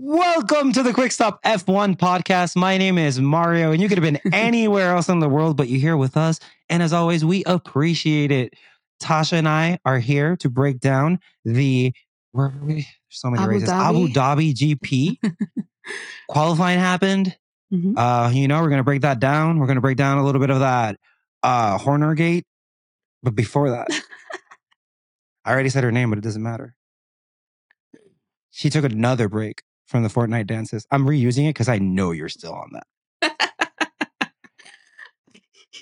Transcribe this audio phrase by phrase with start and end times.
[0.00, 2.54] Welcome to the Quick Stop F1 podcast.
[2.54, 5.68] My name is Mario, and you could have been anywhere else in the world, but
[5.68, 6.38] you're here with us.
[6.68, 8.54] And as always, we appreciate it.
[9.02, 11.92] Tasha and I are here to break down the
[12.30, 12.74] where are we?
[12.74, 13.68] There's so many Abu races.
[13.70, 13.88] Dhabi.
[13.88, 15.16] Abu Dhabi GP.
[16.28, 17.36] Qualifying happened.
[17.72, 17.94] Mhm.
[17.96, 19.58] Uh, you know, we're gonna break that down.
[19.58, 20.96] We're gonna break down a little bit of that
[21.42, 22.44] uh Horner gate.
[23.24, 23.88] But before that,
[25.44, 26.76] I already said her name, but it doesn't matter.
[28.52, 30.86] She took another break from the Fortnite dances.
[30.90, 32.86] I'm reusing it because I know you're still on that.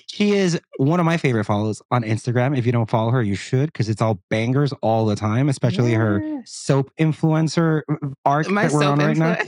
[0.07, 2.57] she is one of my favorite follows on Instagram.
[2.57, 5.93] If you don't follow her, you should because it's all bangers all the time, especially
[5.93, 9.37] her soap influencer uh, arc My that we're on right now.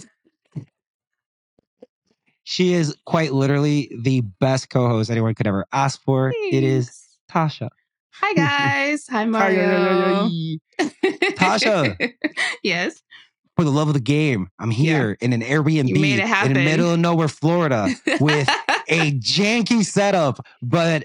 [2.44, 6.34] She is quite literally the best co-host anyone could ever ask for.
[6.36, 7.70] It is Tasha.
[8.14, 8.34] Hi
[8.90, 9.06] guys.
[9.08, 10.28] Hi Mario.
[11.38, 12.12] Tasha.
[12.64, 13.04] yes.
[13.60, 16.54] For the love of the game, I'm here in an Airbnb You made it in
[16.54, 17.90] the middle of nowhere, Florida,
[18.22, 18.48] with
[18.88, 20.48] a janky setup.
[20.62, 21.04] But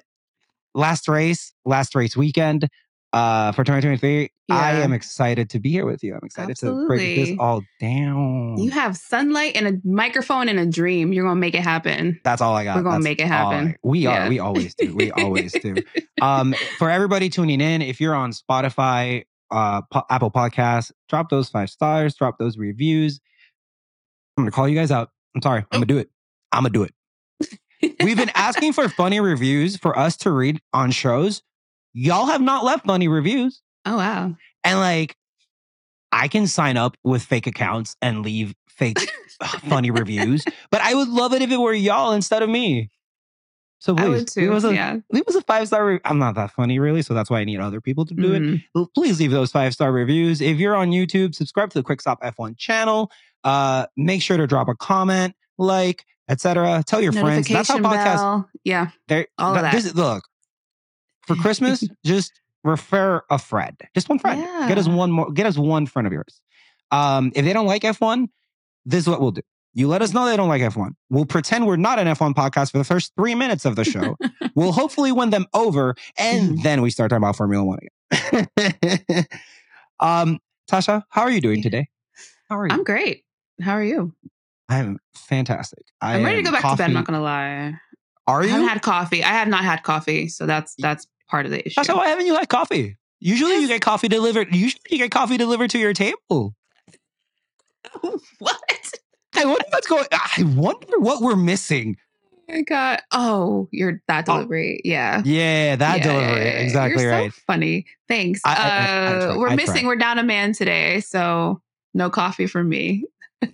[0.73, 2.69] last race, last race weekend
[3.13, 6.15] uh, for 2023, I am excited to be here with you.
[6.15, 8.57] I'm excited to break this all down.
[8.59, 11.13] you have sunlight and a microphone and a dream.
[11.13, 12.21] You're gonna make it happen.
[12.23, 12.77] That's all I got.
[12.77, 13.71] We're gonna That's make it happen.
[13.71, 14.15] I- we are.
[14.15, 14.29] Yeah.
[14.29, 14.95] We always do.
[14.95, 15.75] We always do.
[16.23, 21.49] Um, for everybody tuning in, if you're on Spotify, uh, Po- Apple Podcasts, drop those
[21.49, 23.21] five stars, drop those reviews.
[24.37, 25.11] I'm gonna call you guys out.
[25.35, 25.61] I'm sorry.
[25.71, 26.11] I'm gonna do it.
[26.53, 26.95] I'm gonna do it.
[28.03, 31.43] We've been asking for funny reviews for us to read on shows.
[31.93, 33.63] Y'all have not left funny reviews.
[33.85, 34.35] Oh wow.
[34.65, 35.17] And like,
[36.11, 38.99] I can sign up with fake accounts and leave fake
[39.69, 42.91] funny reviews, but I would love it if it were y'all instead of me.
[43.85, 44.41] So please, I would too.
[44.41, 44.97] leave us a, yeah.
[45.13, 45.85] leave us a five star.
[45.85, 48.33] Re- I'm not that funny, really, so that's why I need other people to do
[48.33, 48.41] it.
[48.43, 48.65] Mhm.
[48.75, 50.41] L- Please leave those five star reviews.
[50.41, 53.11] If you're on YouTube, subscribe to the Quick Stop F1 channel.
[53.45, 56.83] Uh, make sure to drop a comment, like, etc.
[56.87, 57.47] Tell your friends.
[57.47, 58.15] That's how podcasts.
[58.17, 58.49] bell.
[58.65, 58.89] Yeah.
[59.09, 59.73] They're, all of that.
[59.75, 60.25] This, look,
[61.27, 62.33] for Christmas, just
[62.63, 64.41] refer a friend, just one friend.
[64.67, 65.31] Get us one more.
[65.31, 66.41] Get us one friend of yours.
[66.91, 68.29] Um, if they don't like F1,
[68.87, 69.43] this is what we'll do.
[69.77, 70.91] You let us know they don't like F1.
[71.11, 74.17] We'll pretend we're not an F1 podcast for the first three minutes of the show.
[74.55, 76.63] we'll hopefully win them over, and Mhm.
[76.63, 77.79] then we start talking about Formula One
[78.13, 78.47] again.
[80.01, 80.39] um,
[80.71, 81.89] Tasha, how are you doing today?
[82.49, 82.73] How are you?
[82.73, 83.25] I'm great.
[83.61, 84.13] How are you?
[84.69, 85.85] I'm fantastic.
[86.01, 86.85] I I'm ready to go back to bed.
[86.87, 87.75] I'm not gonna lie.
[88.27, 89.23] Are I haven't had coffee.
[89.23, 91.81] I have not had coffee, so that's that's part of the issue.
[91.81, 92.97] Tasha, why haven't you had coffee?
[93.21, 94.55] Usually you get coffee delivered.
[94.55, 96.55] Usually you get coffee delivered to your table.
[98.39, 98.61] what?
[99.37, 100.05] I wonder what's going.
[100.13, 101.97] I wonder what we're missing.
[102.51, 104.35] I got oh, you're that Oh.
[104.37, 104.81] delivery.
[104.85, 105.23] Yeah.
[105.25, 106.45] Yeah, that Yeah, delivery.
[106.45, 106.59] yeah, yeah.
[106.61, 107.33] Exactly You're right.
[107.33, 107.87] So funny.
[108.09, 108.41] Thanks.
[108.45, 109.81] I- I- I- uh, we're missing.
[109.83, 109.87] try.
[109.87, 111.61] We're down a man today, so
[111.95, 113.05] no coffee for me.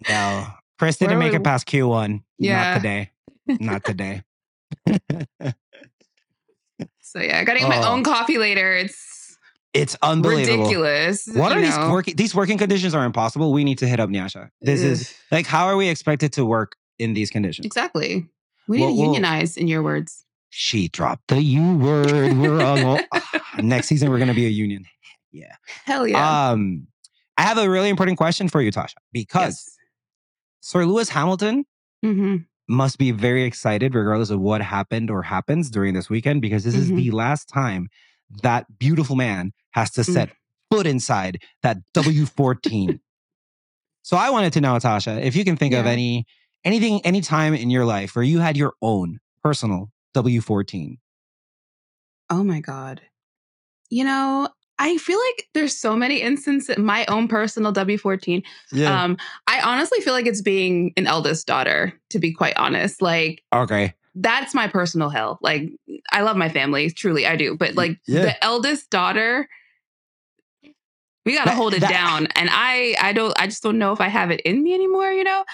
[0.08, 0.46] No,
[0.78, 2.22] Chris didn't make we- it past Q1.
[2.38, 2.72] Yeah.
[2.72, 3.10] Not today.
[3.46, 4.22] Not today.
[7.02, 7.92] So yeah, I gotta get my Oh.
[7.94, 8.72] own coffee later.
[8.76, 9.09] It's
[9.72, 10.64] It's unbelievable.
[10.64, 11.28] ridiculous.
[11.32, 12.16] What are these working?
[12.16, 13.52] These working conditions are impossible.
[13.52, 14.50] We need to hit up Nyasha.
[14.60, 17.66] This is like, how are we expected to work in these conditions?
[17.66, 18.26] exactly.
[18.68, 20.24] We need Well, to well- unionize, in your words.
[20.52, 22.36] She dropped the U word.
[22.36, 23.00] We're on.
[23.62, 24.84] Next season, we're gonna be a union.
[25.30, 25.54] Yeah.
[25.84, 26.50] Hell yeah.
[26.50, 26.88] Um,
[27.38, 29.64] I have a really important question for you, Tasha, because
[30.60, 31.64] Sir Lewis Hamilton
[32.02, 32.12] yes.
[32.14, 32.36] hmm
[32.68, 36.74] must be very excited, regardless of what happened or happens during this weekend, because this
[36.76, 36.96] is Mhm.
[36.96, 37.88] the last time
[38.44, 40.12] that beautiful man has to Mm.
[40.12, 40.30] set
[40.70, 43.00] foot inside that W14.
[44.02, 46.26] so I wanted to know, Tasha, if you can think of any
[46.64, 50.98] anything, any time in your life where you had your own personal W14.
[52.28, 53.00] Oh my God.
[53.88, 54.48] You know,
[54.78, 58.42] I feel like there's so many instances, my own personal W14.
[58.72, 59.02] Yeah.
[59.04, 59.16] Um,
[59.46, 63.02] I honestly feel like it's being an eldest daughter, to be quite honest.
[63.02, 63.94] Like, okay.
[64.14, 65.38] that's my personal hell.
[65.42, 65.70] Like,
[66.12, 67.56] I love my family, truly, I do.
[67.56, 68.22] But like Yeah.
[68.22, 69.48] the eldest daughter,
[71.30, 72.26] we gotta That- hold it that- down.
[72.36, 75.10] And I I don't I just don't know if I have it in me anymore,
[75.12, 75.44] you know?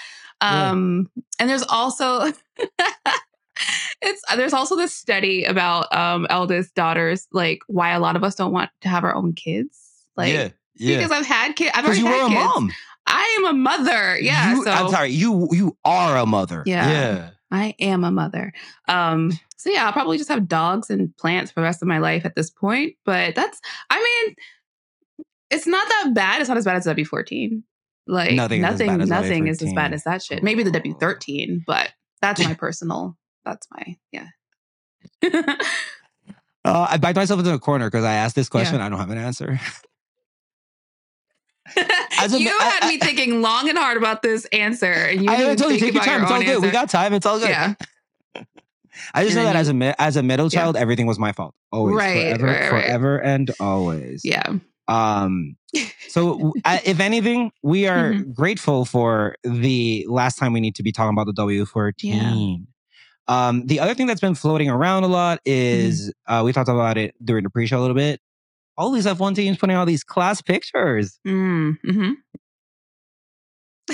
[0.41, 0.69] Yeah.
[0.71, 1.09] Um,
[1.39, 2.31] and there's also
[4.01, 8.35] it's there's also this study about um eldest daughters, like why a lot of us
[8.35, 9.79] don't want to have our own kids.
[10.15, 10.49] Like yeah.
[10.75, 10.97] Yeah.
[10.97, 11.71] because I've had kids.
[11.73, 12.53] I've Because already you were a kids.
[12.55, 12.71] mom.
[13.07, 14.17] I am a mother.
[14.19, 14.51] Yeah.
[14.53, 15.09] You- so I'm sorry.
[15.11, 16.63] You you are a mother.
[16.65, 16.89] Yeah.
[16.89, 17.29] Yeah.
[17.49, 18.51] I am a mother.
[18.89, 21.97] Um, so yeah, I'll probably just have dogs and plants for the rest of my
[21.97, 22.95] life at this point.
[23.05, 23.59] But that's,
[23.89, 24.35] I mean,
[25.49, 26.39] it's not that bad.
[26.41, 27.63] It's not as bad as W14.
[28.09, 30.41] Like Nothing nothing, is as bad as nothing is as bad as that shit.
[30.43, 31.91] Maybe the W13, but
[32.21, 33.17] that's my personal.
[33.45, 34.27] That's my yeah.
[36.65, 38.81] Uh, I backed myself into a corner because I asked this question.
[38.81, 39.59] I don't have an answer.
[41.77, 45.33] A you had I- me thinking long and hard about this answer, and you I,
[45.33, 46.23] I didn't told you, think take your time.
[46.23, 46.61] It's all good.
[46.61, 47.13] We got time.
[47.13, 47.49] It's all good.
[47.49, 47.73] Yeah,
[49.13, 50.61] I just And know that as a as a middle Yeah.
[50.61, 51.53] child, everything was my fault.
[51.71, 52.69] Always, Right, forever, right, right.
[52.69, 54.21] forever, and always.
[54.23, 54.53] yeah,
[54.87, 55.55] Um.
[56.09, 58.31] So, I- if anything, we are Mm-hmm.
[58.31, 62.67] grateful for the last time we need to be talking about the W fourteen.
[63.27, 63.65] Um.
[63.67, 66.33] The other thing that's been floating around a lot is Mm-hmm.
[66.33, 68.21] uh, we talked about it during the pre-show a little bit.
[68.77, 71.19] All these F one teams putting out these class pictures.
[71.27, 72.11] mm, hmm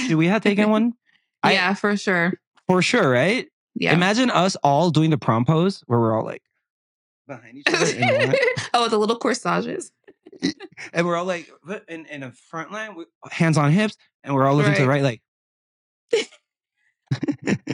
[0.07, 0.93] Do we have taken one?
[1.41, 2.33] I- yeah, for sure.
[2.67, 3.47] For sure, right?
[3.75, 3.93] Yeah.
[3.93, 6.43] Imagine us all doing the prom pose where we're all like
[7.27, 8.35] behind each other in a line.
[8.73, 9.91] oh, the little corsages.
[10.93, 11.49] and we're all like
[11.87, 14.87] in, in a front line with hands on hips and we're all looking to the
[14.87, 15.21] right like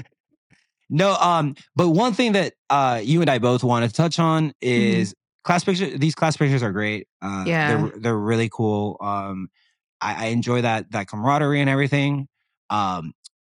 [0.89, 4.53] no um but one thing that uh you and i both want to touch on
[4.61, 5.13] is
[5.43, 7.67] class pictures these class pictures are great uh Yeah.
[7.67, 9.49] they're, they're really cool um
[10.01, 12.27] I, I enjoy that that camaraderie and everything
[12.69, 13.13] um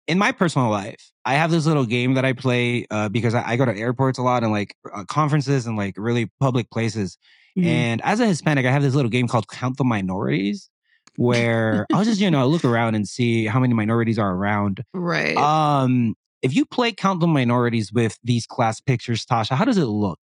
[0.07, 3.43] in my personal life i have this little game that i play uh because i,
[3.51, 7.17] I go to airports a lot and like uh, conferences and like really public places
[7.57, 7.65] Mhm.
[7.65, 10.69] and as a Hispanic, I have this little game called Count the Minorities,
[11.17, 14.83] where I'll just, you know, look around and see how many minorities are around.
[14.93, 15.37] right.
[15.37, 19.85] Um, if you play Count the Minorities with these class pictures, Tasha, how does it
[19.85, 20.19] look?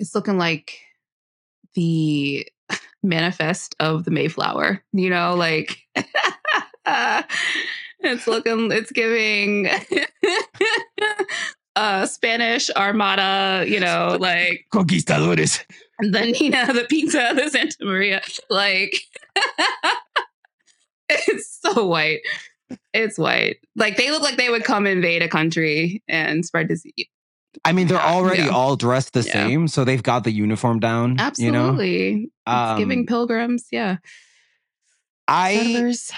[0.00, 0.78] it's looking like
[1.74, 2.46] the
[3.02, 4.82] manifest of the Mayflower.
[4.92, 5.78] You know, like
[8.00, 9.68] it's looking, it's giving
[11.76, 13.64] uh Spanish Armada.
[13.68, 15.64] You know, like Conquistadores.
[16.00, 18.20] The Nina, the Pinta, the Santa Maria.
[18.50, 18.94] Like
[21.08, 22.20] it's so white.
[22.92, 23.58] It's white.
[23.76, 27.06] Like they look like they would come invade a country and spread disease.
[27.64, 28.48] I mean, they're already yeah.
[28.48, 29.32] all dressed the Yeah.
[29.32, 31.10] same, so they've got the uniform down.
[31.36, 32.30] You know, Absolutely.
[32.46, 33.66] Um, it's giving pilgrims.
[33.70, 33.98] Yeah.
[35.28, 36.12] I, Settlers.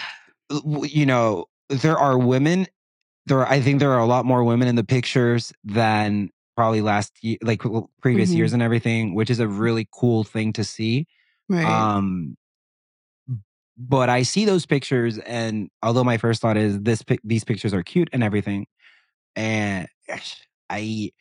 [0.83, 2.67] you know, there are women.
[3.27, 6.81] There, are, I think there are a lot more women in the pictures than probably
[6.81, 7.63] last year, like
[8.01, 8.37] previous Mhm.
[8.37, 11.07] years and everything, which is a really cool thing to see.
[11.49, 11.67] Right.
[11.67, 12.37] Um,
[13.79, 17.83] but I see those pictures, and although my first thought is this, these pictures are
[17.83, 18.67] cute and everything,
[19.37, 19.87] and
[20.71, 21.13] I,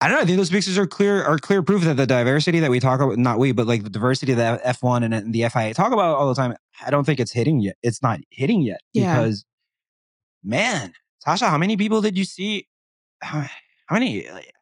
[0.00, 0.20] I don't know.
[0.22, 3.00] I think those pictures are clear, are clear proof that the diversity that we talk
[3.00, 5.92] about, not we, but like the diversity that F one and, and the FIA talk
[5.92, 6.54] about all the time.
[6.86, 7.76] I don't think it's hitting yet.
[7.82, 9.14] It's not hitting yet Yeah.
[9.16, 9.44] because,
[10.44, 10.92] man,
[11.26, 12.68] Tasha, how many people did you see?
[13.86, 14.28] How, many?
[14.30, 14.52] Like,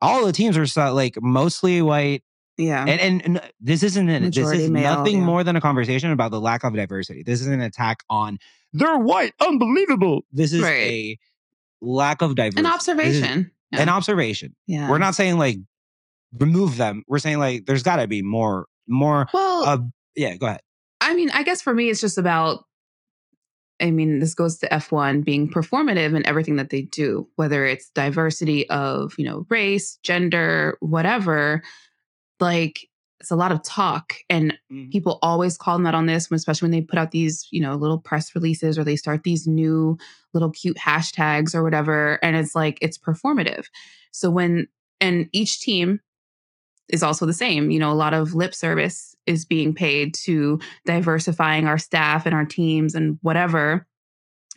[0.00, 2.22] all the teams are like mostly white,
[2.56, 2.84] yeah.
[2.86, 5.24] and, and and this isn't an, this is male, nothing yeah.
[5.24, 7.22] more than a conversation about the lack of diversity.
[7.24, 8.38] This is an attack on
[8.72, 10.22] they're white, unbelievable.
[10.32, 10.72] This is Right.
[10.72, 11.18] a
[11.80, 12.60] lack of diversity.
[12.60, 13.50] An observation.
[13.72, 13.82] Yeah.
[13.82, 14.54] An observation.
[14.66, 14.90] yeah.
[14.90, 15.58] We're not saying like
[16.38, 17.02] remove them.
[17.08, 19.26] We're saying like there's got to be more more.
[19.32, 19.78] Well, Uh,
[20.14, 20.60] yeah, go ahead.
[21.00, 22.64] I mean, I guess for me, it's just about.
[23.80, 27.90] I mean, this goes to F1 being performative in everything that they do, whether it's
[27.90, 31.62] diversity of, you know, race, gender, whatever.
[32.40, 32.88] Like,
[33.20, 34.14] it's a lot of talk.
[34.30, 34.90] And mm-hmm.
[34.90, 37.60] people always call them out on this, when- especially when they put out these, you
[37.60, 39.98] know, little press releases or they start these new
[40.34, 42.18] little cute hashtags or whatever.
[42.22, 43.66] And it's like, it's performative.
[44.12, 44.68] So when,
[45.00, 46.00] and each team
[46.88, 50.58] is also the same, you know, a lot of lip service is being paid to
[50.86, 53.86] diversifying our staff and our teams and whatever.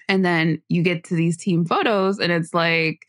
[0.08, 3.00] And then you get to these team photos and it's like,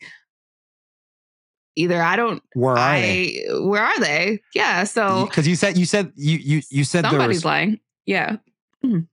[1.75, 3.45] either I don't, Where are I, they?
[3.49, 4.39] where are they?
[4.53, 4.83] Yeah.
[4.83, 7.79] So, Because you said you said you you you said Somebody's was lying.
[8.05, 8.37] Yeah.
[8.85, 9.07] Mhm.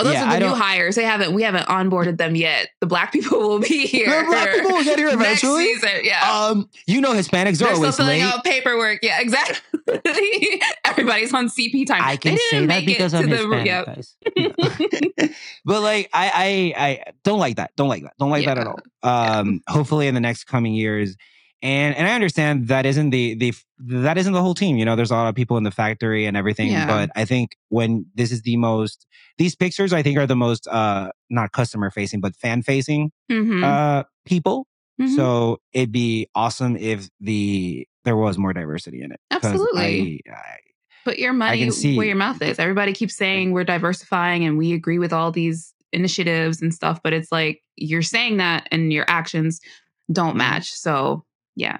[0.00, 0.94] Oh, those Yeah, are the I new hires.
[0.96, 1.32] They haven't.
[1.34, 2.68] We haven't onboarded them yet.
[2.80, 4.22] The black people will be here.
[4.22, 5.74] The black people will get here next eventually.
[5.74, 5.90] season.
[6.04, 6.46] Yeah.
[6.48, 8.32] um you know Hispanics They're are still always filling late.
[8.34, 9.00] out paperwork.
[9.02, 9.56] Yeah, exactly.
[10.84, 12.02] Everybody's on CP time.
[12.04, 13.86] I can say that because I'm the- Hispanic, yep.
[13.86, 14.16] guys.
[14.36, 15.28] Yeah.
[15.64, 17.72] but like I, I I don't like that.
[17.76, 18.14] Don't like that.
[18.18, 18.78] Don't like that at all.
[19.02, 21.16] Um hopefully in the next coming years.
[21.62, 24.76] And and I understand that isn't the the that isn't the whole team.
[24.76, 26.70] You know, there's a lot of people in the factory and everything.
[26.70, 26.86] Yeah.
[26.86, 30.66] But I think when this is the most these pictures I think are the most
[30.68, 33.62] uh not customer facing, but fan facing Mhm.
[33.62, 34.66] uh people.
[35.00, 35.16] Mhm.
[35.16, 39.20] So it'd be awesome if the there was more diversity in it.
[39.30, 40.22] Absolutely.
[40.26, 40.56] I, I,
[41.04, 42.58] Put your money where your mouth is.
[42.58, 47.12] Everybody keeps saying we're diversifying and we agree with all these initiatives and stuff, but
[47.12, 49.60] it's like you're saying that and your actions
[50.12, 50.70] don't match.
[50.72, 51.24] So
[51.60, 51.76] yeah,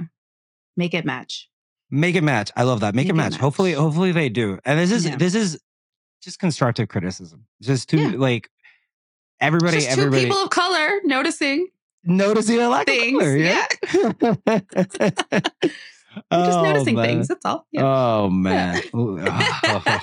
[0.77, 1.49] make it match.
[1.91, 2.53] Make it match.
[2.57, 2.95] I love that.
[2.95, 3.33] Make, Make it it match.
[3.33, 3.41] match.
[3.41, 4.59] Hopefully, hopefully they do.
[4.65, 5.17] And this is Yeah.
[5.17, 5.59] this is
[6.23, 7.47] just constructive criticism.
[7.63, 8.13] Just to Yeah.
[8.17, 8.49] like
[9.41, 11.67] everybody, Just two everybody people of color noticing.
[12.05, 13.37] noticing a lack things, of color.
[13.37, 13.67] Yeah.
[16.31, 17.05] I'm just Oh, noticing man.
[17.07, 17.29] things.
[17.29, 17.67] That's all.
[17.73, 17.83] Yeah.
[17.85, 18.83] Oh man.
[18.95, 19.19] Ooh,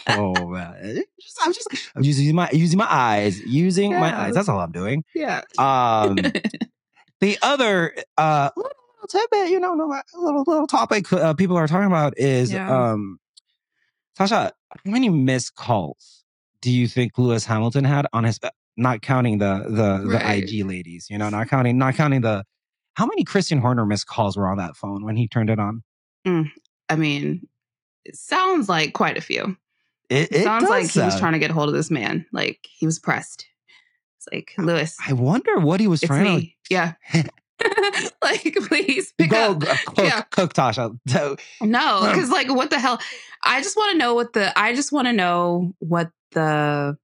[0.09, 1.03] oh, man.
[1.21, 3.39] Just- I'm just I'm using my using my eyes.
[3.45, 4.33] Using my eyes.
[4.33, 5.03] That's all I'm doing.
[5.15, 5.41] yeah.
[5.57, 6.17] Um
[7.21, 8.49] the other uh
[9.07, 9.85] tidbit, you know, no,
[10.15, 12.91] little little topic uh, people are talking about is Yeah.
[12.91, 13.19] um
[14.17, 16.23] Tasha, how many missed calls
[16.61, 18.39] do you think Lewis Hamilton had on his
[18.75, 20.43] not counting the the the Right.
[20.43, 22.43] IG ladies, you know, not counting not counting the
[22.95, 25.83] how many Christian Horner missed calls were on that phone when he turned it on?
[26.89, 27.47] I mean,
[28.05, 29.55] it sounds like quite a few.
[30.09, 32.25] It, It, sounds like he was trying to get hold of this man.
[32.31, 33.45] Like he was pressed.
[34.17, 36.57] It's like Lewis, I wonder what he was trying me.
[36.69, 36.93] Yeah.
[38.23, 39.61] like please pick go up.
[39.61, 40.21] g- cook, Yeah.
[40.31, 40.97] cook Tasha.
[41.07, 42.99] So, No, because like what the hell?
[43.43, 46.97] I just want to know what the I just want to know what the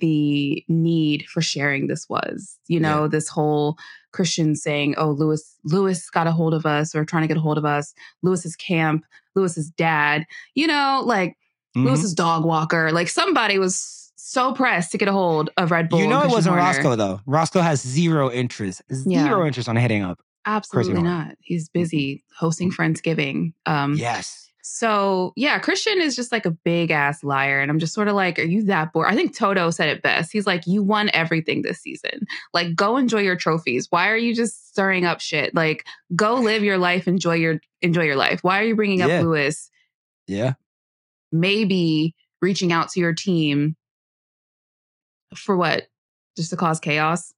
[0.00, 2.58] the need for sharing this was.
[2.66, 3.76] You know, this whole
[4.12, 7.40] Christian saying, "Oh, Lewis Lewis got a hold of us or trying to get a
[7.40, 7.94] hold of us.
[8.22, 9.04] Lewis's camp,
[9.36, 10.24] Lewis's dad.
[10.54, 11.36] You know, like
[11.76, 11.84] mhm.
[11.84, 12.90] Lewis's dog walker.
[12.92, 16.00] Like somebody was so pressed to get a hold of Red Bull.
[16.00, 16.62] you know it wasn't Horner.
[16.68, 17.20] Roscoe though.
[17.26, 19.24] Roscoe has zero interest, Yeah.
[19.24, 20.20] zero interest on hitting up.
[20.46, 21.36] Absolutely not.
[21.40, 23.52] He's busy hosting Friendsgiving.
[23.66, 24.38] Um, Yes.
[24.64, 27.60] So yeah, Christian is just like a big ass liar.
[27.60, 29.08] And I'm just sort of like, are you that bored?
[29.08, 30.30] I think Toto said it best.
[30.32, 32.26] He's like, you won everything this season.
[32.54, 33.88] Like, go enjoy your trophies.
[33.90, 35.52] Why are you just stirring up shit?
[35.52, 38.44] Like, go live your life, enjoy your enjoy your life.
[38.44, 39.22] Why are you bringing up Yeah.
[39.22, 39.68] Lewis?
[40.28, 40.52] Yeah.
[41.32, 43.76] Maybe reaching out to your team
[45.34, 45.88] for what?
[46.36, 47.32] Just to cause chaos.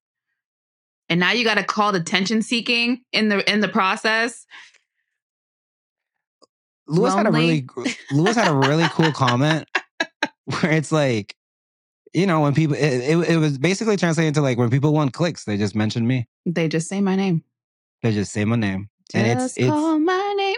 [1.08, 4.46] And now you got to call the attention seeking in the in the process.
[6.86, 7.66] Lewis had a really
[8.12, 9.68] Lewis had a really cool comment
[10.44, 11.36] where it's like,
[12.12, 15.12] you know, when people it, it, it was basically translated to like when people want
[15.12, 16.28] clicks, they just mention me.
[16.46, 17.42] They just say my name.
[18.02, 18.88] They just say my name.
[19.12, 20.56] And it's Just it's call my name.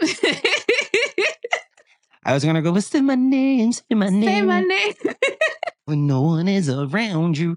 [2.24, 4.24] I was gonna go, but say my name, say my name.
[4.24, 4.94] Say my name.
[5.86, 7.56] when no one is around you.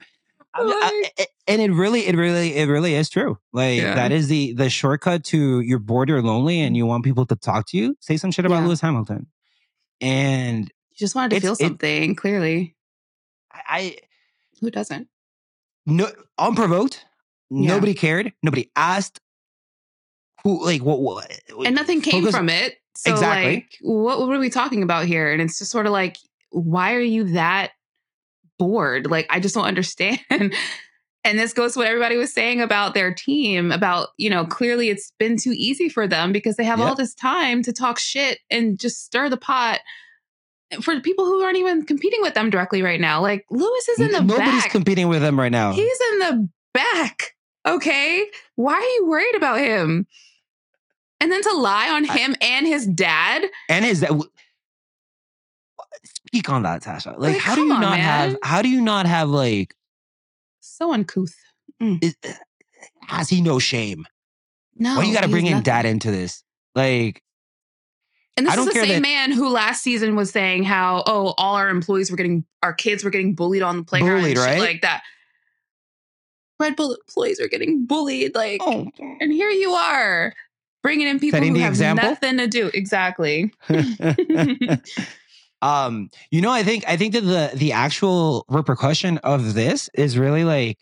[0.53, 3.37] I mean, I- I- and it really, it really, it really is true.
[3.53, 3.95] Like Yeah.
[3.95, 6.75] that is the the shortcut to you're bored, you're lonely, and mm-hmm.
[6.75, 7.95] you want people to talk to you.
[7.99, 8.65] Say some shit about Yeah.
[8.67, 9.27] Lewis Hamilton.
[10.01, 12.75] And You just wanted to feel it- something, clearly.
[13.51, 13.95] I, I
[14.61, 15.07] Who doesn't?
[15.85, 16.07] no
[16.37, 17.05] unprovoked.
[17.49, 17.69] Yeah.
[17.73, 18.31] Nobody cared.
[18.43, 19.19] Nobody asked.
[20.43, 21.01] Who like what?
[21.01, 21.27] what
[21.65, 22.75] And nothing came focus- from it.
[22.95, 23.53] So Exactly.
[23.55, 25.31] like what, what are we talking about here?
[25.31, 26.17] And it's just sort of like,
[26.51, 27.71] why are you that
[28.59, 29.09] bored?
[29.09, 30.19] Like, I just don't understand.
[31.25, 34.87] And this goes to what everybody was saying about their team, about, you know, clearly
[34.87, 38.39] it's been too easy for them because they have all this time to talk shit
[38.49, 39.81] and just stir the pot
[40.81, 43.21] for people who aren't even competing with them directly right now.
[43.21, 44.27] Like Lewis is in the back.
[44.39, 44.71] Nobody's back.
[44.71, 45.73] competing with them right now.
[45.73, 47.35] He's in the back.
[47.67, 48.25] Okay.
[48.55, 50.07] Why are you worried about him?
[51.19, 53.43] And then to lie on I- him and his dad.
[53.67, 54.05] and is
[56.29, 57.17] speak on that, Tasha?
[57.17, 58.37] Like, Like, how do you on, not have?
[58.43, 59.75] How do you not have like?
[60.59, 61.33] So uncouth.
[61.81, 62.03] Mm.
[62.03, 62.33] Is, uh,
[63.07, 64.05] has he no shame?
[64.75, 64.97] No.
[64.97, 65.63] Why you got to bring in nothing.
[65.63, 66.43] dad into this?
[66.75, 67.23] Like,
[68.37, 71.55] And this is the same that- man who last season was saying how, oh, all
[71.55, 74.59] our employees were getting, our kids were getting bullied on the playground Bullied, right?
[74.59, 75.01] like that.
[76.59, 78.35] Red Bull employees are getting bullied.
[78.35, 78.87] Like, oh,
[79.19, 80.33] and here you are
[80.83, 82.07] bringing in people who have example?
[82.09, 82.69] nothing to do.
[82.73, 83.51] Exactly.
[85.61, 90.17] um, you know, I think I think that the the actual repercussion of this is
[90.17, 90.77] really like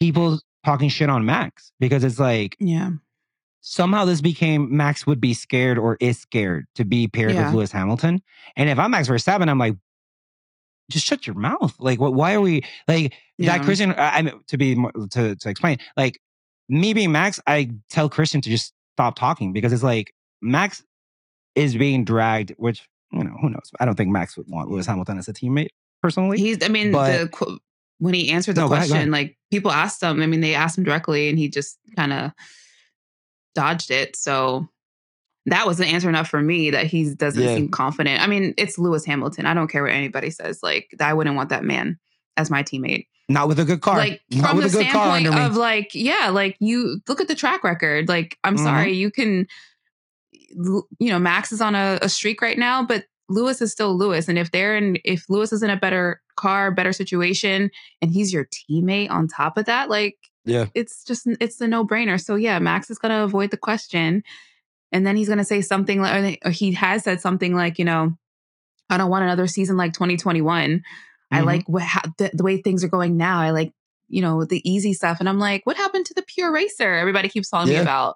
[0.00, 2.90] people talking shit on Max because it's like Yeah.
[3.60, 7.44] somehow this became Max would be scared or is scared to be paired Yeah.
[7.46, 8.22] with Lewis Hamilton.
[8.56, 9.76] And if I'm Max Verstappen, I'm like,
[10.90, 11.74] just shut your mouth.
[11.78, 12.14] Like, what?
[12.14, 13.56] Why are we like Yeah.
[13.58, 13.64] that?
[13.64, 14.74] Christian, I, I mean, to be
[15.10, 16.20] to to explain, like
[16.68, 20.12] me being Max, I tell Christian to just stop talking because it's like
[20.42, 20.82] Max
[21.54, 23.70] is being dragged, which you know who knows.
[23.80, 25.68] I don't think Max would want Lewis Hamilton as a teammate
[26.02, 26.38] personally.
[26.38, 27.58] He's, I mean, But- the
[27.98, 29.26] when he answered the No, go ahead, go question, ahead.
[29.26, 32.32] like people asked him, I mean, they asked him directly and he just kind of
[33.54, 34.16] dodged it.
[34.16, 34.68] So
[35.46, 37.54] that was an answer enough for me that he doesn't Yeah.
[37.54, 38.20] seem confident.
[38.22, 39.46] I mean, it's Lewis Hamilton.
[39.46, 40.60] I don't care what anybody says.
[40.62, 41.98] Like, I wouldn't want that man
[42.36, 43.06] as my teammate.
[43.28, 43.96] Not with a good car.
[43.96, 47.28] Like, Not from with the a good standpoint of like, yeah, like you look at
[47.28, 48.08] the track record.
[48.08, 48.62] Like, I'm Mhm.
[48.64, 49.46] sorry, you can,
[50.56, 54.28] you know, Max is on a, a streak right now, but Lewis is still Lewis.
[54.28, 57.70] And if they're in, if Lewis is in a better car, better situation,
[58.00, 60.66] and he's your teammate on top of that, like, Yeah.
[60.74, 62.22] it's just, it's a no brainer.
[62.22, 64.22] So yeah, Max is going to avoid the question.
[64.92, 67.84] And then he's going to say something like, or he has said something like, you
[67.84, 68.16] know,
[68.88, 70.82] I don't want another season like 2021.
[71.32, 71.44] I Mhm.
[71.44, 73.40] like what, how, the, the way things are going now.
[73.40, 73.72] I like,
[74.08, 75.18] you know, the easy stuff.
[75.18, 76.94] And I'm like, what happened to the pure racer?
[76.94, 78.14] Everybody keeps telling me about.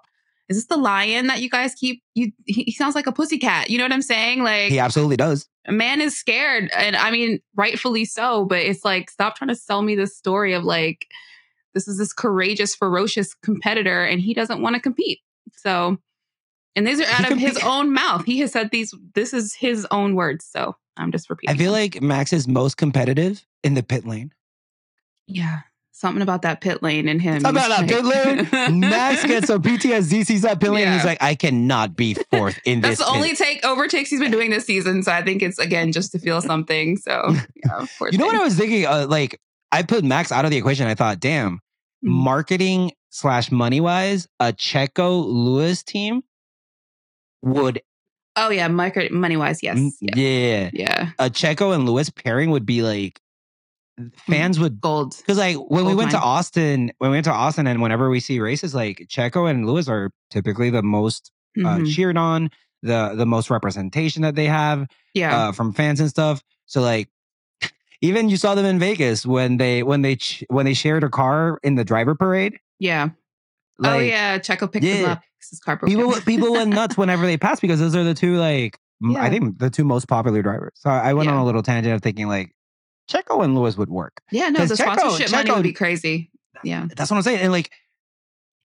[0.51, 2.03] Is this the lion that you guys keep?
[2.13, 3.69] You he, he sounds like a pussycat.
[3.69, 4.43] You know what I'm saying?
[4.43, 5.47] Like He absolutely does.
[5.65, 8.45] a man is scared, and I mean, rightfully so.
[8.45, 11.07] But it's like, stop trying to sell me this story of like
[11.73, 15.19] this is this courageous, ferocious competitor, and he doesn't want to compete.
[15.55, 15.97] So,
[16.75, 18.25] and these are He out of his compete- own mouth.
[18.25, 18.93] He has said these.
[19.15, 20.45] This is his own words.
[20.45, 21.55] So I'm just repeating.
[21.55, 21.81] I feel them.
[21.81, 24.33] like Max is most competitive in the pit lane.
[25.27, 25.61] yeah,
[26.01, 27.39] something about that pit lane and him.
[27.41, 28.03] Something about that pit
[28.51, 28.79] lane.
[28.81, 32.59] Max gets some PTSD, sees that pit lane, and he's like, I cannot be fourth
[32.65, 32.99] in That's this.
[33.07, 35.03] the pit." only take overtakes he's been doing this season.
[35.03, 36.97] So I think it's again just to feel something.
[36.97, 37.33] So
[37.65, 38.35] yeah, You know what.
[38.35, 38.85] I was thinking?
[38.85, 39.39] Uh, like,
[39.71, 40.87] I put Max out of the equation.
[40.87, 41.59] I thought, damn,
[42.03, 42.09] Mm.
[42.09, 46.23] marketing slash money wise, a Checo Lewis team
[47.43, 47.81] would,
[48.35, 49.77] Oh yeah, market money wise, yes.
[50.01, 50.15] Yeah.
[50.15, 51.09] yeah, yeah.
[51.19, 53.19] a Checo and Lewis pairing would be like,
[54.27, 55.15] fans would Gold.
[55.17, 56.19] Because like when we Gold went to.
[56.19, 59.87] Austin, when we went to Austin, and whenever we see races, like Checo and Lewis
[59.87, 61.93] are typically the most uh, Mhm.
[61.93, 62.49] cheered on,
[62.81, 65.37] the the most representation that they have yeah.
[65.37, 66.41] uh, from fans and stuff.
[66.65, 67.09] So like,
[68.01, 70.17] even you saw them in Vegas when they when they
[70.49, 72.57] when they shared a car in the driver parade.
[72.79, 73.09] yeah.
[73.79, 74.37] Like, oh yeah.
[74.39, 75.11] Checo picked him yeah.
[75.13, 75.19] up.
[75.19, 78.13] 'cause His car broke People people went nuts whenever they passed because those are the
[78.13, 79.29] two like m- I Yeah.
[79.31, 80.73] think the two most popular drivers.
[80.75, 82.53] So I went on a little tangent of thinking like
[83.11, 84.21] Checo and Lewis would work.
[84.31, 86.31] yeah, no, the Checo- sponsorship money would be crazy.
[86.63, 86.87] Yeah.
[86.95, 87.39] That's what I'm saying.
[87.39, 87.71] And like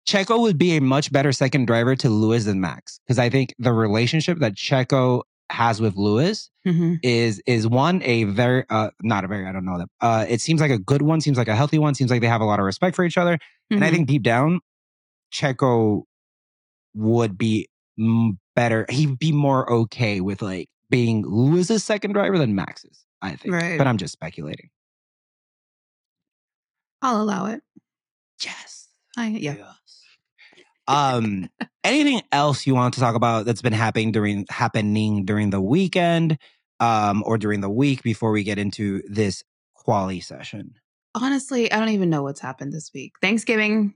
[0.07, 3.55] Checo would be a much better second driver to Lewis than Max because I think
[3.57, 9.23] the relationship that Checo has with Lewis hmm is is one a very uh not
[9.23, 11.47] a very I don't know that uh it seems like a good one seems like
[11.47, 13.37] a healthy one seems like they have a lot of respect for each other
[13.69, 14.59] and I think deep down
[15.31, 16.03] Checo
[16.95, 17.67] would be
[18.55, 23.53] better he'd be more okay with like being Lewis's second driver than Max's I think
[23.53, 23.77] Right.
[23.77, 24.69] but I'm just speculating
[27.01, 27.61] I'll allow it.
[28.41, 29.55] yes I, yeah.
[29.57, 30.01] Yes.
[30.87, 31.49] Um,
[31.83, 36.37] anything else you want to talk about that's been happening during happening during the weekend,
[36.79, 40.75] um, or during the week before we get into this quali session?
[41.15, 43.13] Honestly, I don't even know what's happened this week.
[43.21, 43.93] Thanksgiving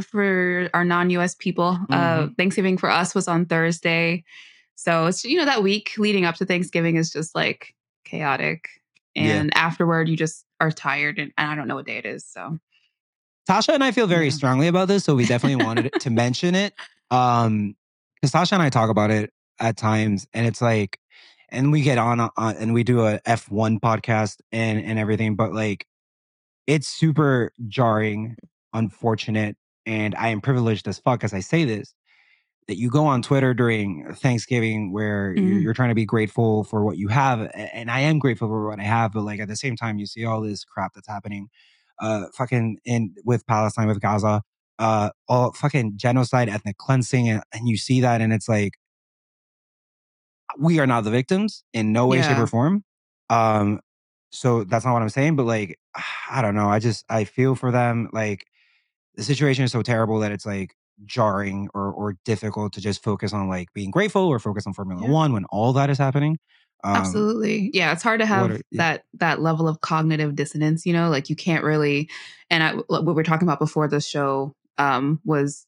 [0.00, 1.78] for our non-US people.
[1.90, 2.32] Uh, Mm-hmm.
[2.34, 4.24] Thanksgiving for us was on Thursday.
[4.76, 7.74] So it's you know that week leading up to Thanksgiving is just like
[8.04, 8.68] chaotic.
[9.14, 9.40] Yeah.
[9.40, 12.24] And afterward you just are tired and, and I don't know what day it is.
[12.26, 12.58] So
[13.48, 14.32] Tasha and I feel very Yeah.
[14.32, 16.74] strongly about this, so we definitely wanted to mention it.
[17.10, 17.74] Um,
[18.20, 20.98] because Tasha and I talk about it at times, and it's like,
[21.50, 25.36] and we get on, on and we do a F one podcast and and everything,
[25.36, 25.86] but like,
[26.66, 28.36] it's super jarring,
[28.72, 31.94] unfortunate, and I am privileged as fuck as I say this.
[32.68, 35.62] That you go on Twitter during Thanksgiving where you're, Mhm.
[35.64, 38.80] you're trying to be grateful for what you have, and I am grateful for what
[38.80, 41.48] I have, but like at the same time, you see all this crap that's happening
[42.00, 44.42] uh fucking in with Palestine with Gaza
[44.80, 48.72] uh all fucking genocide ethnic cleansing and, and you see that and it's like
[50.58, 52.84] we are not the victims in no way shape or form
[53.30, 53.80] um
[54.30, 55.78] so that's not what I'm saying but like
[56.30, 58.46] I don't know I just I feel for them like
[59.16, 63.32] the situation is so terrible that it's like jarring or or difficult to just focus
[63.32, 65.10] on like being grateful or focus on Formula Yeah.
[65.10, 66.38] 1 when all that is happening
[66.84, 67.70] um Absolutely.
[67.72, 71.30] Yeah, it's hard to have are- that that level of cognitive dissonance, you know, like
[71.30, 72.08] you can't really
[72.50, 75.66] and I what we were talking about before the show um was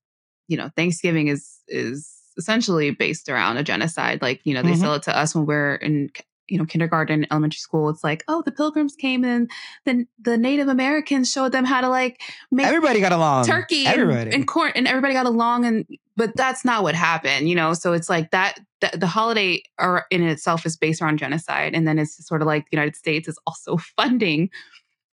[0.49, 4.21] you know, Thanksgiving is is essentially based around a genocide.
[4.23, 4.81] Like, you know, they Mhm.
[4.81, 6.11] sell it to us when we're in
[6.49, 7.89] you know, kindergarten, elementary school.
[7.89, 9.51] It's like, oh, the pilgrims came and
[9.85, 13.47] then the Native Americans showed them how to like make everybody got along.
[13.47, 14.31] turkey and, everybody.
[14.33, 17.73] and corn and everybody got along and but that's not what happened you know?
[17.75, 21.87] So it's like that the, the holiday are in itself is based around genocide and
[21.87, 24.51] then it's sort of like the united states is also funding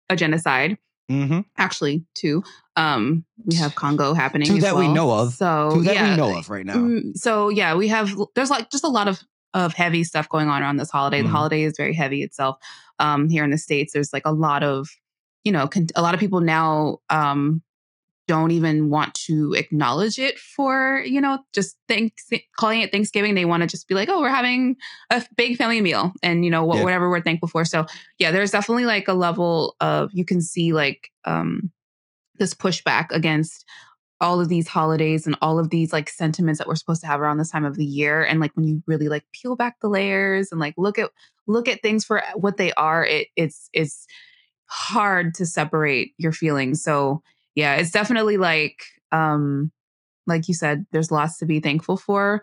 [0.09, 0.77] a genocide
[1.09, 2.43] hmm actually two
[2.77, 5.33] um we have congo happening Two that we know of.
[5.33, 6.75] so Two that yeah we know of right now.
[6.75, 9.21] Mm, so yeah we have there's like just a lot of
[9.53, 11.23] of heavy stuff going on around this holiday Mhm.
[11.25, 12.57] the holiday is very heavy itself
[12.99, 14.89] um here in the states there's like a lot of
[15.43, 17.61] you know con- a lot of people now um
[18.25, 23.43] don't even want to acknowledge it for you know just thanks calling it thanksgiving they
[23.43, 24.77] want to just be like oh we're having
[25.09, 26.83] a big family meal and you know wh- Yeah.
[26.83, 27.85] whatever we're thankful for so
[28.19, 31.69] yeah there's definitely like a level of you can see like um
[32.39, 33.65] this pushback against
[34.23, 37.19] all of these holidays and all of these like sentiments that we're supposed to have
[37.19, 39.89] around this time of the year and like when you really like peel back the
[39.89, 41.11] layers and like look at
[41.45, 44.07] look at things for what they are it it's it's
[44.67, 46.81] hard to separate your feelings.
[46.81, 47.21] So
[47.53, 48.81] yeah it's definitely like
[49.11, 49.71] um
[50.25, 52.41] like you said there's lots to be thankful for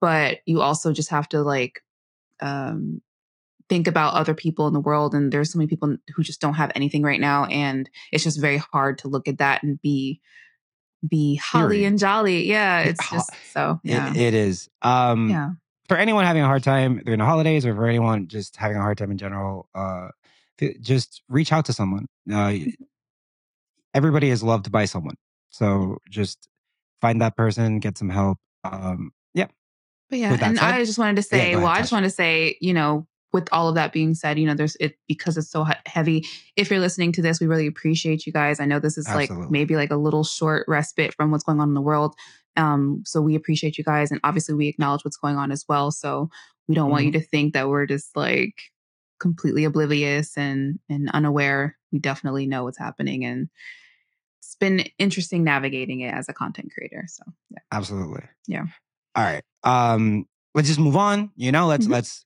[0.00, 1.80] but you also just have to like
[2.40, 3.00] um
[3.70, 6.54] think about other people in the world and there's so many people who just don't
[6.54, 10.20] have anything right now and it's just very hard to look at that and be
[11.06, 11.88] be holly Period.
[11.88, 12.48] and jolly.
[12.48, 14.10] Yeah, it's just so yeah.
[14.10, 14.68] It, it is.
[14.82, 15.50] Um, yeah.
[15.88, 18.80] For anyone having a hard time during the holidays, or for anyone just having a
[18.80, 20.08] hard time in general, uh,
[20.80, 22.06] just reach out to someone.
[22.32, 22.54] Uh,
[23.92, 25.16] everybody is loved by someone,
[25.50, 26.48] so just
[27.00, 28.38] find that person, get some help.
[28.64, 29.48] Um, yeah,
[30.08, 32.04] But yeah, and said- I just wanted to Yeah, say, well, ahead, I just want
[32.04, 35.36] to say, you know, with all of that being said, you know, there's it because
[35.36, 36.24] it's so heavy.
[36.56, 38.60] If you're listening to this, we really appreciate you guys.
[38.60, 41.68] I know this is like maybe like a little short respite from what's going on
[41.68, 42.14] in the world.
[42.56, 45.90] Um, so we appreciate you guys, and obviously we acknowledge what's going on as well.
[45.90, 46.30] So
[46.68, 47.20] we don't want you Mm-hmm.
[47.20, 48.54] to think that we're just like
[49.18, 51.76] completely oblivious and and unaware.
[51.92, 53.48] We definitely know what's happening, and
[54.38, 57.04] it's been interesting navigating it as a content creator.
[57.08, 57.58] So yeah.
[57.72, 58.22] absolutely.
[58.46, 58.66] Yeah.
[59.16, 59.42] All right.
[59.64, 61.30] Um, let's just move on.
[61.34, 61.90] You know, let's Mhm.
[61.90, 62.24] let's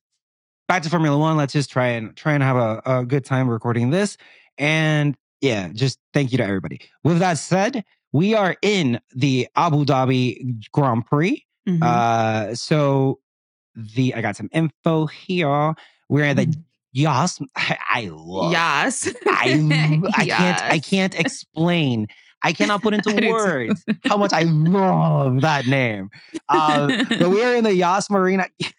[0.69, 1.35] back to Formula One.
[1.35, 4.17] Let's just try and try and have a, a good time recording this.
[4.57, 6.79] And yeah, just thank you to everybody.
[7.03, 11.43] With that said, we are in the Abu Dhabi Grand Prix.
[11.67, 11.83] Mhm.
[11.83, 13.19] Uh, so
[13.75, 15.73] the I got some info here.
[16.07, 16.63] We're at the Mhm.
[16.93, 17.39] Yas.
[17.55, 18.51] I, I love.
[18.51, 19.11] Yes.
[19.27, 22.07] I I can't I can't explain.
[22.43, 26.09] I cannot put into words how much I love that name.
[26.47, 28.47] Um, but we are in the Yas Marina.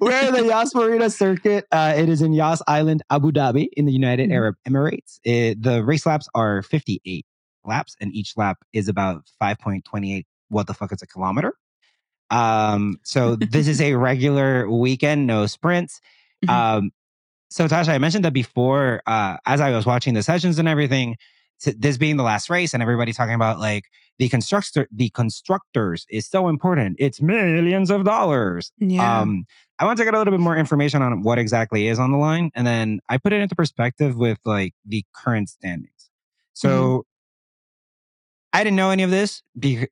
[0.00, 1.66] We're in the Yas Marina circuit.
[1.70, 4.34] Uh, it is in Yas Island, Abu Dhabi, in the United Mhm.
[4.34, 5.18] Arab Emirates.
[5.24, 7.26] It- the race laps are 58
[7.64, 10.26] laps, and each lap is about 5.28.
[10.48, 11.54] What the fuck is a kilometer?
[12.30, 16.00] Um, so this is a regular weekend, no sprints.
[16.44, 16.50] Mhm.
[16.50, 16.90] Um,
[17.50, 21.16] so Tasha, I mentioned that before, uh, as I was watching the sessions and everything,
[21.64, 23.84] this being the last race, and everybody talking about like
[24.18, 26.96] the constructor, the constructors is so important.
[26.98, 28.72] It's millions of dollars.
[28.78, 29.20] yeah.
[29.20, 29.44] Um,
[29.78, 32.18] I want to get a little bit more information on what exactly is on the
[32.18, 36.10] line, and then I put it into perspective with like the current standings.
[36.52, 37.04] So
[38.52, 39.88] I didn't know any of this because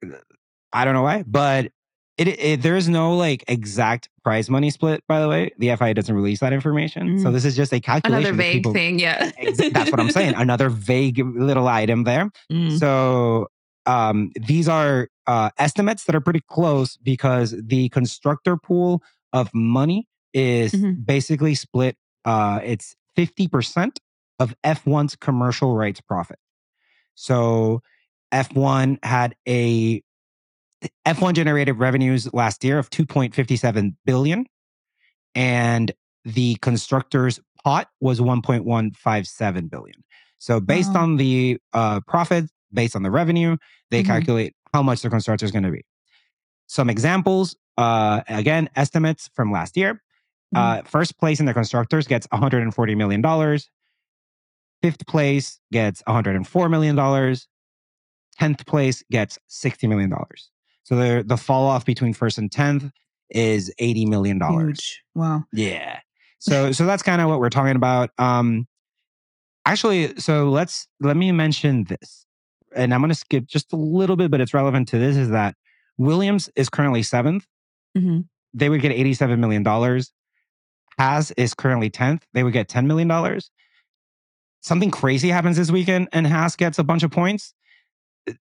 [0.72, 1.72] I don't know why, but
[2.20, 5.02] it, it there is no like exact prize money split.
[5.08, 7.32] By the way, the FIA doesn't release that information, so Mm.
[7.32, 8.26] this is just a calculation.
[8.26, 8.98] Another vague people- thing.
[8.98, 9.30] Yeah.
[9.72, 10.34] That's what I'm saying.
[10.36, 12.30] Another vague little item there.
[12.52, 12.78] Mm.
[12.78, 13.48] So
[13.86, 19.02] um, these are uh, estimates that are pretty close because the constructor pool
[19.32, 21.04] of money is Mhm.
[21.06, 21.96] basically split.
[22.24, 23.96] Uh, it's 50%
[24.38, 26.38] of F1's commercial rights profit.
[27.14, 27.82] So
[28.32, 30.02] F1 had a
[31.06, 34.46] F1 generated revenues last year of 2.57 billion
[35.34, 35.92] and
[36.24, 40.04] the constructors pot was 1.157 billion.
[40.38, 41.02] So based Wow.
[41.02, 43.56] on the uh, profit, based on the revenue,
[43.90, 44.06] they Mhm.
[44.06, 45.84] calculate how much the constructor is going to be.
[46.66, 50.02] Some examples, uh, again, estimates from last year.
[50.54, 53.68] Uh, first place in the constructors gets 140 million dollars.
[54.82, 57.46] Fifth place gets 104 million dollars.
[58.38, 60.50] Tenth place gets 60 million dollars.
[60.90, 62.90] So the the fall off between first and tenth
[63.30, 64.66] is 80 million dollars.
[64.80, 65.02] Huge.
[65.14, 65.44] Wow.
[65.52, 66.00] Yeah.
[66.40, 68.10] So so that's kind of what we're talking about.
[68.18, 68.66] Um
[69.64, 72.26] actually, so let's let me mention this.
[72.74, 75.30] And I'm going to skip just a little bit but it's relevant to this is
[75.30, 75.54] that
[75.96, 77.44] Williams is currently 7th.
[77.96, 78.24] Mhm.
[78.52, 80.12] They would get 87 million dollars.
[80.98, 82.22] Haas is currently 10th.
[82.34, 83.48] They would get 10 million dollars.
[84.60, 87.54] Something crazy happens this weekend and Haas gets a bunch of points.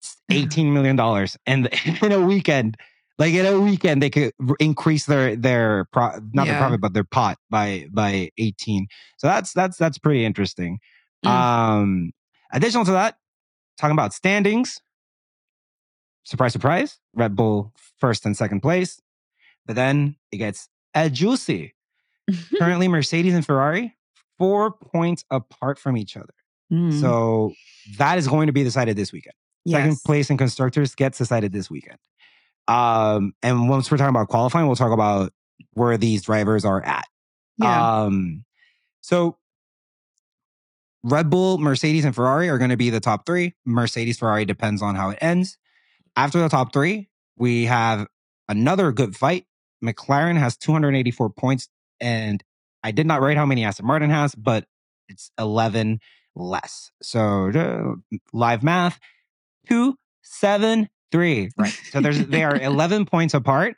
[0.03, 1.69] It's 18 million dollars and
[2.03, 2.77] in a weekend
[3.19, 7.05] like in a weekend they could increase their their pro, not their profit but their
[7.05, 8.87] pot by by 18
[9.19, 10.79] so that's that's that's pretty interesting.
[11.25, 11.31] Mm.
[11.31, 12.13] um
[12.53, 13.17] additional to that
[13.79, 14.81] talking about standings.
[16.25, 19.01] Surprise surprise red bull first and second place
[19.67, 21.75] but then it gets a juicy.
[22.59, 23.95] Currently mercedes and ferrari
[24.39, 26.35] four points apart from each other.
[26.73, 26.99] Mm.
[27.01, 27.53] so
[27.99, 29.35] that is going to be decided this weekend
[29.67, 31.99] Second place in constructors gets decided this weekend.
[32.69, 35.33] Um, and once we're talking about qualifying, we'll talk about
[35.75, 37.07] where these drivers are at.
[37.59, 38.03] Yeah.
[38.03, 38.45] Um,
[39.01, 39.37] so
[41.05, 43.55] Red Bull, Mercedes, and Ferrari are going to be the top three.
[43.65, 45.59] Mercedes, Ferrari depends on how it ends.
[46.17, 48.07] After the top three, we have
[48.49, 49.47] another good fight.
[49.85, 51.69] McLaren has 284 points,
[52.01, 52.43] and
[52.85, 54.67] I did not write how many Aston Martin has, but
[55.09, 56.01] it's 11
[56.37, 56.91] less.
[57.03, 59.01] So uh, live math,
[59.69, 61.51] two, seven, three.
[61.57, 61.79] Right.
[61.91, 63.77] So there's they are 11 points apart.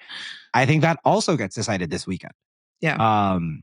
[0.52, 2.32] I think that also gets decided this weekend.
[2.80, 2.96] Yeah.
[2.96, 3.62] Um,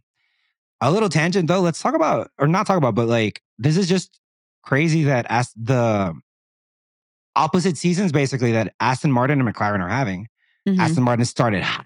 [0.82, 1.62] a little tangent though.
[1.62, 4.20] Let's talk about, or not talk about, but like this is just
[4.64, 6.14] crazy that as the
[7.36, 10.28] opposite seasons basically that Aston Martin and McLaren are having.
[10.68, 10.80] Mhm.
[10.80, 11.86] Aston Martin started hot.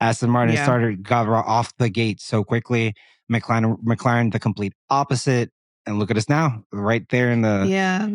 [0.00, 0.64] Aston Martin Yeah.
[0.64, 2.94] started got off the gate so quickly.
[3.30, 5.50] McLaren, McLaren, the complete opposite.
[5.86, 8.08] And look at us now, right there in the yeah.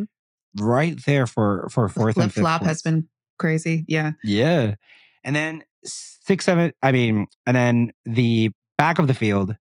[0.56, 2.42] Right there for for fourth Flip and fifth.
[2.42, 3.08] flop has been
[3.38, 3.86] crazy.
[3.88, 4.12] Yeah.
[4.24, 4.76] Yeah.
[5.24, 9.56] And then six, seven, I mean, and then the back of the field,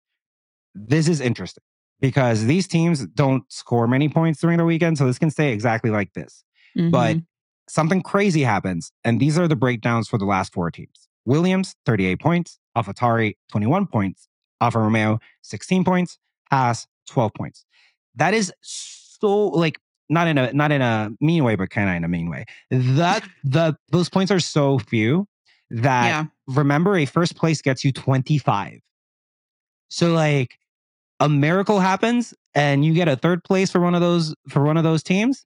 [0.75, 1.63] this is interesting
[1.99, 4.97] because these teams don't score many points during the weekend.
[4.97, 6.43] So this can stay exactly like this.
[6.75, 7.25] But Mhm.
[7.69, 8.91] something crazy happens.
[9.03, 13.87] And these are the breakdowns for the last four teams Williams, 38 points, AlphaTauri, 21
[13.87, 14.27] points,
[14.59, 16.17] Alfa Romeo, 16 points,
[16.51, 17.65] Haas, 12 points.
[18.15, 19.79] That is so like,
[20.13, 22.45] not in a not in a mean way, but kind of in a mean way.
[22.71, 25.28] That the those points are so few
[25.69, 26.26] that yeah.
[26.47, 28.80] remember a first place gets you 25.
[29.89, 30.58] So like
[31.19, 34.78] a miracle happens and you get a third place for one of those for one
[34.78, 35.45] of those teams.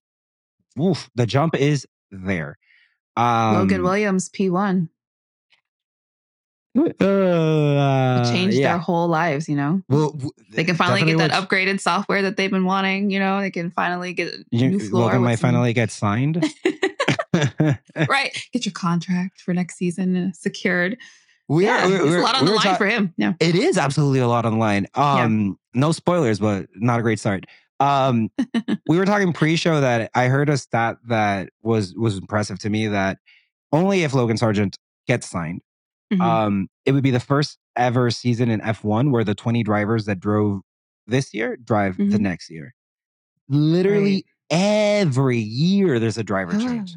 [0.79, 2.57] Oof, the jump is there.
[3.15, 4.89] Um, Logan Williams, P1.
[7.01, 8.69] uh, It changed yeah.
[8.73, 9.81] their whole lives, you know?
[9.89, 13.41] Well, w- They can finally get that upgraded software that they've been wanting, you know?
[13.41, 15.03] They can finally get a You, new floor.
[15.05, 16.43] Logan with might finally get signed.
[18.09, 18.37] right.
[18.53, 20.97] Get your contract for next season uh, secured.
[21.47, 22.03] we yeah, are.
[22.03, 23.13] we- a lot on the line ta- for him.
[23.17, 23.33] Yeah.
[23.39, 24.87] It is absolutely a lot on the line.
[24.95, 27.45] Um, no spoilers, but not a great start.
[27.79, 28.31] Um,
[28.87, 32.87] we were talking pre-show that I heard a stat that was was impressive to me
[32.87, 33.19] that
[33.71, 35.61] only if Logan Sargent gets signed,
[36.13, 36.21] Mhm.
[36.21, 40.19] um, it would be the first ever season in F1 where the 20 drivers that
[40.19, 40.61] drove
[41.05, 42.19] this year drive the Mhm.
[42.19, 42.73] next year.
[43.49, 46.95] Literally every year there's a driver change.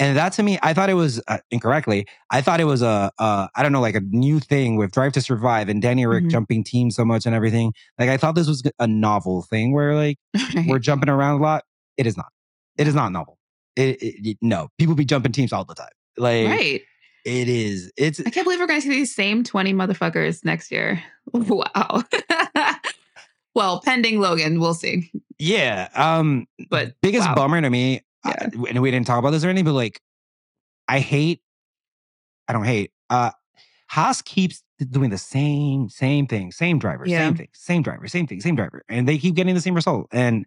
[0.00, 2.04] And that to me, I thought it was uh, incorrectly.
[2.30, 5.12] I thought it was a, a, I don't know, like a new thing with Drive
[5.12, 6.30] to Survive and Danny Ric Mhm.
[6.30, 7.72] jumping teams so much and everything.
[7.96, 10.18] Like I thought this was a novel thing where like
[10.56, 10.66] Right.
[10.66, 11.62] we're jumping around a lot.
[11.96, 12.26] It is not.
[12.76, 13.38] It is not novel.
[13.76, 15.88] It, it- it- no, people be jumping teams all the time.
[16.16, 16.82] Like right.
[17.24, 17.90] It is.
[17.96, 21.02] It's I can't believe we're going to see these same 20 motherfuckers next year.
[21.32, 22.02] Wow.
[23.54, 25.10] well, pending Logan, we'll see.
[25.38, 25.88] yeah.
[25.94, 27.34] Um, But biggest wow.
[27.34, 28.48] bummer to me, Yeah.
[28.54, 30.00] uh, and we didn't talk about this or anything, but like,
[30.88, 31.40] I hate.
[32.48, 32.92] I don't hate.
[33.08, 33.30] Uh,
[33.88, 37.20] Haas keeps doing the same same thing, same driver, Yeah.
[37.20, 40.08] same thing, same driver, same thing, same driver, and they keep getting the same result.
[40.12, 40.44] And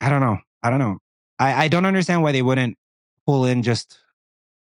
[0.00, 0.38] I don't know.
[0.62, 0.98] I don't know.
[1.38, 2.76] I, I don't understand why they wouldn't
[3.26, 3.98] pull in just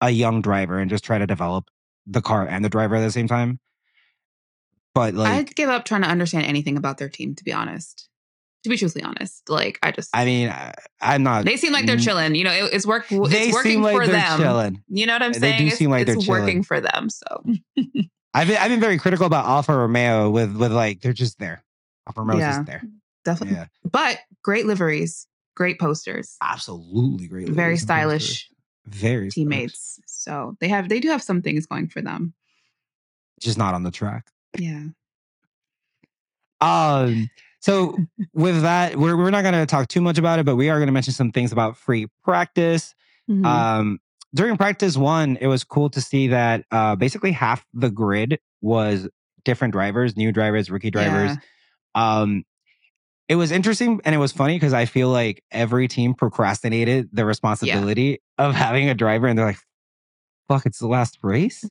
[0.02, 1.70] a young driver and just try to develop
[2.06, 3.58] the car and the driver at the same time.
[4.94, 8.08] But like, I'd give up trying to understand anything about their team, to be honest.
[8.64, 11.44] To be truthfully honest, like I just, I mean, I, I'm not.
[11.44, 12.04] they seem like they're Mm.
[12.04, 12.34] chilling.
[12.36, 13.08] You know, it, it's work.
[13.08, 13.16] They
[13.48, 14.38] It's working seem like for they're them.
[14.38, 14.84] chilling.
[14.86, 15.56] You know what I'm saying?
[15.56, 16.62] They do it's seem like it's they're working chilling.
[16.62, 17.08] for them.
[17.10, 17.26] So
[18.34, 21.64] I've been, I've been very critical about Alfa Romeo with with like they're just there.
[22.06, 22.52] Alfa Romeo's Yeah.
[22.52, 22.84] just there.
[23.24, 27.48] definitely, Yeah, but great liveries, great posters, absolutely great.
[27.48, 28.48] very stylish
[28.86, 30.00] Very teammates.
[30.06, 32.34] So they have, they do have some things going for them.
[33.40, 34.30] Just not on the track.
[34.58, 34.86] Yeah.
[36.60, 37.28] Um.
[37.60, 37.96] So
[38.34, 40.78] with that, we're we're not going to talk too much about it, but we are
[40.78, 42.94] going to mention some things about free practice.
[43.28, 43.44] Mhm.
[43.44, 44.00] Um,
[44.34, 49.08] during practice one, it was cool to see that uh, basically half the grid was
[49.44, 51.36] different drivers, new drivers, rookie drivers.
[51.94, 52.20] Yeah.
[52.20, 52.44] Um,
[53.32, 57.24] it was interesting and it was funny because I feel like every team procrastinated the
[57.24, 59.58] responsibility of having a driver, and they're like,
[60.48, 61.64] "Fuck, it's the last race."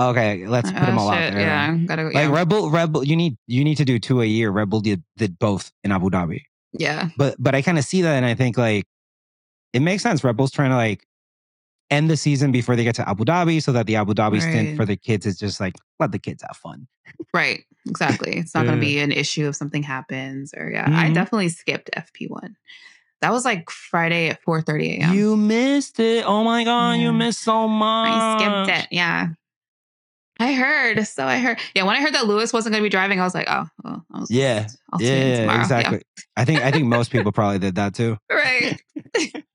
[0.00, 1.40] okay, let's put oh, them Oh, all shit, out there.
[1.40, 1.76] Yeah.
[1.86, 2.32] Gotta, Like yeah.
[2.32, 4.50] Red Bull, Red Bull, you need you need to do two a year.
[4.50, 6.40] Red Bull did did both in Abu Dhabi,
[6.72, 7.10] yeah.
[7.16, 8.84] but but I kind of see that and I think like
[9.72, 10.24] it makes sense.
[10.24, 11.06] Red Bull's trying to like
[11.90, 14.76] end the season before they get to Abu Dhabi, so that the Abu Dhabi stint
[14.76, 16.88] for the kids is just like let the kids have fun.
[17.34, 17.64] Right.
[17.88, 18.36] Exactly.
[18.38, 20.86] It's not going to be an issue if something happens or yeah.
[20.86, 21.14] I Mhm.
[21.14, 22.54] definitely skipped FP1.
[23.20, 25.12] That was like Friday at 4:30 a.m.
[25.14, 26.24] You missed it.
[26.26, 28.08] Oh my god, you missed so much.
[28.12, 28.88] I skipped it.
[28.92, 29.28] Yeah.
[30.40, 31.06] I heard.
[31.06, 31.58] So I heard.
[31.74, 33.66] Yeah, when I heard that Lewis wasn't going to be driving, I was like, oh,
[33.84, 34.66] well, I'll Yeah.
[34.92, 35.44] I'll Yeah, in yeah.
[35.44, 35.60] Yeah.
[35.60, 36.02] exactly.
[36.36, 38.18] I think I think most people probably did that too.
[38.30, 38.80] Right.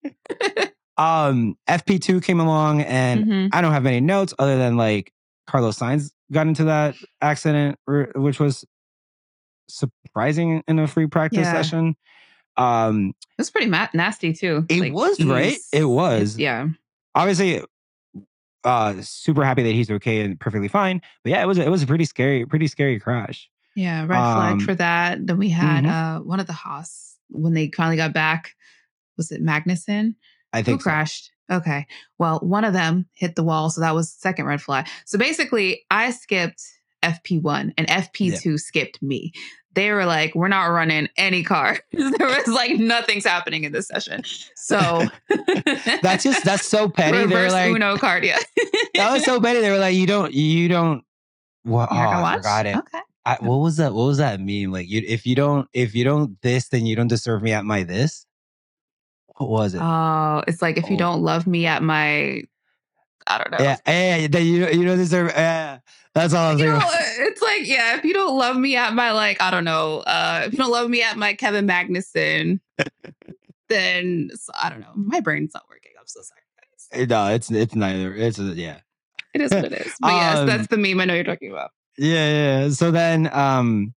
[0.99, 3.49] Um, FP2 came along, and Mhm.
[3.53, 5.13] I don't have any notes other than like
[5.47, 7.79] Carlos Sainz got into that accident,
[8.15, 8.65] which was
[9.69, 11.51] surprising in a free practice Yeah.
[11.53, 11.95] session.
[12.57, 14.65] Um, It was pretty ma- nasty too.
[14.69, 15.45] it Like, was right.
[15.49, 16.67] he's- It was Yeah.
[17.15, 17.62] obviously
[18.63, 21.01] uh super happy that he's okay and perfectly fine.
[21.23, 23.49] But yeah, it was it was a pretty scary, pretty scary crash.
[23.75, 24.01] Yeah.
[24.01, 25.25] Red flag Um, for that.
[25.25, 25.89] Then we had mhm.
[25.89, 28.53] uh one of the Haas when they finally got back.
[29.15, 30.15] Was it Magnussen?
[30.53, 30.83] I Who think so.
[30.83, 31.31] crashed?
[31.51, 31.88] Okay.
[32.17, 34.88] Well, one of them hit the wall, so that was second red flag.
[35.05, 36.62] So basically, I skipped
[37.03, 39.31] FP1 and FP2 skipped me.
[39.73, 43.88] They were like, "We're not running any car." there was like nothing's happening in this
[43.88, 44.23] session.
[44.55, 45.05] So
[46.01, 47.25] That's just that's so petty.
[47.25, 48.23] They're like Uno card.
[48.23, 48.39] Yeah,
[48.95, 49.62] that was so petty.
[49.62, 51.03] They were like, you don't, you don't.
[51.63, 51.89] What?
[51.91, 52.75] Oh, You're not gonna I forgot it.
[52.77, 52.99] Okay.
[53.25, 53.93] I, what was that?
[53.93, 54.71] What was that meme?
[54.71, 57.65] Like, you, if you don't, if you don't this, then you don't deserve me at
[57.65, 58.25] my this.
[59.38, 59.82] What was it?
[59.82, 61.00] Oh, it's like if you Oh.
[61.00, 62.43] don't love me at my,
[63.28, 63.58] I don't know.
[63.60, 65.12] yeah, yeah, yeah, you you know this.
[65.12, 65.80] Yeah,
[66.13, 69.12] that's all I'm You know, it's like, yeah, if you don't love me at my
[69.12, 72.60] like, I don't know, uh, if you don't love me at my Kevin Magnussen,
[73.69, 74.91] then so, I don't know.
[74.95, 75.91] My brain's not working.
[76.00, 76.41] I'm so sorry,
[77.00, 77.10] guys.
[77.10, 78.15] No, it's it's neither.
[78.15, 78.80] It's yeah.
[79.34, 79.93] It is what it is.
[80.00, 81.71] But yes, Um, that's the meme I know you're talking about.
[81.97, 82.69] Yeah, yeah.
[82.69, 83.93] So then, um,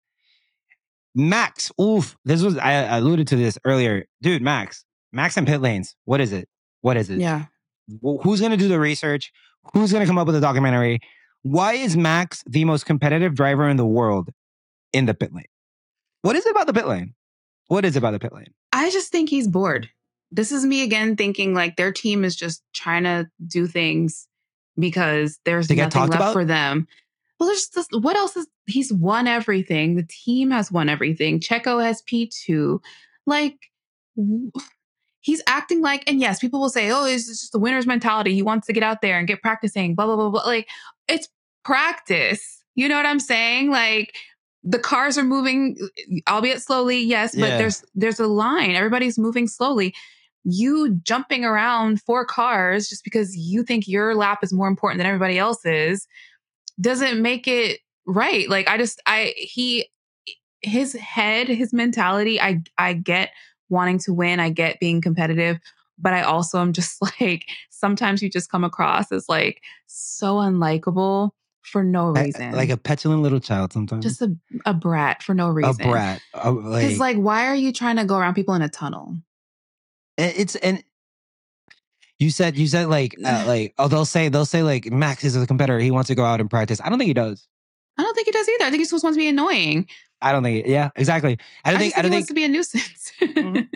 [1.15, 1.71] Max.
[1.79, 2.17] Oof.
[2.25, 4.41] This was I alluded to this earlier, dude.
[4.41, 4.83] Max.
[5.11, 5.95] Max and pit lanes.
[6.05, 6.47] What is it?
[6.81, 7.19] What is it?
[7.19, 7.45] Yeah.
[8.03, 9.31] Wh- Who's gonna do the research?
[9.73, 10.99] Who's gonna come up with a documentary?
[11.43, 14.29] Why is Max the most competitive driver in the world
[14.93, 15.45] in the pit lane?
[16.21, 17.13] What is it about the pit lane?
[17.67, 18.53] What is it about the pit lane?
[18.73, 19.89] I just think he's bored.
[20.31, 24.27] This is me again thinking like their team is just trying to do things
[24.77, 26.33] because there's To nothing left about?
[26.33, 26.87] for them.
[27.39, 29.95] Well, there's just what else is he's won everything.
[29.95, 31.39] The team has won everything.
[31.39, 32.79] Checo has P2.
[33.25, 33.55] Like
[35.21, 38.33] he's acting like, and yes, people will say, oh, it's just the winner's mentality.
[38.33, 40.41] He wants to get out there and get practicing, blah, blah, blah, blah.
[40.45, 40.67] Like
[41.07, 41.27] it's
[41.63, 42.63] practice.
[42.75, 43.71] You know what I'm saying?
[43.71, 44.15] Like
[44.63, 45.77] the cars are moving,
[46.29, 47.57] albeit slowly, yes, but Yeah.
[47.57, 48.75] there's there's a line.
[48.75, 49.93] Everybody's moving slowly.
[50.45, 55.07] You jumping around four cars just because you think your lap is more important than
[55.07, 56.07] everybody else's
[56.79, 58.49] doesn't make it right.
[58.49, 59.89] Like I just I he
[60.61, 63.31] his head, his mentality, I I get
[63.69, 65.59] wanting to win, I get being competitive,
[65.97, 71.31] but I also am just like sometimes you just come across as like so unlikable
[71.61, 72.51] for no I- reason.
[72.53, 74.03] like a petulant little child sometimes.
[74.03, 75.85] just a, a brat for no reason.
[75.85, 76.21] a brat.
[76.33, 76.63] Because
[76.99, 79.15] like, like, why are you trying to go around people in a tunnel?
[80.17, 80.83] it's and
[82.17, 85.35] you said you said like uh, like oh they'll say they'll say like Max is
[85.35, 85.79] a competitor.
[85.79, 86.81] He wants to go out and practice.
[86.83, 87.47] I don't think he does.
[87.97, 88.65] I don't think he does either.
[88.65, 89.87] I think he just wants to be annoying.
[90.21, 90.67] I don't think.
[90.67, 91.37] Yeah, exactly.
[91.63, 91.97] I I, don't just think.
[91.97, 93.08] I don't he think wants to be a nuisance.
[93.21, 93.67] Mhm.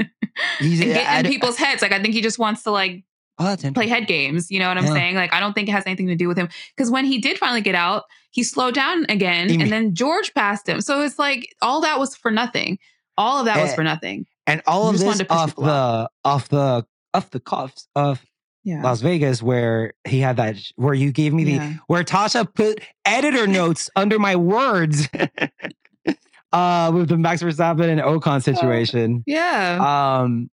[0.60, 0.82] he's.
[0.82, 1.82] and get in people's heads.
[1.82, 3.03] Like I think he just wants to like
[3.39, 4.51] Oh, play head games.
[4.51, 4.93] You know what I'm Yeah.
[4.93, 5.15] saying?
[5.15, 6.49] Like I don't think it has anything to do with him.
[6.75, 10.34] Because when he did finally get out, he slowed down again, He- and then George
[10.34, 10.82] passed him.
[10.82, 12.77] So it's like all that was for nothing.
[13.17, 14.25] All of that was Eh, for nothing.
[14.47, 18.23] And all You of this off the off the off the cuffs of
[18.63, 18.82] Yeah.
[18.84, 21.73] Las Vegas, where he had that where you gave me the Yeah.
[21.88, 25.10] where Tasha put editor notes under my words.
[26.53, 29.23] uh with the Max Verstappen and Ocon situation.
[29.27, 30.21] Yeah.
[30.23, 30.49] Um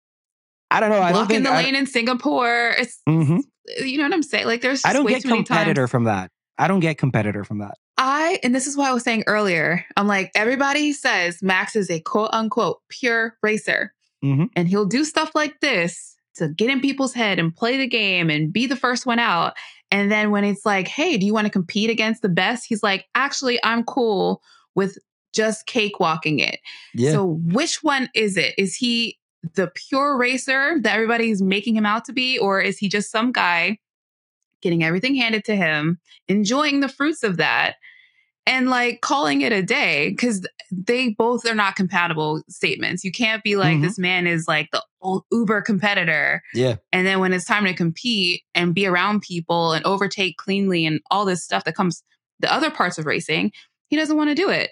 [0.72, 1.02] I don't know.
[1.02, 2.76] I Blocking the I, lane in Singapore.
[2.78, 3.42] It's Mhm.
[3.84, 4.46] you know what I'm saying?
[4.46, 6.32] Like there's I don't get competitor from that.
[6.58, 7.76] I don't get competitor from that.
[7.98, 9.84] I and this is why I was saying earlier.
[9.96, 13.94] I'm like, everybody says Max is a quote unquote pure racer.
[14.24, 14.50] Mhm.
[14.56, 18.30] And he'll do stuff like this to get in people's head and play the game
[18.30, 19.54] and be the first one out.
[19.90, 22.66] And then when it's like, hey, do you want to compete against the best?
[22.68, 24.42] He's like, actually, I'm cool
[24.76, 24.98] with
[25.38, 26.60] just cakewalking it.
[26.94, 27.12] Yeah.
[27.12, 28.54] So which one is it?
[28.58, 29.18] Is he
[29.54, 33.32] the pure racer that everybody's making him out to be, or is he just some
[33.32, 33.78] guy
[34.62, 37.76] getting everything handed to him, enjoying the fruits of that,
[38.48, 40.10] and like calling it a day?
[40.10, 43.04] Because they both are not compatible statements.
[43.04, 43.84] You can't be like, Mhm.
[43.84, 46.42] this man is like the old uber competitor.
[46.54, 46.76] yeah.
[46.92, 51.00] And then when it's time to compete and be around people and overtake cleanly and
[51.12, 52.04] all this stuff that comes
[52.40, 53.52] the other parts of racing,
[53.90, 54.72] he doesn't want to do it.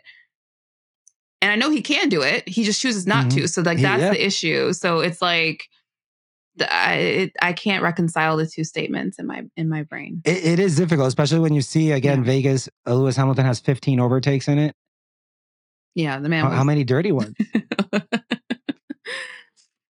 [1.41, 2.47] And I know he can do it.
[2.47, 3.47] He just chooses not to.
[3.47, 4.09] So like that's yeah.
[4.09, 4.73] the issue.
[4.73, 5.67] So it's like
[6.59, 10.21] I it, I can't reconcile the two statements in my in my brain.
[10.25, 12.25] It, it is difficult, especially when you see again Yeah.
[12.25, 12.69] Vegas.
[12.87, 14.75] Uh, Lewis Hamilton has 15 overtakes in it.
[15.93, 16.43] Yeah, the man.
[16.43, 17.35] How, Was, how many dirty ones?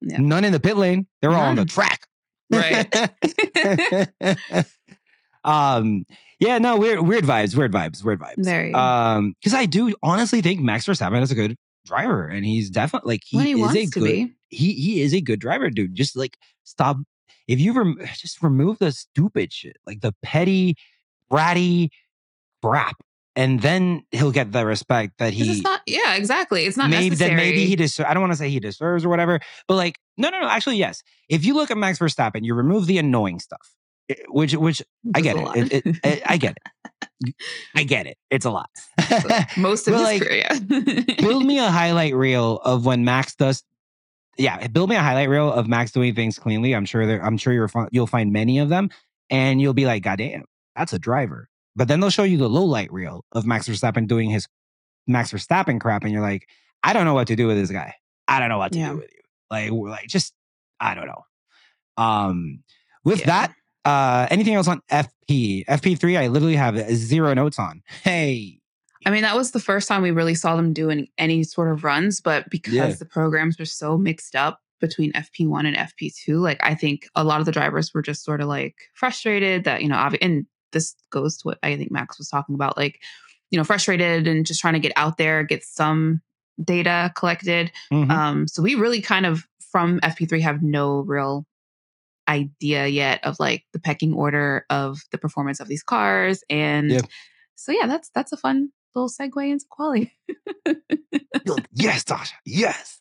[0.01, 0.17] Yeah.
[0.19, 1.07] None in the pit lane.
[1.21, 2.07] They're all on the track.
[2.49, 2.87] Right.
[5.43, 6.05] um.
[6.39, 6.57] Yeah.
[6.57, 6.77] No.
[6.77, 7.01] Weird.
[7.01, 7.55] Weird vibes.
[7.55, 8.03] Weird vibes.
[8.03, 8.43] Weird vibes.
[8.43, 8.73] Very.
[8.73, 9.33] Um.
[9.39, 13.21] Because I do honestly think Max Verstappen is a good driver, and he's definitely like
[13.25, 14.03] he, he is a good.
[14.03, 14.33] be.
[14.49, 15.95] He he is a good driver, dude.
[15.95, 16.97] Just like stop.
[17.47, 20.75] If you rem- just remove the stupid shit, like the petty,
[21.31, 21.89] bratty
[22.63, 22.97] crap,
[23.35, 25.81] and then he'll get the respect that he it's not.
[25.85, 26.65] Yeah, exactly.
[26.65, 27.35] It's not maybe necessary.
[27.35, 28.09] maybe he deserves.
[28.09, 30.47] I don't want to say he deserves or whatever, but like no, no, no.
[30.47, 31.03] Actually, yes.
[31.29, 33.75] If you look at Max Verstappen, you remove the annoying stuff,
[34.29, 34.81] which which
[35.15, 35.47] I get it.
[35.73, 37.33] It- it- it- I get it.
[37.75, 38.17] I get it.
[38.29, 38.69] It's a lot.
[39.57, 40.45] Most of his like, career.
[40.49, 41.15] Yeah.
[41.19, 43.63] build me a highlight reel of when Max does.
[44.37, 46.73] Yeah, build me a highlight reel of Max doing things cleanly.
[46.75, 47.23] I'm sure there.
[47.25, 48.89] I'm sure you're you'll find many of them,
[49.29, 50.45] and you'll be like, God damn,
[50.75, 51.49] that's a driver.
[51.75, 54.47] But then they'll show you the low light reel of Max Verstappen doing his
[55.07, 56.47] Max Verstappen crap, and you're like,
[56.83, 57.95] I don't know what to do with this guy.
[58.27, 58.89] I don't know what to Yeah.
[58.91, 59.21] do with you.
[59.49, 60.33] Like, we're like just
[60.79, 61.23] I don't know.
[61.97, 62.63] Um,
[63.03, 63.25] with Yeah.
[63.27, 63.53] that,
[63.87, 65.65] uh, anything else on FP?
[65.65, 67.81] FP three, I literally have zero notes on.
[68.03, 68.59] Hey,
[69.05, 71.83] I mean, that was the first time we really saw them doing any sort of
[71.83, 72.91] runs, but because Yeah.
[72.91, 76.39] the programs were so mixed up, between FP1 and FP2.
[76.39, 79.81] Like I think a lot of the drivers were just sort of like frustrated that,
[79.81, 82.99] you know, obvi- and this goes to what I think Max was talking about, like,
[83.49, 86.21] you know, frustrated and just trying to get out there, get some
[86.63, 87.71] data collected.
[87.91, 88.11] Mhm.
[88.11, 91.47] Um, so we really kind of from FP3 have no real
[92.27, 96.43] idea yet of like the pecking order of the performance of these cars.
[96.49, 97.01] And Yeah.
[97.55, 100.11] so yeah, that's that's a fun little segue into quality.
[101.71, 102.99] Yes, Tasha, yes.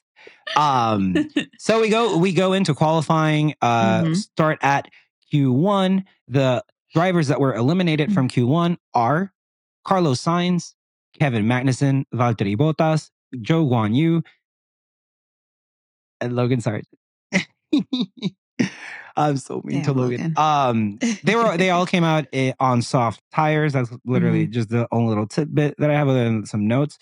[0.57, 1.15] Um,
[1.59, 3.55] so we go we go into qualifying.
[3.61, 4.17] Uh, Mhm.
[4.17, 4.89] start at
[5.33, 6.05] Q1.
[6.29, 6.65] The
[6.95, 9.33] drivers that were eliminated from Q1 are
[9.85, 10.75] Carlos Sainz,
[11.19, 14.23] Kevin Magnussen, Valtteri Bottas, Zhou Guanyu,
[16.21, 16.85] and Logan Sargeant.
[19.17, 20.35] I'm so mean to Damn, Logan.
[20.35, 20.35] Logan.
[20.37, 23.73] Um, they were they all came out eh, on soft tires.
[23.73, 24.53] That's literally Mm-hmm.
[24.53, 26.99] just the only little tidbit that I have other than some notes.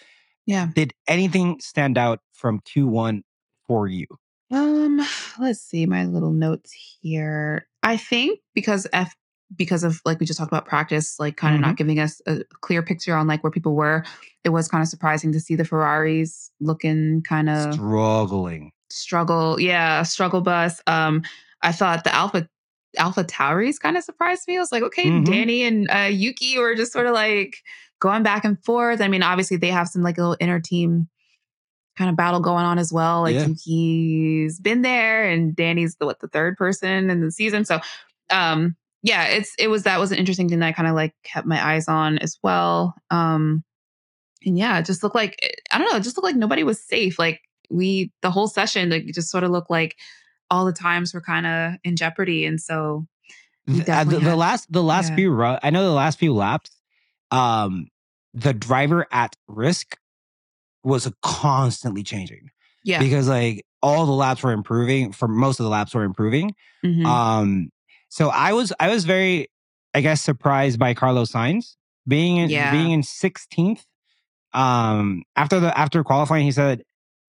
[0.46, 0.68] yeah.
[0.74, 3.22] Did anything stand out from Q1
[3.66, 4.06] for you?
[4.50, 5.00] Um,
[5.40, 7.66] let's see my little notes here.
[7.82, 9.14] I think because F
[9.56, 11.68] because of like we just talked about practice, like kind of Mm-hmm.
[11.70, 14.04] not giving us a clear picture on like where people were,
[14.44, 18.72] it was kind of surprising to see the Ferraris looking kind of Struggling.
[18.90, 19.60] struggle.
[19.60, 20.80] Yeah, struggle bus.
[20.86, 21.22] Um,
[21.64, 22.48] I thought the Alpha
[22.96, 24.56] Alpha Tauris kind of surprised me.
[24.56, 25.24] I was like, okay, Mhm.
[25.24, 27.56] Danny and uh, Yuki were just sort of like
[28.00, 29.00] going back and forth.
[29.00, 31.08] I mean, obviously they have some like a little inner team
[31.96, 33.22] kind of battle going on as well.
[33.22, 33.46] Like Yeah.
[33.48, 37.64] Yuki's been there and Danny's the what the third person in the season.
[37.64, 37.80] So
[38.30, 41.14] um yeah, it's it was that was an interesting thing that I kind of like
[41.24, 42.94] kept my eyes on as well.
[43.10, 43.64] Um
[44.44, 45.38] and yeah, it just looked like
[45.72, 47.18] I don't know, it just looked like nobody was safe.
[47.18, 47.40] Like
[47.70, 49.96] we the whole session, like just sort of looked like
[50.54, 52.46] all the times were kind of in jeopardy.
[52.46, 53.06] And so
[53.66, 55.16] We uh, the, definitely the last the last yeah.
[55.16, 56.70] few ru- I know the last few laps,
[57.30, 57.88] um,
[58.32, 59.96] the driver at risk
[60.82, 62.50] was constantly changing
[62.84, 62.98] yeah.
[63.00, 65.12] because like all the laps were improving.
[65.12, 66.54] For most of the laps were improving.
[66.84, 67.04] Mhm.
[67.04, 67.70] Um,
[68.08, 69.48] so I was I was very,
[69.92, 71.74] I guess, surprised by Carlos Sainz
[72.06, 72.70] being in, Yeah.
[72.70, 73.82] being in 16th.
[74.52, 76.82] Um, after the after qualifying, he said,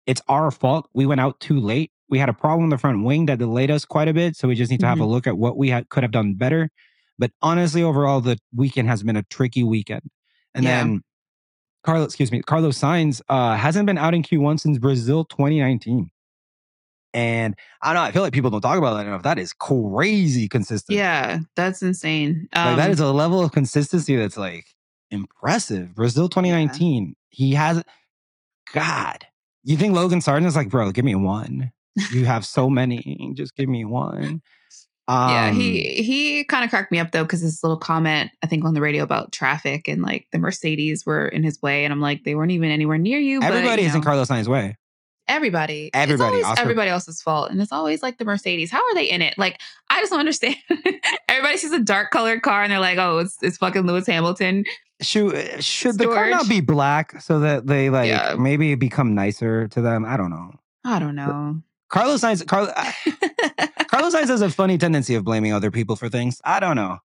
[0.05, 0.87] "It's our fault.
[0.93, 1.91] We went out too late.
[2.09, 4.35] We had a problem in the front wing that delayed us quite a bit.
[4.35, 6.35] So we just need to have a look at what we had, could have done
[6.35, 6.69] better."
[7.17, 10.01] But honestly, overall, the weekend has been a tricky weekend.
[10.53, 10.71] And Yeah.
[10.83, 11.01] then
[11.83, 16.09] Carlos, excuse me, Carlos Sainz uh, hasn't been out in Q1 since Brazil 2019.
[17.13, 19.23] And I don't know, I feel like people don't talk about that enough.
[19.23, 20.97] That is crazy consistent.
[20.97, 22.49] yeah, that's insane.
[22.53, 24.65] Um, Like that is a level of consistency that's like
[25.11, 25.95] impressive.
[25.95, 27.15] Brazil 2019.
[27.29, 27.83] He has
[28.73, 29.25] God.
[29.63, 31.71] You think Logan Sargeant is like, bro, give me one.
[32.11, 33.31] You have so many.
[33.35, 34.41] Just give me one.
[35.07, 38.47] Um, yeah, he he kind of cracked me up though because this little comment I
[38.47, 41.93] think on the radio about traffic and like the Mercedes were in his way, and
[41.93, 43.39] I'm like they weren't even anywhere near you.
[43.39, 44.77] but, everybody you is in know, Carlos Sainz's way.
[45.27, 48.69] Everybody, Everybody, It's always Oscar- everybody else's fault, and it's always like the Mercedes.
[48.71, 49.35] How are they in it?
[49.37, 50.55] Like I just don't understand.
[51.29, 54.65] everybody sees a dark colored car and they're like, "Oh, it's it's fucking Lewis Hamilton."
[55.01, 58.35] Should should the car not be black so that they like Yeah.
[58.39, 60.05] maybe become nicer to them?
[60.05, 60.51] I don't know.
[60.83, 61.61] I don't know.
[61.95, 62.67] Carlos Sainz, Carl,
[63.87, 66.41] Carlos Sainz has a funny tendency of blaming other people for things.
[66.43, 66.97] I don't know.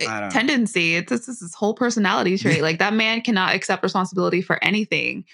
[0.00, 0.30] I don't know.
[0.30, 0.96] tendency.
[0.96, 2.62] It's just his whole personality trait.
[2.68, 5.24] like that man cannot accept responsibility for anything.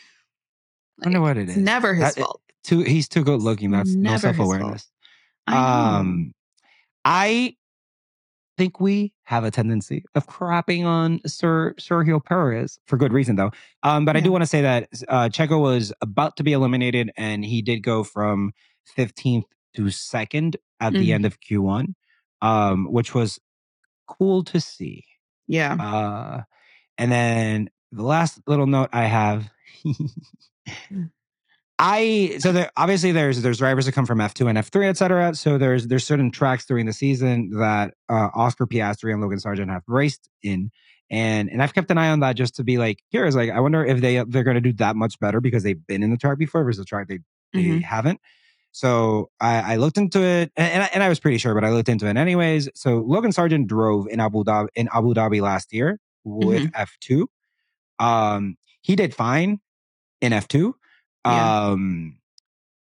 [1.03, 1.63] I wonder Like, what it It's is.
[1.63, 2.41] never his That- fault.
[2.65, 3.71] Too, he's too good looking.
[3.71, 4.91] That's no Never self awareness.
[5.47, 5.99] I.
[5.99, 6.33] Um,
[7.05, 7.55] I
[8.59, 13.53] think we have a tendency of crapping on Sir Sergio Perez for good reason, though.
[13.85, 17.13] Um, but I do want to say that uh, Checo was about to be eliminated,
[17.17, 18.51] and he did go from
[18.97, 19.45] 15th
[19.77, 21.15] to second at the Mhm.
[21.15, 21.95] end of Q1,
[22.43, 23.39] um, which was
[24.07, 25.05] cool to see.
[25.49, 25.75] yeah.
[25.75, 26.43] Uh,
[26.99, 29.51] and then the last little note I have.
[31.79, 35.35] I so there obviously there's there's drivers that come from F2 and F3, etc.
[35.35, 39.69] So there's there's certain tracks during the season that uh, Oscar Piastri and Logan Sargeant
[39.71, 40.71] have raced in,
[41.11, 43.61] and and I've kept an eye on that just to be like, here's like I
[43.61, 46.17] wonder if they they're going to do that much better because they've been in the
[46.17, 47.19] track before versus the track they
[47.53, 47.83] they Mhm.
[47.83, 48.21] haven't.
[48.77, 51.65] So I, I looked into it, and, and, I, and I was pretty sure, but
[51.65, 52.69] I looked into it anyways.
[52.75, 57.25] So Logan Sargeant drove in Abu Dhabi in Abu Dhabi last year with F2.
[57.99, 59.61] Um, he did fine
[60.21, 60.75] in F2.
[61.25, 61.69] Yeah.
[61.69, 62.19] Um,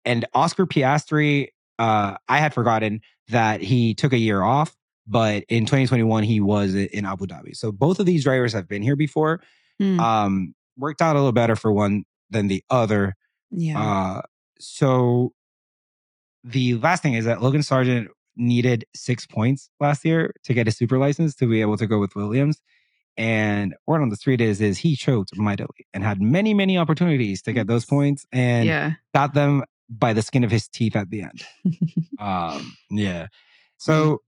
[0.04, 4.76] and Oscar Piastri, uh, I had forgotten that he took a year off,
[5.06, 7.54] but in 2021 he was in Abu Dhabi.
[7.54, 9.42] So both of these drivers have been here before.
[9.80, 10.00] Mm.
[10.00, 13.14] Um, worked out a little better for one than the other.
[13.52, 13.80] yeah.
[13.80, 14.22] Uh,
[14.58, 15.32] so
[16.44, 20.70] the last thing is that Logan Sargeant needed six points last year to get a
[20.70, 22.60] super license to be able to go with Williams.
[23.16, 27.42] And word on the street is is he choked mightily and had many many opportunities
[27.42, 28.92] to get those points and yeah.
[29.14, 31.44] got them by the skin of his teeth at the end.
[32.18, 33.28] um, yeah.
[33.76, 34.22] So,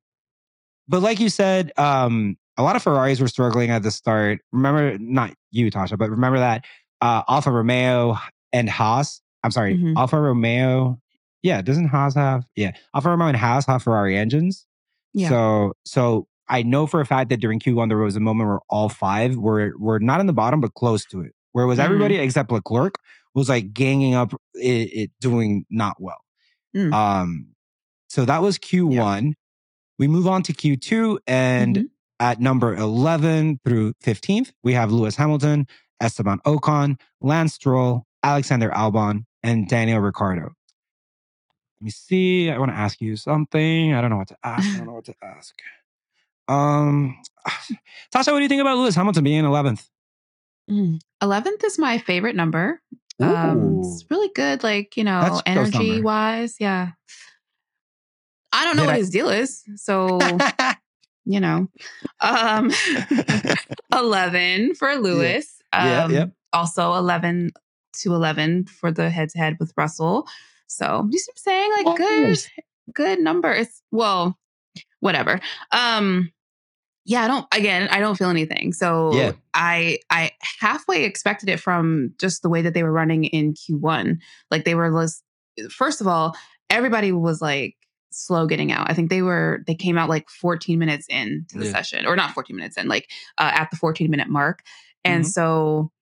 [0.86, 4.38] but like you said, um, a lot of Ferraris were struggling at the start.
[4.52, 6.64] Remember, not you, Tasha, but remember that
[7.00, 8.16] uh, Alfa Romeo
[8.52, 9.20] and Haas.
[9.42, 9.96] I'm sorry, Mhm.
[9.96, 11.00] Alfa Romeo.
[11.42, 12.44] Yeah, doesn't Haas have?
[12.56, 14.66] Yeah, Alfa Romeo and Haas have Ferrari engines.
[15.14, 15.28] Yeah.
[15.28, 18.60] So, so I know for a fact that during Q1 there was a moment where
[18.68, 21.78] all five were were not in the bottom but close to it, where it was
[21.78, 21.84] Mhm.
[21.84, 22.96] everybody except Leclerc
[23.34, 26.20] was like ganging up, it, it doing not well.
[26.76, 26.92] Mm.
[26.92, 27.46] Um,
[28.08, 29.32] so that was Q1.
[29.98, 31.84] We move on to Q2, and Mhm.
[32.20, 35.66] at number 11 through 15th, we have Lewis Hamilton,
[36.00, 40.50] Esteban Ocon, Lance Stroll, Alexander Albon, and Daniel Ricciardo.
[41.80, 42.50] Let me see.
[42.50, 43.92] I want to ask you something.
[43.94, 44.66] I don't know what to ask.
[44.74, 45.54] I don't know what to ask.
[46.48, 47.18] Um,
[48.14, 49.86] Tasha, what do you think about Lewis Hamilton being 11th?
[50.70, 51.00] Mm.
[51.22, 52.80] 11th is my favorite number.
[53.20, 56.56] Um, it's really good, like, you know, That's energy wise.
[56.60, 56.90] Yeah.
[58.52, 59.62] I don't know Did what I- his deal is.
[59.76, 60.18] So,
[61.24, 61.68] you know,
[62.20, 62.70] um,
[63.92, 65.60] 11 for Lewis.
[65.72, 66.32] Yeah, Um, yep.
[66.52, 67.50] Also 11
[68.00, 70.26] to 11 for the head to head with Russell.
[70.66, 71.70] So, you see what I'm saying?
[71.86, 72.38] Like, good,
[72.92, 73.52] good number.
[73.52, 74.38] It's, well,
[75.00, 75.40] whatever.
[75.72, 76.32] Um,
[77.04, 78.72] yeah, I don't, again, I don't feel anything.
[78.72, 79.32] So Yeah.
[79.54, 84.18] I, I halfway expected it from just the way that they were running in Q1.
[84.50, 85.22] Like they were, lis-
[85.70, 86.36] first of all,
[86.68, 87.76] everybody was like,
[88.10, 88.88] slow getting out.
[88.90, 91.72] I think they were they came out like 14 minutes in to the Yeah.
[91.72, 94.62] session or not 14 minutes in like uh, at the 14 minute mark.
[95.04, 95.28] And Mhm.
[95.28, 95.92] so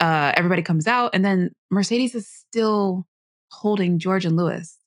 [0.00, 3.06] uh everybody comes out and then Mercedes is still
[3.52, 4.78] holding George and Lewis.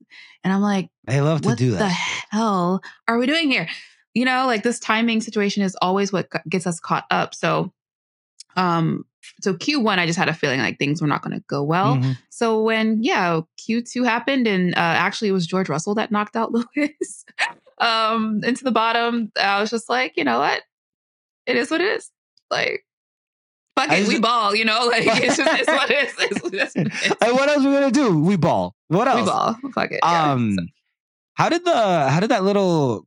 [0.43, 1.80] And I'm like, They love to do that.
[1.82, 3.68] what the hell are we doing here?
[4.13, 7.34] You know, like this timing situation is always what gets us caught up.
[7.36, 7.74] So
[8.57, 9.05] um
[9.41, 11.95] so Q1 I just had a feeling like things were not going to go well.
[11.97, 12.18] Mhm.
[12.30, 16.51] So when yeah, Q2 happened and uh, actually it was George Russell that knocked out
[16.78, 17.26] Lewis
[17.80, 20.61] um into the bottom, I was just like, you know what?
[21.45, 22.09] It is what it is.
[22.49, 22.86] Like
[23.78, 26.13] fuck it, we ball, you know, like it's just it's what it is.
[26.19, 26.53] It's, it's what
[26.88, 27.11] it is.
[27.11, 28.17] Uh, what else are we gonna do?
[28.19, 28.76] We ball.
[28.88, 29.21] What else?
[29.21, 29.55] We ball.
[29.73, 29.99] Fuck it.
[30.03, 30.32] yeah.
[30.32, 30.65] Um, So-
[31.34, 33.05] how did the how did that little?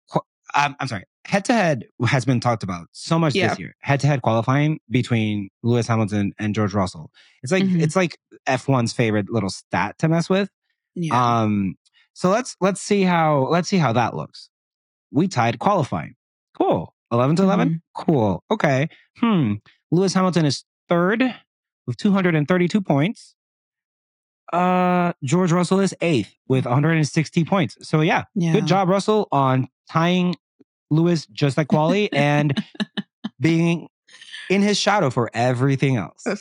[0.55, 1.05] Um, I'm sorry.
[1.27, 3.49] Head to head has been talked about so much Yeah.
[3.49, 3.75] this year.
[3.81, 7.11] Head to head qualifying between Lewis Hamilton and George Russell.
[7.43, 7.81] It's like Mhm.
[7.83, 10.51] it's like F1's favorite little stat to mess with.
[10.95, 11.41] yeah.
[11.43, 11.77] Um,
[12.14, 14.51] so let's let's see how let's see how that looks.
[15.11, 16.14] We tied qualifying.
[16.57, 16.95] Cool.
[17.12, 17.69] 11 to 11?
[17.69, 18.03] Mm-hmm.
[18.05, 18.43] Cool.
[18.51, 18.89] Okay.
[19.19, 19.55] Hmm.
[19.91, 21.22] Lewis Hamilton is third
[21.86, 23.34] with 232 points.
[24.53, 27.76] Uh George Russell is eighth with 160 points.
[27.86, 28.53] So yeah, yeah.
[28.53, 30.36] good job, Russell, on tying
[30.91, 32.57] Lewis just like quali and
[33.41, 33.89] being
[34.49, 36.26] in his shadow for everything else.
[36.26, 36.36] Uh,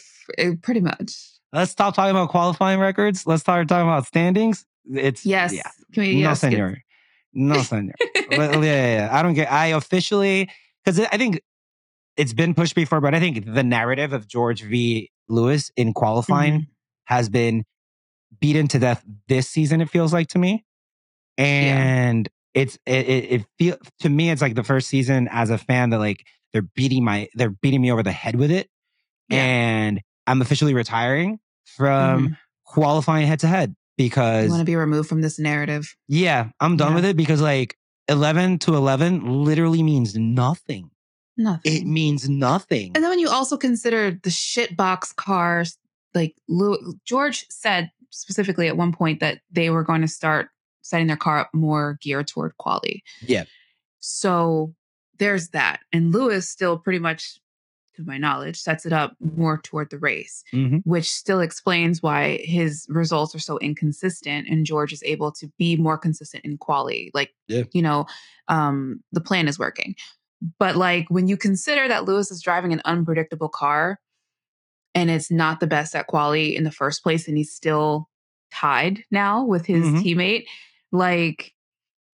[0.61, 1.13] Pretty much.
[1.51, 3.27] Let's stop talking about qualifying records.
[3.27, 4.65] Let's start talking about standings.
[4.89, 5.53] It's Yes.
[5.53, 5.69] yeah.
[5.93, 6.83] Can we No, yes, get- senor.
[7.33, 7.93] No, senor.
[8.31, 9.09] Yeah, yeah, yeah.
[9.11, 9.51] I don't get.
[9.51, 10.49] I officially
[10.83, 11.41] because I think
[12.17, 15.09] it's been pushed before, but I think the narrative of George v.
[15.29, 16.67] Lewis in qualifying Mhm.
[17.05, 17.63] has been
[18.39, 19.81] beaten to death this season.
[19.81, 20.65] It feels like to me,
[21.37, 25.57] and it's it, it, it feel to me it's like the first season as a
[25.57, 28.69] fan that like they're beating my they're beating me over the head with it,
[29.29, 29.43] Yeah.
[29.43, 32.37] and I'm officially retiring from Mhm.
[32.65, 35.95] qualifying head to head because You because want to be removed from this narrative.
[36.07, 36.95] yeah, I'm done Yeah.
[36.95, 37.75] with it because like
[38.07, 40.89] 11 to 11 literally means nothing.
[41.37, 41.73] Nothing.
[41.81, 42.91] It means nothing.
[42.95, 45.77] And then when you also consider the shitbox cars,
[46.15, 50.49] like Lew- George said specifically at one point that they were going to start
[50.81, 53.03] setting their car up more geared toward quality.
[53.21, 53.43] Yeah.
[53.99, 54.73] So
[55.19, 55.81] there's that.
[55.91, 57.39] And Lewis still pretty much,
[57.95, 60.81] to my knowledge, sets it up more toward the race, Mhm.
[60.85, 65.75] which still explains why his results are so inconsistent and George is able to be
[65.75, 67.11] more consistent in quality.
[67.13, 67.63] Like, Yeah.
[67.73, 68.05] you know,
[68.47, 69.95] um, the plan is working.
[70.59, 73.99] But like when you consider that Lewis is driving an unpredictable car
[74.95, 78.09] and it's not the best at quality in the first place, and he's still
[78.53, 80.01] tied now with his Mhm.
[80.03, 80.45] teammate,
[80.91, 81.53] like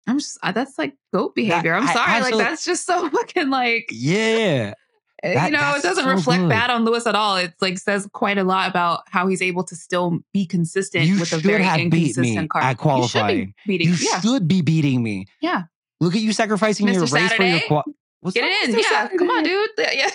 [0.06, 1.74] I'm just that's like goat behavior.
[1.74, 4.74] I'm sorry, like that's just so fucking like Yeah.
[5.22, 6.48] eh, That- you know, it doesn't so reflect good.
[6.50, 7.36] bad on Lewis at all.
[7.36, 11.20] It's like says quite a lot about how he's able to still be consistent You
[11.20, 12.60] with a very have beat me inconsistent car.
[12.62, 13.54] at You should qualifying.
[13.66, 13.88] be beating.
[13.88, 15.26] You yeah, should be beating me.
[15.40, 15.62] Yeah.
[16.00, 17.12] Look at you sacrificing your Mr.
[17.12, 17.84] race for your qual.
[18.24, 18.78] What's get it in.
[18.78, 19.70] Yeah, come on, dude.
[19.92, 20.10] Yeah.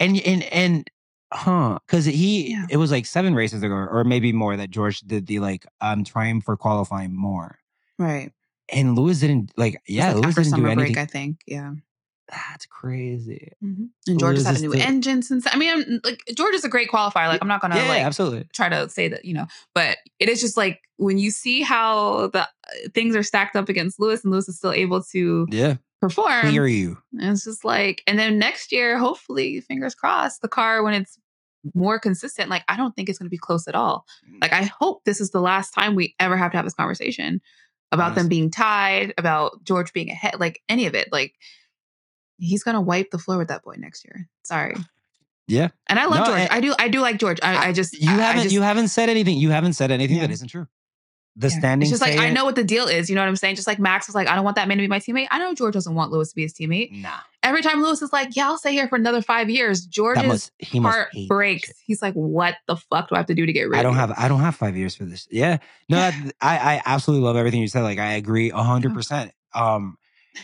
[0.00, 0.90] And and and
[1.32, 1.78] huh?
[1.86, 2.66] Because he Yeah.
[2.68, 6.04] it was like seven races ago, or maybe more, that George did the like I'm
[6.04, 7.58] trying for qualifying more.
[7.98, 8.30] right.
[8.70, 10.94] And Lewis didn't like yeah, like, Lewis didn't do anything.
[10.94, 11.40] break, I think.
[11.46, 11.72] Yeah.
[12.28, 13.52] That's crazy.
[13.60, 15.46] And George has had a new still- engine since.
[15.50, 17.28] I mean, I'm, like George is a great qualifier.
[17.28, 18.48] Like I'm not gonna yeah, like absolutely.
[18.54, 22.28] try to say that you know, but it is just like when you see how
[22.28, 22.46] the uh,
[22.94, 25.76] things are stacked up against Lewis, and Lewis is still able to Yeah,
[26.08, 26.46] perform.
[26.48, 26.98] Hear you.
[27.18, 31.18] And it's just like, and then next year, hopefully, fingers crossed, the car when it's
[31.74, 34.04] more consistent, like I don't think it's going to be close at all.
[34.40, 34.68] Like I mm.
[34.68, 37.40] hope this is the last time we ever have to have this conversation
[37.90, 41.08] about them being tied, about George being ahead, like any of it.
[41.12, 41.34] Like
[42.38, 44.28] he's going to wipe the floor with that boy next year.
[44.42, 44.74] Sorry.
[45.46, 46.40] Yeah, And I love No, George.
[46.40, 46.74] and- I do.
[46.78, 47.38] I do like George.
[47.42, 49.36] I, I just you I- I haven't just- you haven't said anything.
[49.38, 50.34] You haven't said anything that Yeah.
[50.34, 50.66] isn't true.
[51.36, 51.58] The yeah.
[51.58, 51.90] standings.
[51.90, 53.10] It's just like I know what the deal is.
[53.10, 53.56] You know what I'm saying?
[53.56, 55.26] Just like Max was like, I don't want that man to be my teammate.
[55.30, 56.92] I know George doesn't want Lewis to be his teammate.
[56.92, 60.24] Nah, Every time Lewis is like, "Yeah, I'll stay here for another five years," George's
[60.24, 61.72] must he heart breaks.
[61.84, 63.92] He's like, "What the fuck do I have to do to get rid I don't
[63.92, 65.28] you?" have I don't have five years for this.
[65.30, 65.58] Yeah,
[65.88, 67.82] no, that, I I absolutely love everything you said.
[67.82, 69.32] Like I agree a hundred percent.
[69.54, 69.98] Um,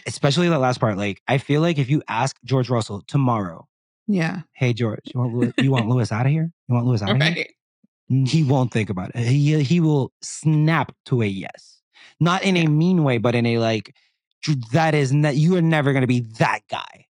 [0.07, 0.99] especially that last part.
[0.99, 3.67] Like I feel like if you ask George Russell tomorrow,
[4.07, 4.41] Yeah.
[4.53, 6.51] hey George, you want Lewis, you want Lewis out of here?
[6.69, 7.47] You want Lewis out of here?
[8.11, 8.29] Right.
[8.29, 9.25] He won't think about it.
[9.27, 11.81] He he will snap to a yes,
[12.19, 13.95] not in a mean way, but in a like
[14.73, 17.07] that is not you are never going to be that guy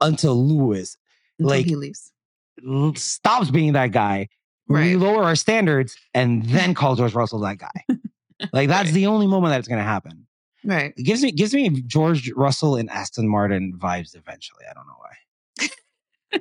[0.00, 0.96] until Lewis
[1.38, 2.10] Until Like, he leaves.
[2.96, 4.28] stops being that guy.
[4.68, 4.98] We Right.
[4.98, 7.84] lower our standards and then call George Russell that guy.
[8.52, 8.94] Like that's Right.
[8.94, 10.26] the only moment that it's going to happen.
[10.64, 10.94] Right.
[10.96, 14.64] It gives me gives me George Russell and Aston Martin vibes eventually.
[14.68, 15.12] I don't know why.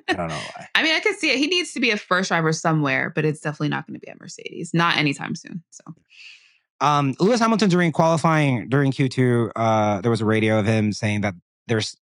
[0.09, 0.67] I don't know why.
[0.75, 1.37] I mean, I could see it.
[1.37, 4.07] He needs to be a first driver somewhere, but it's definitely not going to be
[4.07, 4.73] at Mercedes.
[4.73, 5.63] Not anytime soon.
[5.71, 5.83] So
[6.81, 11.21] Um, Lewis Hamilton during qualifying during Q2, uh, there was a radio of him saying
[11.21, 11.33] that
[11.67, 11.95] there's,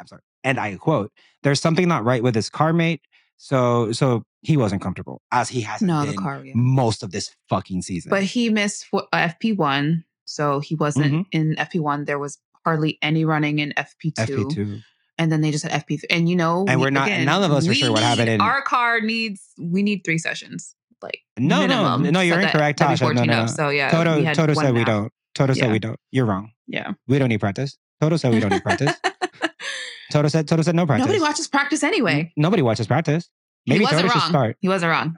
[0.00, 1.12] I'm sorry, and I quote,
[1.42, 3.00] "There's something not right with his car mate."
[3.38, 6.42] So, so he wasn't comfortable as he hasn't no, been the car.
[6.44, 6.52] Yeah.
[6.56, 8.10] most of this fucking season.
[8.10, 11.24] But he missed for, uh, FP one, so he wasn't Mhm.
[11.32, 12.04] in FP one.
[12.04, 14.80] There was hardly any running in FP two, FP two,
[15.18, 16.08] and then they just had FP three.
[16.10, 18.40] And you know, And we- we're not- none of us are sure what happened in-
[18.40, 19.42] our car needs.
[19.60, 20.74] We need three sessions.
[21.02, 23.14] Like No, no, minimum, no, you're so incorrect, that'd Tasha.
[23.14, 23.46] No, no, no.
[23.46, 25.12] So yeah, Toto, Toto said we don't.
[25.34, 25.98] Toto said we don't.
[26.10, 26.50] You're wrong.
[26.66, 26.92] Yeah.
[27.06, 27.78] We don't need practice.
[28.00, 28.94] Toto said we don't need practice.
[30.10, 31.06] Toto said Toto said no practice.
[31.06, 32.32] Nobody watches practice anyway.
[32.36, 33.28] Nobody watches practice.
[33.64, 34.28] He Maybe wasn't Toto should wrong.
[34.30, 34.56] start.
[34.60, 35.16] He wasn't wrong.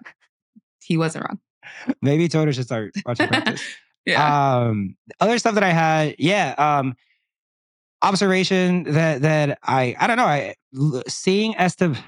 [0.83, 1.39] He wasn't wrong.
[2.03, 3.63] Maybe Toto should start watching practice.
[4.07, 4.57] Yeah.
[4.65, 6.55] Um, other stuff that I had, yeah.
[6.57, 6.95] Um,
[8.03, 10.25] observation that that I I don't know.
[10.27, 10.55] I
[11.09, 11.99] seeing Estev.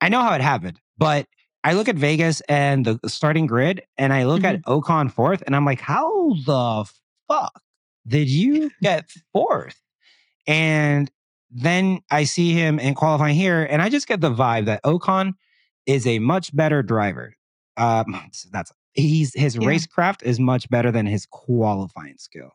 [0.00, 1.26] I know how it happened, but
[1.62, 5.56] I look at Vegas and the starting grid, and I look at Ocon fourth, and
[5.56, 6.84] I'm like, how the
[7.28, 7.60] fuck
[8.06, 9.80] did you get fourth?
[10.46, 11.10] And
[11.50, 15.32] then I see him in qualifying here, and I just get the vibe that Ocon
[15.86, 17.34] is a much better driver.
[17.78, 18.20] Um,
[18.52, 19.66] that's he's his Yeah.
[19.68, 22.50] racecraft is much better than his qualifying skill.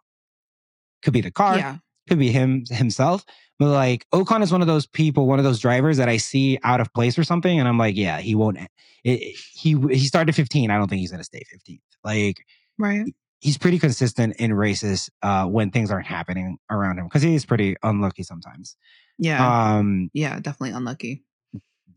[1.01, 1.77] Could be the car, yeah.
[2.09, 3.23] Could be him himself,
[3.57, 6.59] but like Ocon is one of those people, one of those drivers that I see
[6.63, 8.57] out of place or something, and I'm like, yeah, he won't.
[9.05, 10.69] It, he he started 15.
[10.71, 11.79] I don't think he's gonna stay 15th.
[12.03, 12.37] Like
[12.77, 13.05] Right.
[13.39, 17.45] he's pretty consistent in races uh, when things aren't happening around him because he is
[17.45, 18.75] pretty unlucky sometimes.
[19.17, 19.75] Yeah.
[19.77, 20.39] Um, yeah.
[20.39, 21.23] Definitely unlucky.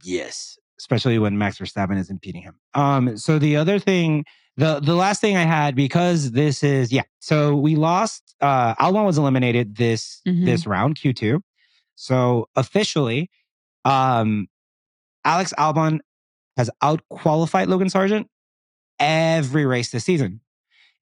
[0.04, 2.58] Yes, especially when Max Verstappen is impeding him.
[2.74, 4.24] Um, so the other thing,
[4.56, 7.02] the the last thing I had because this is yeah.
[7.20, 8.34] So we lost.
[8.40, 10.44] Uh, Albon was eliminated this Mhm.
[10.44, 11.42] this round Q two.
[11.94, 13.30] So officially,
[13.84, 14.48] um,
[15.24, 16.00] Alex Albon
[16.56, 18.26] has out qualified Logan Sargeant
[18.98, 20.40] every race this season,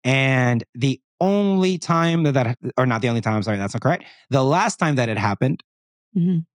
[0.05, 3.35] and the only time that that or not the only time.
[3.35, 4.05] I'm sorry, that's not correct.
[4.31, 5.63] The last time that it happened
[6.17, 6.47] Mhm.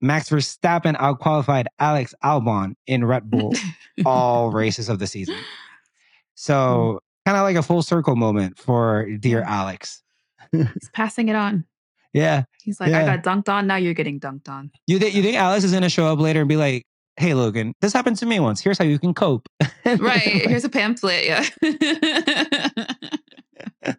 [0.00, 3.52] Max Verstappen outqualified Alex Albon in Red Bull
[4.06, 5.36] all races of the season.
[6.36, 6.40] Mm.
[6.40, 10.02] So kind of like a full circle moment for dear Alex.
[10.52, 11.64] He's passing it on.
[12.12, 12.44] Yeah.
[12.62, 13.66] He's like, I got dunked on.
[13.66, 14.70] Now you're getting dunked on.
[14.86, 16.86] You think you think Alex is gonna show up later and be like,
[17.18, 18.62] hey Logan, this happened to me once.
[18.62, 19.46] Here's how you can cope.
[19.84, 20.48] Right.
[20.48, 21.26] Here's a pamphlet.
[21.26, 21.44] Yeah.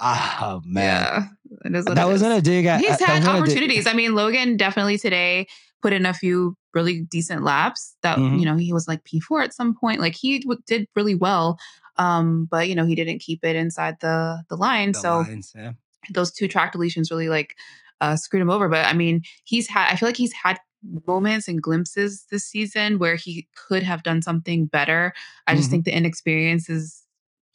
[0.00, 1.30] oh man.
[1.64, 1.64] yeah.
[1.64, 2.38] That wasn't is.
[2.38, 3.86] a dig at He's had opportunities.
[3.86, 5.46] I mean, Logan definitely today
[5.82, 8.38] put in a few really decent laps that, Mhm.
[8.38, 10.00] you know, he was like P4 at some point.
[10.00, 11.58] Like he w- did really well.
[11.96, 14.92] Um, but you know, he didn't keep it inside the the line.
[14.92, 15.72] the so lines, yeah.
[16.10, 17.56] those two track deletions really like
[18.00, 18.68] uh, screwed him over.
[18.68, 20.58] But I mean, he's had, I feel like he's had
[21.06, 25.12] moments and glimpses this season where he could have done something better.
[25.48, 25.70] I just Mhm.
[25.72, 27.02] think the inexperience is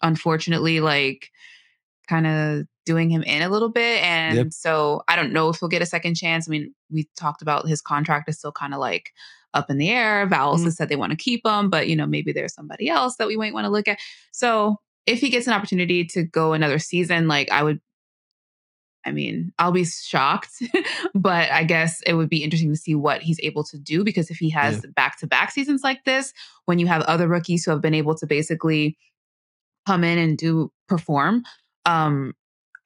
[0.02, 1.32] unfortunately like
[2.08, 4.04] kind of doing him in a little bit.
[4.04, 4.48] And Yep.
[4.52, 6.48] so I don't know if he'll get a second chance.
[6.48, 9.12] I mean, we talked about his contract is still kind of like
[9.54, 10.28] up in the air.
[10.28, 10.66] Vowles Mhm.
[10.66, 13.28] has said they want to keep him, but you know, maybe there's somebody else that
[13.28, 14.00] we might want to look at.
[14.32, 17.80] So if he gets an opportunity to go another season, like I would
[19.06, 20.52] I mean, I'll be shocked,
[21.14, 24.32] but I guess it would be interesting to see what he's able to do because
[24.32, 26.32] if he has back to back seasons like this,
[26.66, 28.98] when you have other rookies who have been able to basically
[29.86, 31.44] come in and do perform,
[31.86, 32.34] um,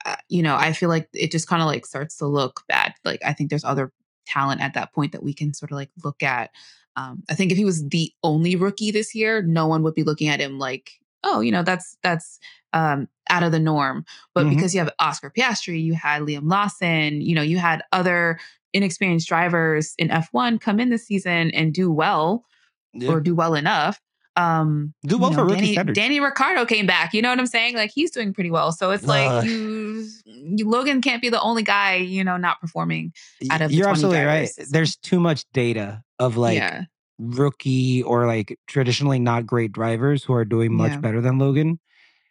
[0.06, 2.94] uh, you know, I feel like it just kind of like starts to look bad.
[3.04, 3.92] Like I think there's other
[4.26, 6.52] talent at that point that we can sort of like look at.
[6.96, 10.04] Um, I think if he was the only rookie this year, no one would be
[10.04, 10.92] looking at him like,
[11.24, 12.40] oh, you know, that's that's
[12.74, 14.06] um, out of the norm.
[14.34, 14.56] But mm-hmm.
[14.56, 18.40] because you have Oscar Piastri, you had Liam Lawson, you know, you had other
[18.74, 22.46] inexperienced drivers in F1 come in this season and do well
[22.94, 23.10] yeah.
[23.10, 24.00] or do well enough.
[24.38, 25.98] Um, do well you know, for Danny, standards.
[25.98, 27.14] Danny Ricciardo came back.
[27.14, 27.76] You know what I'm saying?
[27.76, 28.72] Like he's doing pretty well.
[28.72, 32.62] So it's like uh, you, you, Logan can't be the only guy, you know, not
[32.62, 33.14] performing.
[33.50, 34.50] Out of you're absolutely right.
[34.70, 36.84] There's too much data of like yeah.
[37.18, 41.00] rookie or like traditionally not great drivers who are doing much yeah.
[41.00, 41.80] better than Logan.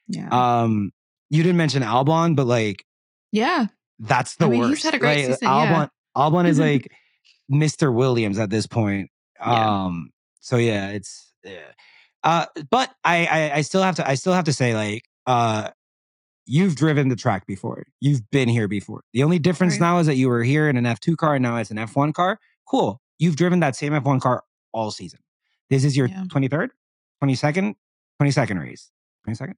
[0.06, 0.28] Yeah.
[0.30, 0.92] Um,
[1.28, 2.84] you didn't mention Albon, but like,
[3.32, 3.66] yeah,
[3.98, 4.74] that's the I mean, worst.
[4.74, 5.34] He's had a great right?
[5.34, 5.48] season.
[5.48, 6.22] Albon, yeah.
[6.22, 6.92] Albon is like
[7.50, 7.92] Mr.
[7.92, 9.10] Williams at this point.
[9.40, 11.72] Um, so yeah, it's yeah.
[12.26, 15.70] Uh, but I, I, I still have to, I still have to say, like, uh,
[16.44, 17.86] you've driven the track before.
[18.00, 19.04] You've been here before.
[19.12, 19.80] The only difference right.
[19.80, 22.14] now is that you were here in an F2 car and now it's an F1
[22.14, 22.40] car.
[22.68, 23.00] Cool.
[23.20, 25.20] You've driven that same F1 car all season.
[25.70, 26.24] This is your yeah.
[26.26, 26.70] 23rd,
[27.22, 27.74] 22nd,
[28.20, 28.90] 22nd race.
[29.28, 29.54] 22nd.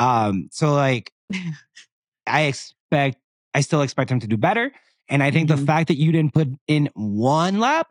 [0.00, 1.12] Um, so like
[2.26, 3.18] I expect
[3.54, 4.72] I still expect him to do better.
[5.08, 5.60] And I think mm-hmm.
[5.60, 7.88] the fact that you didn't put in one lap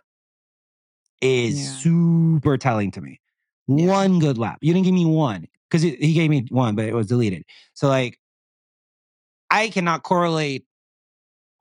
[1.21, 1.71] is yeah.
[1.71, 3.19] super telling to me
[3.69, 3.87] yeah.
[3.87, 4.59] one good lap.
[4.61, 7.43] You didn't give me one because he gave me one, but it was deleted.
[7.73, 8.19] So like,
[9.49, 10.65] I cannot correlate.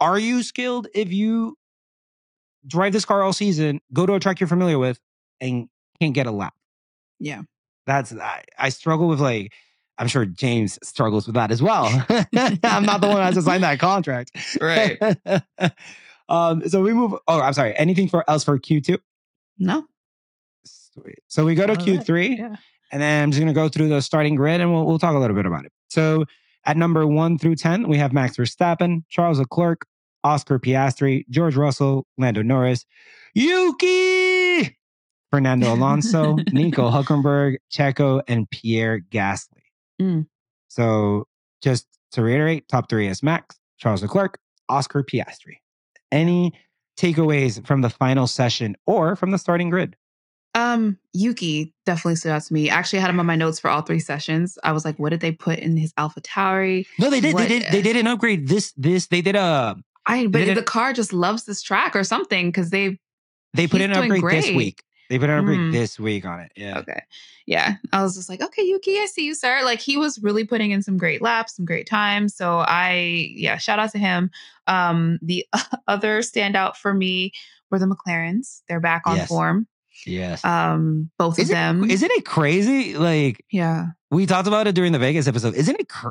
[0.00, 1.56] Are you skilled if you
[2.66, 5.00] drive this car all season, go to a track you're familiar with,
[5.40, 5.68] and
[6.00, 6.54] can't get a lap?
[7.18, 7.42] Yeah,
[7.86, 9.52] that's I, I struggle with like.
[10.00, 11.86] I'm sure James struggles with that as well.
[12.08, 14.30] I'm not the one who has to sign that contract.
[14.60, 14.96] Right.
[16.28, 17.14] um, so we move.
[17.26, 17.76] Oh, I'm sorry.
[17.76, 19.00] Anything for else for Q2?
[19.58, 19.88] No.
[21.28, 22.38] So we go to All Q3, right.
[22.38, 22.56] yeah.
[22.92, 25.14] and then I'm just going to go through the starting grid and we'll, we'll talk
[25.14, 25.72] a little bit about it.
[25.88, 26.24] So
[26.64, 29.86] at number one through 10, we have Max Verstappen, Charles Leclerc,
[30.24, 32.84] Oscar Piastri, George Russell, Lando Norris,
[33.34, 34.76] Yuki,
[35.30, 39.62] Fernando Alonso, Nico Hulkenberg, Checo, and Pierre Gasly.
[40.00, 40.26] Mm.
[40.68, 41.26] So
[41.62, 44.38] just to reiterate, top three is Max, Charles Leclerc,
[44.68, 45.56] Oscar Piastri.
[46.10, 46.52] Any
[46.98, 49.96] takeaways from the final session or from the starting grid?
[50.58, 52.70] Um, Yuki definitely stood out to me.
[52.70, 54.58] I actually, I had him on my notes for all three sessions.
[54.64, 56.86] I was like, what did they put in his Alpha Tauri?
[56.98, 57.34] No, they did.
[57.34, 57.48] What?
[57.48, 57.72] They did.
[57.72, 58.48] They did an upgrade.
[58.48, 59.76] This, this, they did a.
[60.06, 62.98] I but the car just loves this track or something because they
[63.54, 64.42] they put in an upgrade great.
[64.42, 64.82] this week.
[65.08, 65.72] They put an upgrade mm.
[65.72, 66.52] this week on it.
[66.54, 66.78] Yeah.
[66.78, 67.02] Okay.
[67.46, 67.76] Yeah.
[67.92, 69.60] I was just like, okay, Yuki, I see you, sir.
[69.64, 72.34] Like he was really putting in some great laps, some great times.
[72.34, 74.30] So I, yeah, shout out to him.
[74.66, 75.46] Um, the
[75.88, 77.32] other standout for me
[77.70, 78.60] were the McLarens.
[78.68, 79.28] They're back on yes.
[79.28, 79.66] form.
[80.06, 80.44] Yes.
[80.44, 81.84] Um, both is of them.
[81.84, 82.96] It, isn't it crazy?
[82.96, 85.54] Like, yeah, we talked about it during the Vegas episode.
[85.54, 85.88] Isn't it?
[85.88, 86.08] Cr-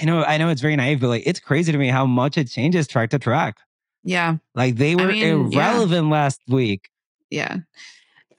[0.00, 2.36] I know, I know, it's very naive, but like, it's crazy to me how much
[2.36, 3.58] it changes track to track.
[4.02, 4.36] Yeah.
[4.54, 6.12] Like they were I mean, irrelevant yeah.
[6.12, 6.88] last week.
[7.30, 7.58] Yeah.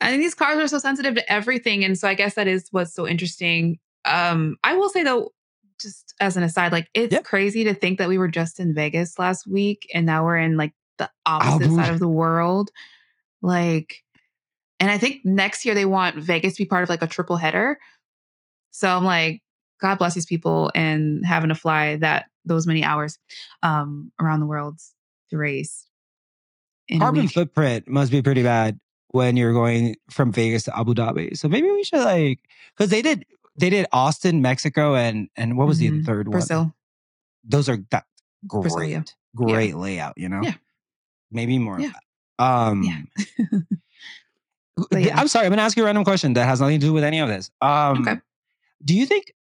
[0.02, 2.94] Think these cars are so sensitive to everything, and so I guess that is what's
[2.94, 3.80] so interesting.
[4.06, 5.32] Um, I will say though,
[5.80, 7.24] just as an aside, like it's yep.
[7.24, 10.58] crazy to think that we were just in Vegas last week, and now we're in
[10.58, 12.72] like the opposite Abu- side of the world.
[13.44, 14.04] Like
[14.82, 17.38] and I think next year they want Vegas to be part of like a triple
[17.38, 17.78] header.
[18.72, 19.44] So I'm like,
[19.80, 23.20] God bless these people and having to fly that those many hours
[23.62, 24.80] um, around the world
[25.30, 25.88] to race.
[26.98, 28.80] Carbon footprint must be pretty bad
[29.10, 31.38] when you're going from Vegas to Abu Dhabi.
[31.38, 32.40] So maybe we should like
[32.76, 33.24] because they did
[33.58, 36.00] they did Austin, Mexico, and and what was mm-hmm.
[36.00, 36.60] the third Brazil.
[36.60, 36.74] one?
[37.44, 38.06] Those are that
[38.48, 39.04] great, Brazil, yeah.
[39.36, 39.76] great yeah.
[39.76, 40.18] layout.
[40.18, 40.56] You know, yeah,
[41.32, 41.80] maybe more.
[41.80, 41.92] Yeah.
[42.40, 43.60] Um, yeah.
[44.92, 45.20] yeah.
[45.20, 45.46] I'm sorry.
[45.46, 47.20] I'm going to ask you a random question that has nothing to do with any
[47.20, 47.52] of this.
[47.62, 48.20] Um, okay.
[48.84, 49.34] Do you think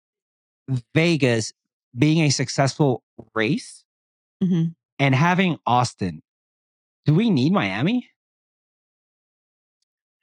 [0.94, 1.54] Vegas
[1.98, 3.84] being a successful race
[4.44, 4.70] mm-hmm.
[5.00, 6.22] and having Austin,
[7.06, 8.10] do we need Miami?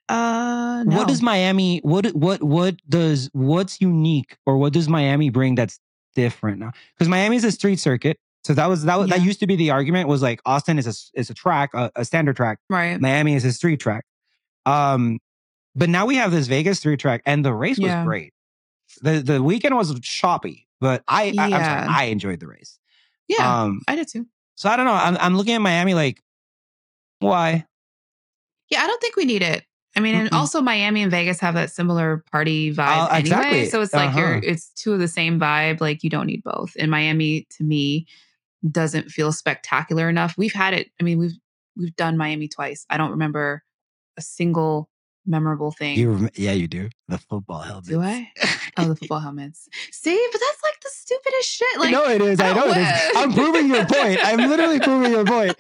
[0.09, 0.97] Uh, no.
[0.97, 1.81] What does Miami?
[1.81, 5.81] What what what does what's unique or what does Miami bring that's
[6.14, 6.71] different now?
[6.95, 9.17] Because Miami is a street circuit, so that was that was, yeah.
[9.17, 11.91] that used to be the argument was like Austin is a is a track, a,
[11.97, 12.61] a standard track.
[12.71, 13.01] Right.
[13.01, 14.05] Miami is a street track.
[14.67, 15.19] Um,
[15.75, 18.33] but now we have this Vegas three track, and the race was great.
[19.03, 21.45] the The weekend was choppy, but I, yeah.
[21.45, 22.79] I, sorry, I enjoyed the race.
[23.29, 24.27] Yeah, um, I did too.
[24.57, 24.93] So I don't know.
[24.93, 26.23] I'm, I'm looking at Miami like,
[27.21, 27.67] why?
[28.71, 29.64] Yeah, I don't think we need it.
[29.97, 33.21] I mean, and also Miami and Vegas have that similar party vibe uh, anyway.
[33.21, 33.67] Exactly.
[33.67, 34.19] So it's like uh-huh.
[34.19, 35.81] you're it's two of the same vibe.
[35.81, 36.77] Like you don't need both.
[36.77, 38.07] In Miami, to me,
[38.71, 40.35] doesn't feel spectacular enough.
[40.37, 40.91] We've had it.
[41.01, 41.39] I mean, we've
[41.77, 42.85] we've done Miami twice.
[42.91, 43.62] I don't remember
[44.17, 44.89] a single
[45.27, 45.99] memorable thing.
[45.99, 46.89] You rem- yeah, you do.
[47.09, 47.87] The football helmet.
[47.87, 48.31] Do I?
[48.77, 49.69] Oh, the football helmets.
[49.91, 51.81] See, but that's like the stupidest shit.
[51.81, 52.39] Like, no, it is.
[52.41, 53.17] I I know it is.
[53.17, 54.21] I'm proving your point.
[54.23, 55.57] I'm literally proving your point.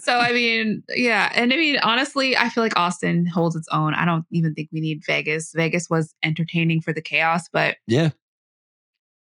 [0.00, 3.94] so I mean, yeah, and I mean, honestly, I feel like Austin holds its own.
[3.94, 5.52] I don't even think we need Vegas.
[5.54, 8.10] Vegas was entertaining for the chaos, but Yeah.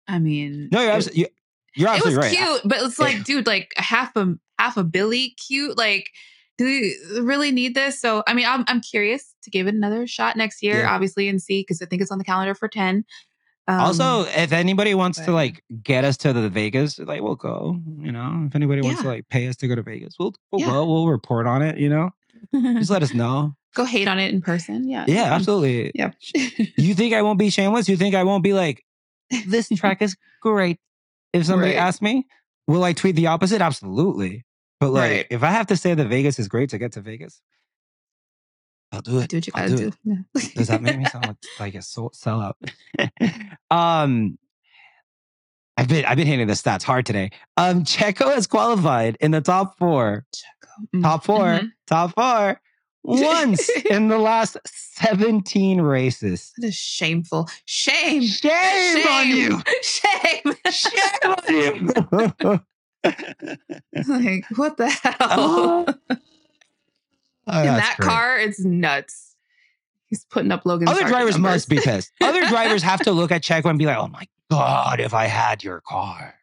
[0.07, 1.29] I mean, No, you're absolutely,
[1.75, 2.35] you're it was right.
[2.35, 5.77] cute, but it's like, dude, like half a half a Billy cute.
[5.77, 6.09] Like,
[6.57, 7.99] do we really need this?
[7.99, 10.93] So, I mean, I'm I'm curious to give it another shot next year, Yeah.
[10.93, 13.05] obviously, and see because I think it's on the calendar for ten.
[13.67, 17.79] Um, also, if anybody wants to like get us to the Vegas, like we'll go.
[17.99, 20.61] You know, if anybody wants to like pay us to go to Vegas, we'll we'll
[20.61, 20.67] Yeah.
[20.67, 20.85] go.
[20.85, 21.77] We'll report on it.
[21.79, 22.11] You know,
[22.53, 23.55] just let us know.
[23.73, 24.87] go hate on it in person.
[24.87, 25.91] Yeah, Yeah, absolutely.
[25.95, 26.11] Yeah.
[26.77, 27.89] You think I won't be shameless?
[27.89, 28.85] You think I won't be like,
[29.47, 30.79] this track is great?
[31.33, 31.79] If somebody Right.
[31.79, 32.25] asks me,
[32.67, 33.61] will I tweet the opposite?
[33.61, 34.45] Absolutely.
[34.79, 35.27] But like, Right.
[35.29, 37.41] if I have to say that Vegas is great to get to Vegas,
[38.91, 39.29] I'll do it.
[39.29, 39.97] do what you I'll gotta do do.
[40.35, 40.41] Yeah.
[40.55, 42.53] Does that make me sound like, a sellout?
[43.71, 44.37] um,
[45.77, 47.31] I've been I've been hitting the stats hard today.
[47.57, 50.25] Um, Checo has qualified in the top four,
[50.93, 51.71] Mm, top 4 mhm.
[51.87, 52.59] top four
[53.03, 56.51] once in the last seventeen races.
[56.57, 57.47] That is shameful.
[57.65, 58.23] Shame.
[58.23, 59.61] Shame, on you!
[59.81, 60.53] Shame.
[60.69, 62.61] Shame on you!
[64.07, 65.85] like, what the hell?
[65.89, 66.15] Uh-huh.
[67.47, 68.09] Oh, In that great.
[68.09, 69.35] car, it's nuts.
[70.07, 70.87] He's putting up Logan.
[70.87, 71.51] Other drivers numbers.
[71.53, 72.11] must be pissed.
[72.19, 75.25] Other drivers have to look at Checo and be like, "Oh my god, if I
[75.25, 76.33] had your car."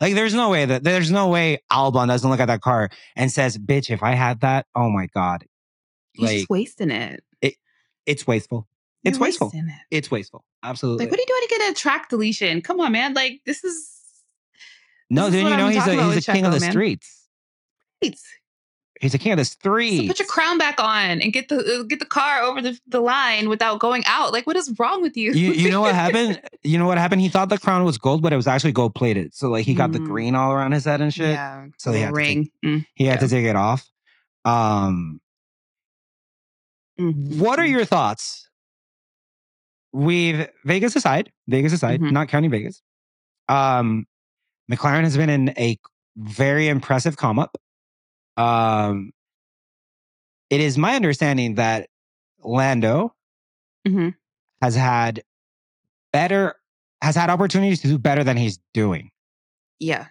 [0.00, 3.30] Like, there's no way that there's no way Albon doesn't look at that car and
[3.30, 5.46] says, "Bitch, if I had that, oh my god."
[6.12, 7.22] He's Like, just wasting it.
[8.04, 8.66] it's wasteful.
[9.04, 9.52] It's You're wasteful.
[9.54, 9.64] it.
[9.92, 10.44] It's wasteful.
[10.64, 11.04] Absolutely.
[11.04, 12.62] Like, what are you doing to get a track deletion?
[12.62, 13.14] Come on, man.
[13.14, 13.90] Like, this is.
[15.14, 16.70] No, this then you know I'm he's a he's a king of the man.
[16.70, 17.28] streets.
[18.00, 18.24] It's,
[19.00, 20.06] He's a king of the so streets.
[20.06, 23.00] put your crown back on and get the uh, get the car over the, the
[23.00, 24.32] line without going out.
[24.32, 25.32] Like, what is wrong with you?
[25.32, 26.40] you, you know what happened?
[26.62, 27.20] You know what happened?
[27.20, 29.34] He thought the crown was gold, but it was actually gold plated.
[29.34, 30.06] So like he got the Mm.
[30.06, 31.30] green all around his head and shit.
[31.30, 31.66] yeah.
[31.78, 32.50] So he had to ring.
[32.64, 33.26] Mm, He had Yeah.
[33.26, 33.90] to take it off.
[34.44, 35.20] Um,
[37.00, 37.38] mhm.
[37.38, 38.48] what are your thoughts?
[39.92, 42.12] We've Vegas aside, Vegas aside, Mhm.
[42.12, 42.82] not counting Vegas.
[43.48, 44.06] Um,
[44.70, 45.78] McLaren has been in a
[46.16, 47.56] very impressive come up.
[48.36, 49.12] Um,
[50.50, 51.88] it is my understanding that
[52.42, 53.14] Lando
[53.86, 54.14] Mhm.
[54.60, 55.22] has had
[56.12, 56.56] better
[57.02, 59.10] has had opportunities to do better than he's doing.
[59.80, 60.06] Yeah.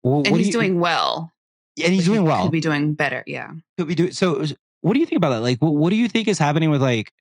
[0.00, 1.30] What And do he's you- doing well.
[1.82, 2.42] and he's doing well.
[2.42, 3.22] Could be doing better.
[3.26, 3.52] Yeah.
[3.78, 4.44] could be doing so
[4.82, 6.82] what do you think about that like what, what do you think is happening with
[6.82, 7.12] like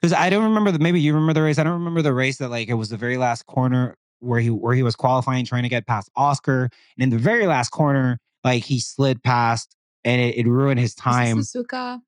[0.00, 2.38] because i don't remember the maybe you remember the race i don't remember the race
[2.38, 5.62] that like it was the very last corner where he where he was qualifying trying
[5.62, 6.64] to get past oscar
[6.96, 10.94] and in the very last corner like he slid past and it, it ruined his
[10.94, 12.00] time Suzuka?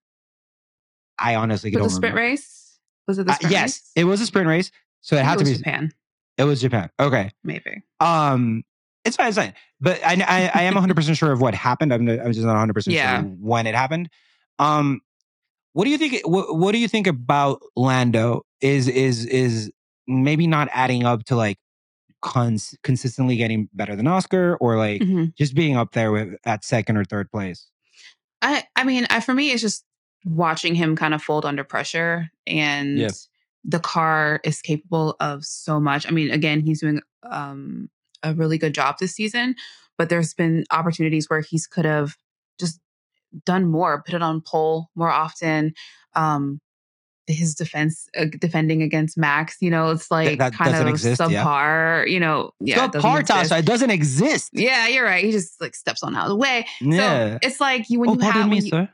[1.19, 2.79] i honestly don't the sprint remember race?
[3.09, 3.93] Was it the Uh, yes race?
[3.97, 5.93] it was a sprint race so it had to think be Japan,
[6.39, 7.83] it was japan okay maybe.
[8.01, 8.63] um
[9.05, 12.09] it's fine it's fine but i i, I am 100% sure of what happened i'm,
[12.09, 13.23] I'm just not 100% Yeah.
[13.23, 14.09] sure when it happened
[14.59, 15.01] um
[15.73, 19.71] what do you think what, what do you think about lando is is is
[20.07, 21.59] maybe not adding up to like
[22.23, 25.35] cons- consistently getting better than oscar or like Mhm.
[25.37, 27.69] just being up there with at second or third place
[28.41, 29.85] I I mean, I, for me, it's just
[30.25, 33.11] watching him kind of fold under pressure, and Yeah.
[33.65, 36.09] the car is capable of so much.
[36.09, 37.89] I mean, again, he's doing um,
[38.25, 39.55] a really good job this season,
[39.97, 42.17] but there's been opportunities where he's could have
[42.59, 42.81] just
[43.45, 45.73] done more, put it on pole more often.
[46.15, 46.61] Um,
[47.33, 51.45] his defense uh, defending against Max, you know, it's like that kind of exist, yeah.
[51.45, 52.09] subpar.
[52.11, 53.23] You know, yeah, yeah it doesn't Subpar.
[53.27, 55.25] Tasha, it doesn't exist Yeah, you're right.
[55.25, 56.67] He just like steps on out of the way.
[56.81, 58.89] yeah So it's like you when oh you have me you- sir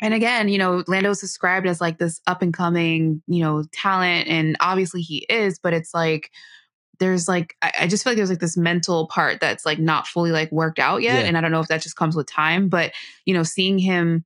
[0.00, 4.26] and again, you know, Lando's described as like this up and coming, you know, talent,
[4.28, 6.30] and obviously he is, but it's like
[6.98, 10.06] there's like I, I just feel like there's like this mental part that's like not
[10.08, 11.28] fully like worked out yet, Yeah.
[11.28, 12.92] and I don't know if that just comes with time, but
[13.24, 14.24] you know, seeing him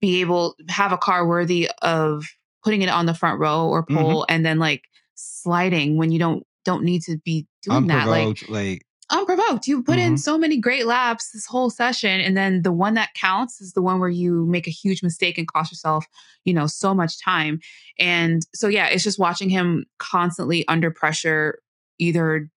[0.00, 2.24] be able have a car worthy of
[2.64, 3.96] putting it on the front row or Mm-hmm.
[3.96, 4.84] pole, and then like
[5.14, 9.66] sliding when you don't don't need to be doing that, like unprovoked like unprovoked.
[9.66, 10.18] You put in Mhm.
[10.18, 13.80] so many great laps this whole session, and then the one that counts is the
[13.82, 16.04] one where you make a huge mistake and cost yourself,
[16.44, 17.58] you know, so much time.
[17.98, 21.60] And so, yeah, it's just watching him constantly under pressure,
[21.98, 22.50] either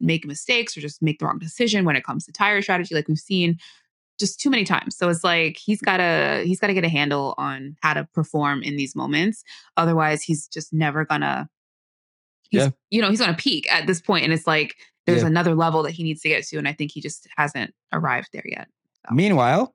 [0.00, 3.08] make mistakes or just make the wrong decision when it comes to tire strategy, like
[3.08, 3.58] we've seen
[4.18, 4.96] just too many times.
[4.96, 8.76] So it's like he's gotta he's gotta get a handle on how to perform in
[8.76, 9.44] these moments.
[9.76, 11.48] Otherwise, he's just never gonna
[12.50, 12.70] he's Yeah.
[12.90, 15.28] you know he's on a peak at this point, and it's like there's Yeah.
[15.28, 18.28] another level that he needs to get to, and I think he just hasn't arrived
[18.32, 18.68] there yet.
[19.10, 19.74] Meanwhile,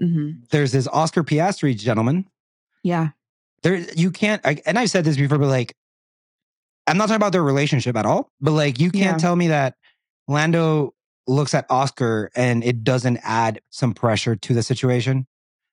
[0.00, 2.26] hmm there's this Oscar Piastri gentleman.
[2.82, 3.10] Yeah,
[3.62, 4.44] There, you can't.
[4.44, 5.74] I, and I've said this before, but like,
[6.88, 8.30] I'm not talking about their relationship at all.
[8.40, 9.16] But like, you can't Yeah.
[9.18, 9.76] tell me that
[10.28, 10.94] Lando
[11.26, 15.26] looks at Oscar and it doesn't add some pressure to the situation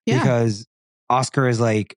[0.05, 0.67] yeah, because
[1.09, 1.95] Oscar is like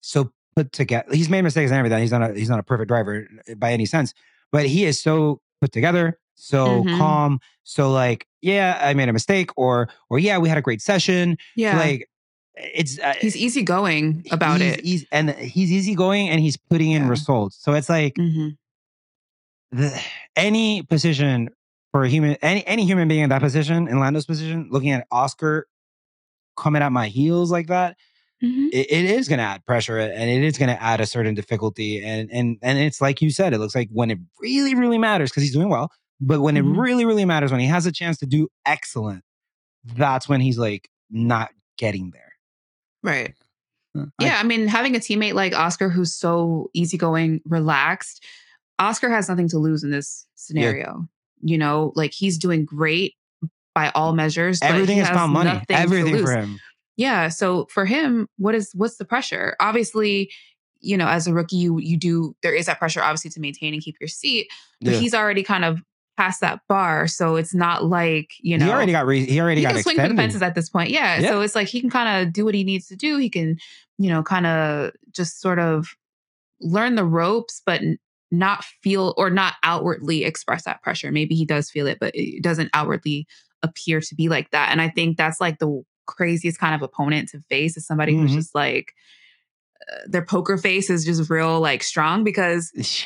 [0.00, 1.08] so put together.
[1.12, 2.00] He's made mistakes and everything.
[2.00, 3.26] He's not a he's not a perfect driver
[3.56, 4.14] by any sense,
[4.52, 6.98] but he is so put together, so Mhm.
[6.98, 10.82] calm, so like, yeah, I made a mistake, or or yeah, we had a great
[10.82, 11.36] session.
[11.54, 11.76] yeah.
[11.76, 12.08] Like,
[12.56, 14.84] it's uh, he's easygoing about he's, it.
[14.84, 17.08] He's and he's easygoing and he's putting in Yeah.
[17.08, 17.56] results.
[17.62, 18.48] So it's like hmm
[19.72, 20.02] the,
[20.34, 21.48] any position
[21.92, 25.06] for a human, any any human being in that position, in Lando's position, looking at
[25.10, 25.66] Oscar
[26.56, 27.96] coming at my heels like that,
[28.40, 31.06] hmm it, it is going to add pressure and it is going to add a
[31.06, 32.02] certain difficulty.
[32.04, 35.30] And and and it's like you said, it looks like when it really really matters
[35.30, 36.58] because he's doing well, but when Mhm.
[36.76, 39.24] it really really matters, when he has a chance to do excellent,
[39.84, 42.32] that's when he's like not getting there.
[43.02, 43.34] Right.
[43.98, 48.22] Uh, I- Yeah, I mean, having a teammate like Oscar who's so easygoing, relaxed,
[48.78, 51.08] Oscar has nothing to lose in this scenario.
[51.42, 53.14] You know, like he's doing great
[53.74, 54.58] by all measures.
[54.62, 55.62] everything is about money.
[55.68, 56.58] Everything for him.
[56.96, 57.28] Yeah.
[57.28, 59.56] So for him, what is what's the pressure?
[59.60, 60.30] Obviously,
[60.80, 63.72] you know, as a rookie, you you do there is that pressure obviously to maintain
[63.74, 64.48] and keep your seat,
[64.80, 64.98] but Yeah.
[64.98, 65.80] he's already kind of
[66.16, 67.06] past that bar.
[67.06, 69.82] So it's not like, you know, he already got re- he already he got can
[69.82, 70.22] swing for the extended.
[70.22, 70.90] fences at this point.
[70.90, 71.18] Yeah.
[71.20, 71.28] Yeah.
[71.30, 73.16] So it's like he can kind of do what he needs to do.
[73.16, 73.56] He can,
[73.96, 75.86] you know, kind of just sort of
[76.60, 77.80] learn the ropes, but
[78.30, 81.10] not feel or not outwardly express that pressure.
[81.10, 83.26] Maybe he does feel it, but it doesn't outwardly
[83.62, 84.70] appear to be like that.
[84.70, 88.32] And I think that's like the craziest kind of opponent to face is somebody who's
[88.32, 88.34] Mhm.
[88.36, 88.94] just like,
[89.90, 92.72] uh, their poker face is just real like strong because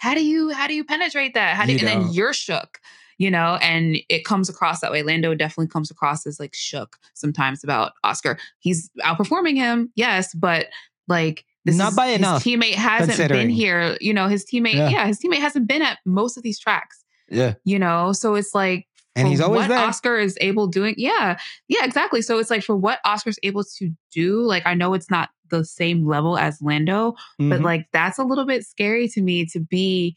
[0.00, 2.32] how do you how do you penetrate that how do You you, and then you're
[2.32, 2.78] shook
[3.18, 6.96] you know and it comes across that way lando definitely comes across as like shook
[7.14, 10.66] sometimes about oscar he's outperforming him yes but
[11.08, 14.74] like this Not is- by his enough, teammate hasn't been here you know his teammate
[14.74, 14.88] Yeah.
[14.88, 15.06] yeah.
[15.06, 18.86] his teammate hasn't been at most of these tracks yeah, you know so it's like
[19.16, 19.78] and for he's always what there.
[19.78, 20.94] Oscar is able doing.
[20.96, 22.22] Yeah, yeah, exactly.
[22.22, 24.42] So it's like for what Oscar's able to do.
[24.42, 27.64] Like I know it's not the same level as Lando, but Mhm.
[27.64, 30.16] like that's a little bit scary to me to be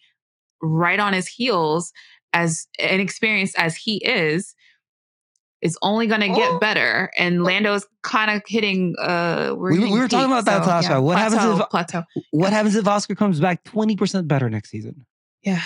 [0.61, 1.91] right on his heels
[2.33, 4.53] as inexperienced as he is.
[5.62, 6.36] Is only going to Oh.
[6.36, 8.95] get better, and Lando's kind of hitting.
[8.99, 11.01] Uh, we're We- we hitting were talking peak, about that, so, Tasha.
[11.03, 12.03] What happens if- plateau?
[12.32, 15.05] what happens if Oscar comes back twenty percent better next season?
[15.43, 15.62] Yeah,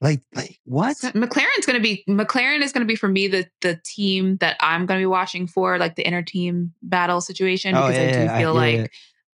[0.00, 0.96] Like, like what?
[0.96, 4.36] So McLaren's going to be McLaren is going to be for me the the team
[4.38, 7.96] that I'm going to be watching for, like the inter team battle situation, Oh, because
[7.96, 8.86] yeah, I do yeah, feel yeah, like, yeah.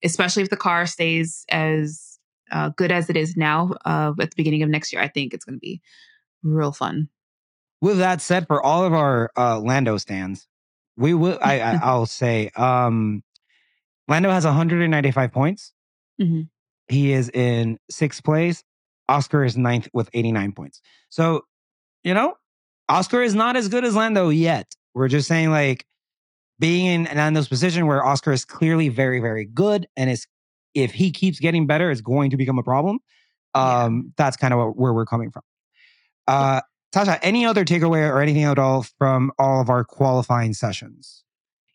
[0.05, 2.18] especially if the car stays as
[2.53, 5.32] uh, good as it is now uh, at the beginning of next year, I think
[5.34, 5.80] it's going to be
[6.43, 7.09] real fun.
[7.81, 10.47] With that said, for all of our uh, Lando stands,
[10.97, 11.39] we will.
[11.43, 13.22] I, I I'll say, um,
[14.09, 15.72] Lando has 195 points.
[16.20, 16.49] Mhm.
[16.89, 18.64] He is in sixth place.
[19.09, 20.81] Oscar is ninth with 89 points.
[21.09, 21.43] So,
[22.05, 22.35] you know,
[22.89, 24.74] Oscar is not as good as Lando yet.
[24.95, 25.87] We're just saying, like,
[26.59, 30.26] being in Lando's position where Oscar is clearly very, very good, and is
[30.74, 32.99] if he keeps getting better, it's going to become a problem.
[33.55, 33.85] Yeah.
[33.85, 35.43] Um, that's kind of where we're coming from.
[36.28, 36.61] Uh,
[36.93, 41.24] Tasha, any other takeaway or anything at all from all of our qualifying sessions?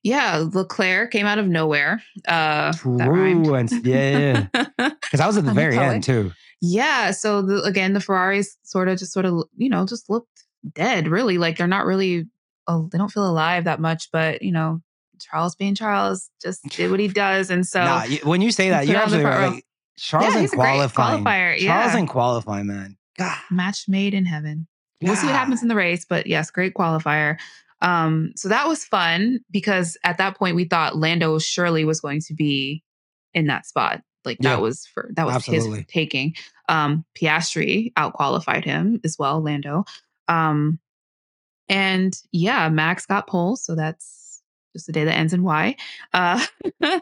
[0.03, 2.03] Yeah, Leclerc came out of nowhere.
[2.27, 2.73] Uh.
[2.73, 4.47] True, and yeah,
[4.77, 6.31] because I was at the very end too.
[6.61, 7.11] Yeah.
[7.11, 10.43] So the, again, the Ferraris sort of just sort of you know just looked
[10.73, 11.07] dead.
[11.07, 12.25] Really, like they're not really.
[12.67, 14.09] Oh, they don't feel alive that much.
[14.11, 14.81] But you know,
[15.19, 18.85] Charles being Charles just did what he does, and so nah, when you say that,
[18.87, 19.47] you're absolutely right.
[19.53, 19.65] Like,
[19.97, 21.23] Charles Yeah, in he's a great qualifying.
[21.23, 21.97] qualifier, Charles yeah.
[21.97, 22.97] in qualifying, man.
[23.17, 24.67] God, match made in heaven.
[25.05, 27.37] We'll see what happens in the race, but yes, great qualifier.
[27.81, 32.21] Um, so that was fun because at that point we thought Lando surely was going
[32.21, 32.83] to be
[33.33, 34.01] in that spot.
[34.23, 34.51] Like Yeah.
[34.55, 35.77] that was for that was Absolutely.
[35.79, 36.33] his taking.
[36.67, 39.85] Um, Piastri out qualified him as well, Lando.
[40.27, 40.79] Um,
[41.69, 44.41] and yeah, Max got pole, so that's
[44.73, 45.75] just a day that ends in Y.
[46.13, 46.43] Uh,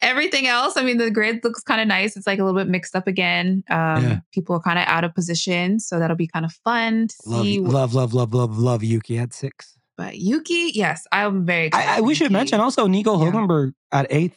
[0.00, 2.16] everything else, I mean, the grid looks kind of nice.
[2.16, 3.64] It's like a little bit mixed up again.
[3.68, 4.20] Um, Yeah.
[4.32, 7.42] People are kind of out of position, so that'll be kind of fun to love,
[7.44, 7.60] see.
[7.60, 9.76] love, love, love, love, love Yuki at six.
[9.96, 11.66] But Yuki, yes, I'm very.
[11.66, 12.34] excited I, I for we should Yuki.
[12.34, 13.30] mention also Nico Yeah.
[13.32, 14.34] Hulkenberg at 8th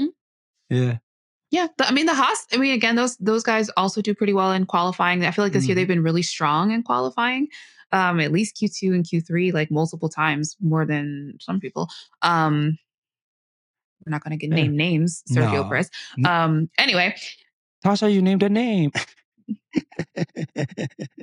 [0.00, 0.08] Mhm.
[0.70, 0.96] Yeah,
[1.50, 2.46] Yeah, the, I mean the Haas.
[2.52, 5.24] I mean, again, those those guys also do pretty well in qualifying.
[5.24, 5.78] I feel like this year Mhm.
[5.78, 7.48] they've been really strong in qualifying.
[7.92, 11.88] Um, at least Q two and Q three, like multiple times more than some people.
[12.22, 12.78] Um,
[14.06, 14.64] we're not going to get Yeah.
[14.64, 15.64] name names, Sergio No.
[15.64, 15.90] Perez.
[16.26, 17.14] Um, anyway,
[17.84, 18.90] Tasha, you named a name.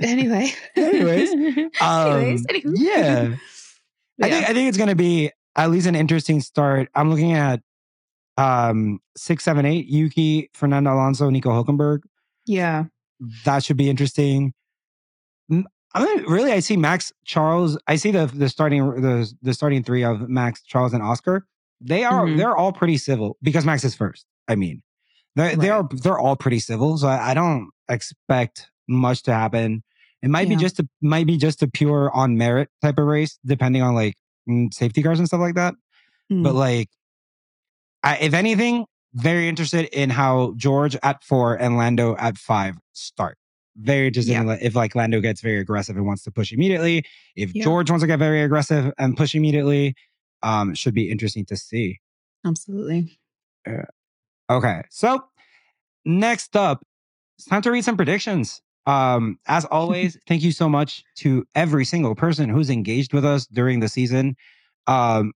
[0.02, 0.52] Anyway.
[0.76, 1.70] Anyways, Anyways.
[1.82, 2.74] Um, Anywho.
[2.76, 3.36] yeah.
[4.22, 6.90] I think I think it's gonna be at least an interesting start.
[6.96, 7.62] I'm looking at
[8.38, 12.00] um six, seven, eight, Yuki, Fernando Alonso, Nico Hulkenberg.
[12.46, 12.86] yeah.
[13.46, 14.52] That should be interesting.
[15.52, 17.78] I mean, really, I see Max Charles.
[17.88, 21.46] I see the the starting the the starting three of Max Charles and Oscar.
[21.82, 22.38] They are Mhm.
[22.38, 24.26] they're all pretty civil because Max is first.
[24.48, 24.82] I mean,
[25.36, 26.98] they—they are—they're all pretty civil.
[26.98, 29.84] So I, I don't expect much to happen.
[30.22, 33.40] It might be just a might be just a pure on merit type of race,
[33.46, 34.16] depending on like
[34.48, 35.74] mm, safety cars and stuff like that.
[36.30, 36.56] But Mm.
[36.56, 36.90] like,
[38.04, 43.38] I, if anything, very interested in how George at four and Lando at five start.
[43.78, 47.04] Very interested in if like Lando gets very aggressive and wants to push immediately.
[47.36, 47.64] If Yeah.
[47.64, 49.96] George wants to get very aggressive and push immediately,
[50.44, 52.00] um, should be interesting to see.
[52.46, 53.20] Absolutely.
[54.50, 55.24] Okay, so
[56.06, 56.84] next up,
[57.38, 58.62] it's time to read some predictions.
[58.86, 63.48] Um, as always, thank you so much to every single person who's engaged with us
[63.48, 64.36] during the season.
[64.88, 65.34] Um,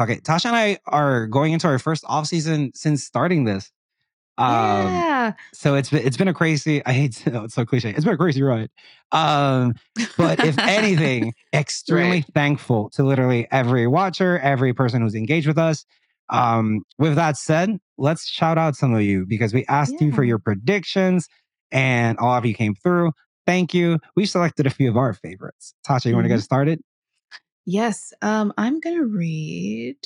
[0.00, 3.70] okay, Tasha and I are going into our first off season since starting this.
[4.36, 4.46] Um,
[4.94, 5.32] yeah.
[5.52, 6.84] so it's been, it's been a crazy.
[6.84, 7.90] I hate to, it's so cliche.
[7.90, 8.70] It's been a crazy ride.
[9.12, 9.74] Um,
[10.16, 12.26] but if anything, extremely Right.
[12.34, 15.84] thankful to literally every watcher, every person who's engaged with us.
[16.30, 20.24] Um, with that said, let's shout out some of you because we asked you for
[20.24, 21.28] your predictions
[21.70, 23.12] and all of you came through.
[23.46, 23.98] Thank you.
[24.16, 25.74] We selected a few of our favorites.
[25.86, 26.80] Tasha, you want to get started?
[27.66, 28.12] Yes.
[28.22, 29.96] Um, I'm gonna read.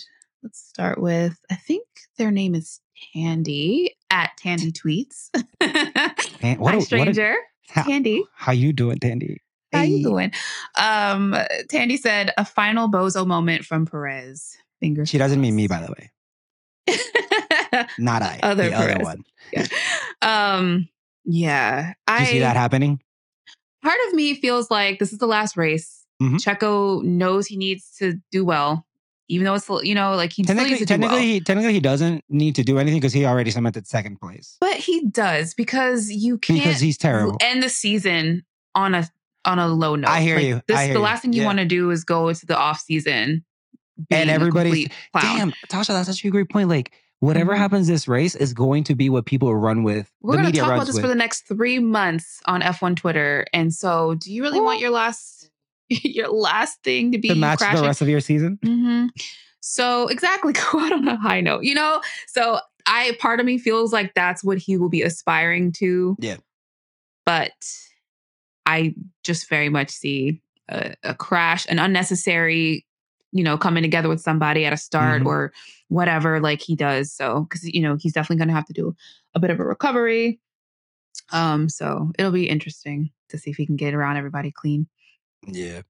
[0.42, 1.84] Let's start with I think
[2.16, 2.80] their name is
[3.14, 5.28] Thandie at Thandie Tweets.
[5.60, 5.74] What
[6.40, 7.34] Hi, a- what a- stranger.
[7.68, 8.22] how, Thandie.
[8.34, 9.38] how you doing, Thandie?
[9.72, 9.86] How Hey.
[9.88, 10.32] you doing?
[10.78, 11.34] Um,
[11.68, 14.56] Tandy said a final bozo moment from Perez.
[14.80, 15.08] Fingers.
[15.10, 16.10] She doesn't mean me, by the way.
[17.98, 18.40] Not I.
[18.42, 19.04] Other the other Perez.
[19.04, 19.24] one.
[20.22, 20.88] um,
[21.24, 21.92] yeah.
[22.06, 23.00] Do you I see that happening?
[23.82, 26.04] part of me feels like this is the last race.
[26.22, 26.36] Mhm.
[26.42, 28.86] Checo knows he needs to do well,
[29.28, 31.22] even though it's you know like he Technically, to technically, well.
[31.24, 34.74] he, technically, he doesn't need to do anything because he already cemented second place But
[34.74, 37.36] he does because you can't because he's terrible.
[37.40, 39.08] end the season on a
[39.44, 40.10] on a low note.
[40.10, 40.60] I hear Like, you.
[40.66, 40.98] This hear the you.
[41.00, 41.46] last thing you Yeah.
[41.46, 43.44] want to do is go into the off season
[44.10, 46.68] being a everybody's- Damn, Tasha, that's such a great point.
[46.68, 47.58] Like, whatever Mhm.
[47.58, 50.08] happens this race is going to be what people run with.
[50.22, 51.02] We're going to talk about this with.
[51.02, 53.44] for the next three months on F1 Twitter.
[53.52, 55.47] And so, do you really want your last
[56.04, 57.80] your last thing to be to match crashing?
[57.82, 58.58] the rest of your season.
[58.62, 59.06] hmm
[59.60, 62.00] So exactly, go out on a high note, you know.
[62.26, 66.16] So I, part of me feels like that's what he will be aspiring to.
[66.20, 66.36] Yeah.
[67.26, 67.52] But
[68.66, 72.86] I just very much see a, a crash, an unnecessary,
[73.32, 75.26] you know, coming together with somebody at a start Mhm.
[75.26, 75.52] or
[75.88, 77.12] whatever, like he does.
[77.12, 78.94] So because you know he's definitely going to have to do
[79.34, 80.40] a bit of a recovery.
[81.30, 84.86] Um, so it'll be interesting to see if he can get around everybody clean.
[85.46, 85.82] Yeah.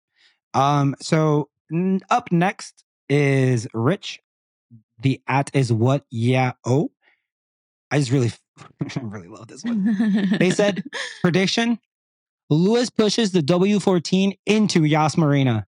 [0.55, 0.94] Um.
[1.01, 4.20] So n- up next is Rich.
[5.01, 6.05] The at is what?
[6.11, 6.53] Yeah.
[6.64, 6.90] Oh.
[7.90, 8.32] I just really,
[9.01, 10.36] really love this one.
[10.38, 10.84] They said
[11.22, 11.78] prediction:
[12.51, 15.66] Lewis pushes the W14 into Yas Marina.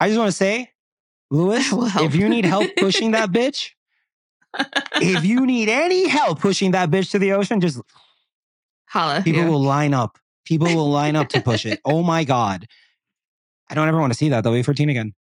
[0.00, 0.70] I just want to say,
[1.30, 3.70] Lewis, if you need help pushing that bitch,
[5.00, 7.80] if you need any help pushing that bitch to the ocean, just
[8.86, 9.22] holla.
[9.22, 9.48] people yeah.
[9.48, 10.18] will line up.
[10.44, 11.80] People will line up to push it.
[11.84, 12.66] Oh my god.
[13.70, 15.14] I don't ever want to see that They'll be 14 again.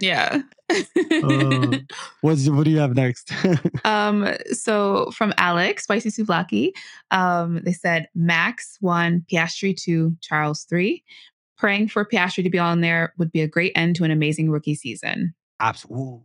[0.00, 0.42] Yeah.
[0.70, 1.78] Uh,
[2.20, 3.32] What's what do you have next?
[3.86, 6.72] um, so from Alex, Spicy Souvlaki,
[7.10, 11.02] um, they said Max one, Piastri two, Charles three.
[11.56, 14.50] Praying for Piastri to be on there would be a great end to an amazing
[14.50, 15.34] rookie season.
[15.58, 16.20] Absolutely.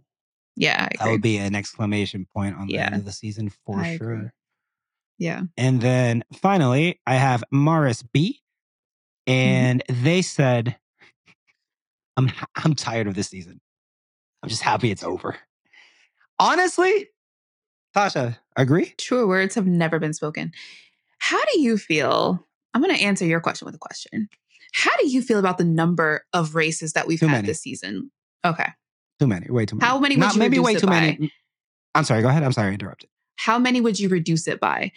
[0.57, 2.87] Yeah, I That would be an exclamation point on the Yeah.
[2.87, 4.13] end of the season for I sure.
[4.13, 4.29] agree.
[5.23, 5.43] Yeah.
[5.55, 8.41] And then finally, I have Morris B.
[9.27, 9.33] Mm-hmm.
[9.33, 10.75] And they said,
[12.17, 13.61] I'm I'm tired of this season.
[14.41, 15.37] I'm just happy it's over.
[16.39, 17.07] Honestly,
[17.95, 18.93] Tasha, agree?
[18.97, 20.51] Truer words have never been spoken.
[21.19, 22.45] How do you feel?
[22.73, 24.27] I'm going to answer your question with a question.
[24.73, 27.47] How do you feel about the number of races that we've Too had many.
[27.47, 28.11] this season?
[28.43, 28.67] Okay.
[29.19, 29.87] Too many, way too many.
[29.87, 30.99] How many would Not you maybe way too by?
[30.99, 31.31] many.
[31.95, 32.43] I'm sorry, go ahead.
[32.43, 33.09] I'm sorry, I interrupted.
[33.37, 34.91] How many would you reduce it by?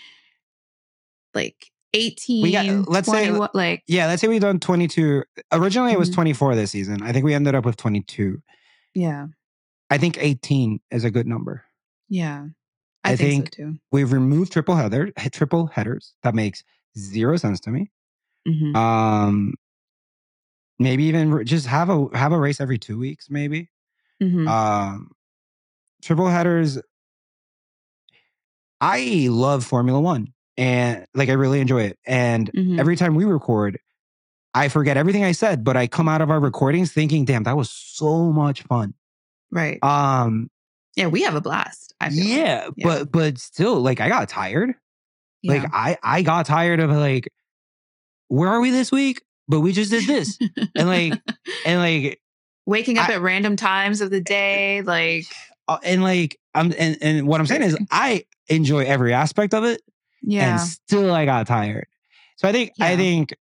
[1.34, 5.22] Like 18, We got- let's say- 21, like Yeah, let's say we've done 22.
[5.52, 6.14] Originally, it was Mhm.
[6.14, 7.02] 24 this season.
[7.02, 8.42] I think we ended up with 22.
[8.94, 9.26] yeah,
[9.90, 11.64] I think 18 is a good number.
[12.08, 12.46] yeah.
[13.04, 13.78] I, I think, think- so too.
[13.92, 16.14] We've removed triple header, triple headers.
[16.24, 16.64] That makes
[16.98, 17.92] zero sense to me.
[18.48, 18.74] Mhm.
[18.74, 19.54] Um,
[20.80, 23.70] maybe even just have a have a race every two weeks, maybe.
[24.20, 24.48] Mhm.
[24.48, 25.12] Um,
[26.02, 26.78] triple headers.
[28.80, 30.32] I love Formula One.
[30.58, 31.98] and like I really enjoy it.
[32.06, 32.78] And Mhm.
[32.80, 33.78] every time we record,
[34.54, 37.56] I forget everything I said, but I come out of our recordings thinking, "Damn, that
[37.58, 38.94] was so much fun."
[39.52, 39.78] right.
[39.84, 40.50] Um,
[40.96, 41.94] yeah, we have a blast.
[42.00, 42.28] I feel like.
[42.28, 42.86] yeah, Yeah.
[42.86, 44.74] but but still, like I got tired.
[45.42, 45.52] Yeah.
[45.62, 47.28] Like I I got tired of like,
[48.28, 49.22] where are we this week?
[49.48, 50.38] But we just did this,
[50.74, 51.12] and like
[51.66, 52.18] and like
[52.64, 55.26] waking up I- at random times of the day, like
[55.84, 59.82] and like I'm and and what I'm saying is I enjoy every aspect of it,
[60.22, 61.86] yeah, and still I got tired.
[62.36, 63.34] So I think I think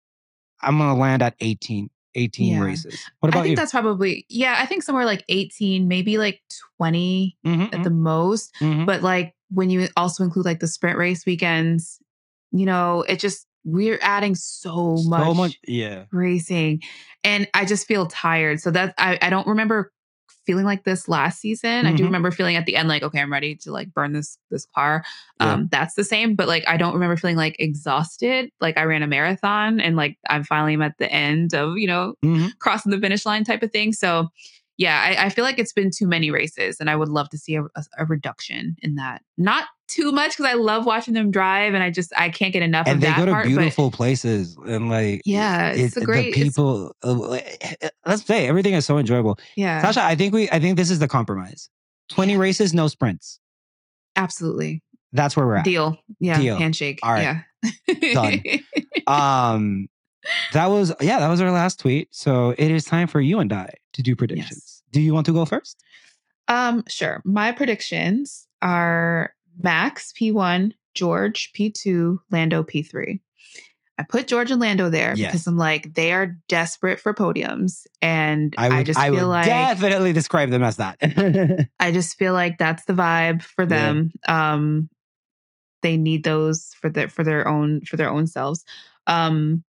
[0.62, 2.62] I'm gonna land at 18, 18 Yeah.
[2.62, 3.00] races.
[3.20, 3.56] What about I think you?
[3.58, 4.56] that's probably yeah.
[4.60, 6.42] I think somewhere like eighteen, maybe like
[6.78, 8.54] twenty Mhm, at the most.
[8.62, 8.86] mhm.
[8.86, 12.00] But like when you also include like the sprint race weekends,
[12.52, 16.06] you know, it just we're adding so much, so much, yeah.
[16.12, 16.82] racing,
[17.24, 18.60] and I just feel tired.
[18.62, 19.92] So that I I don't remember
[20.46, 21.86] feeling like this last season.
[21.86, 22.08] I do Mhm.
[22.08, 25.04] remember feeling at the end like okay, I'm ready to like burn this this car.
[25.40, 25.54] Yeah.
[25.54, 28.50] Um, that's the same, but like I don't remember feeling like exhausted.
[28.62, 31.88] Like I ran a marathon and like I'm finally am at the end of you
[31.88, 32.58] know Mhm.
[32.60, 33.94] crossing the finish line type of thing.
[33.94, 34.30] So
[34.78, 37.38] yeah, I, I feel like it's been too many races, and I would love to
[37.38, 39.22] see a, a, a reduction in that.
[39.38, 42.64] Not too much because I love watching them drive, and I just I can't get
[42.64, 43.46] enough And of they that go to part.
[43.46, 46.96] But beautiful places, and like Yeah, it's a the great- it's- people.
[47.04, 47.40] uh,
[48.06, 49.38] let's say everything is so enjoyable.
[49.56, 51.70] yeah, Sasha, I think we I think this is the compromise.
[52.10, 53.40] Twenty races, no sprints.
[54.16, 54.82] absolutely
[55.14, 55.66] That's where we're at.
[55.66, 55.98] deal.
[56.20, 56.58] Yeah, Deal.
[56.58, 57.00] handshake.
[57.04, 57.44] All right.
[57.88, 58.42] Yeah, Done.
[59.08, 59.88] um
[60.54, 63.54] that was yeah that was our last tweet so it is time for you and
[63.54, 65.84] i to do predictions do you want to go first
[66.48, 67.22] Um, sure.
[67.26, 73.20] My predictions are Max P1, George P2, Lando P3.
[73.98, 75.32] I put George and Lando there Yes.
[75.32, 79.34] because I'm like they are desperate for podiums, and i I, just i feel would
[79.34, 80.98] like definitely describe them as that
[81.80, 83.68] I just feel like that's the vibe for Yeah.
[83.68, 84.12] them.
[84.28, 84.90] Um,
[85.82, 88.66] they need those for their for their own for their own selves.
[89.08, 89.64] Um,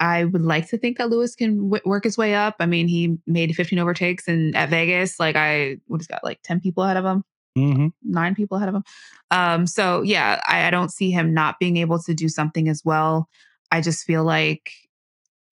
[0.00, 2.56] I would like to think that Lewis can w- work his way up.
[2.60, 6.40] I mean, he made 15 overtakes and at Vegas, like I what has got like
[6.42, 7.22] 10 people ahead of him,
[7.56, 7.92] Mhm.
[8.02, 8.84] nine people ahead of him.
[9.30, 12.82] Um, so yeah, I, I don't see him not being able to do something as
[12.84, 13.28] well.
[13.72, 14.70] I just feel like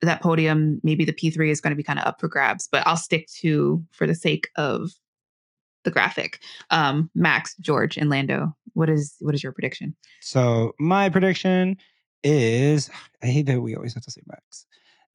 [0.02, 2.86] that podium, maybe the P3 is going to be kind of up for grabs, but
[2.86, 4.90] I'll stick to for the sake of
[5.85, 6.40] the graphic.
[6.70, 8.55] Um, Max, George, and Lando.
[8.74, 9.94] What is what is your prediction?
[10.20, 11.76] so my prediction
[12.24, 12.90] is
[13.22, 14.66] i hate that we always have to say max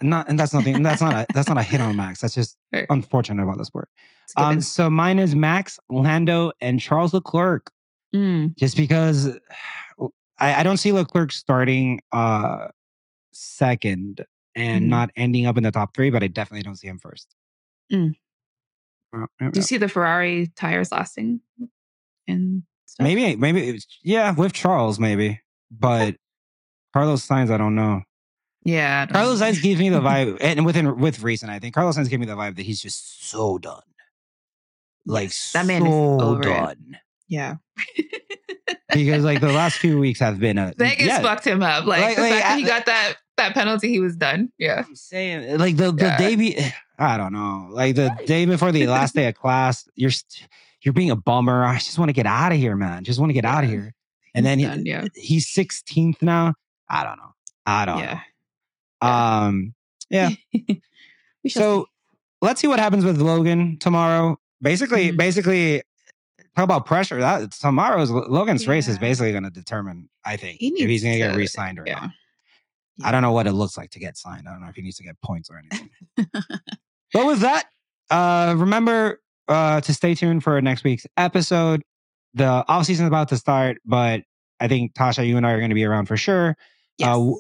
[0.02, 2.58] not and that's nothing that's not a that's not a hit on max that's just
[2.90, 3.90] unfortunate about the sport
[4.38, 7.72] um so mine is max lando and charles leclerc
[8.16, 9.38] Mm, just because
[10.40, 12.70] I, I don't see Leclerc starting uh
[13.34, 14.90] second and Mhm.
[14.90, 17.36] not ending up in the top three, but I definitely don't see him first.
[17.94, 18.16] Mm.
[19.14, 21.42] Do you see the Ferrari tires lasting?
[22.28, 23.04] And stuff?
[23.04, 26.16] Maybe, maybe, it's, yeah, with Charles, maybe, but
[26.94, 28.02] Carlos Sainz I don't know.
[28.72, 29.06] Yeah.
[29.08, 29.42] Carlos.
[29.42, 32.26] Sainz gives me the vibe, and within with reason, I think Carlos Sainz gave me
[32.26, 33.82] the vibe that he's just so done,
[35.06, 36.46] like Yes, that man is so over it.
[36.46, 36.98] done.
[37.28, 37.56] Yeah.
[38.92, 41.86] Because like the last few weeks have been a Vegas yeah, fucked him up.
[41.86, 44.52] Like, Like- the like, fact that he got that that penalty, he was done.
[44.58, 44.84] Yeah.
[44.88, 46.18] I'm saying like the the Yeah.
[46.18, 46.58] day be
[47.00, 50.12] I don't know like the day before the last day of class you're
[50.82, 53.30] you're being a bummer I just want to get out of here man just want
[53.30, 53.94] to get out of here
[54.34, 55.06] and He's then he- yeah.
[55.16, 56.56] he's 16th now
[56.90, 57.32] I don't know
[57.66, 58.14] I don't Yeah.
[58.16, 58.20] know
[59.02, 59.74] um
[60.10, 60.30] yeah
[61.48, 61.86] so see.
[62.42, 65.18] let's see what happens with Logan tomorrow basically Mhm.
[65.18, 65.84] basically
[66.56, 70.68] talk about pressure that tomorrow's Logan's race is basically going to determine I think He
[70.70, 72.00] if he's going to get re-signed or yeah.
[72.00, 72.12] not
[73.02, 74.46] I don't know what it looks like to get signed.
[74.46, 75.90] I don't know if he needs to get points or anything.
[77.14, 77.68] but with that,
[78.10, 81.82] uh, remember uh, to stay tuned for next week's episode.
[82.34, 84.24] The off season is about to start, but
[84.60, 86.58] I think Tasha, you and I are going to be around for sure.
[86.98, 87.08] Yes.
[87.08, 87.32] Uh,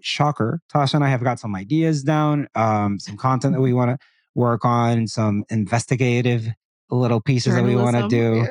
[0.00, 3.90] shocker, Tasha and I have got some ideas down, um, some content that we want
[3.90, 3.98] to
[4.34, 6.46] work on, some investigative
[6.90, 8.46] little pieces that we want to do.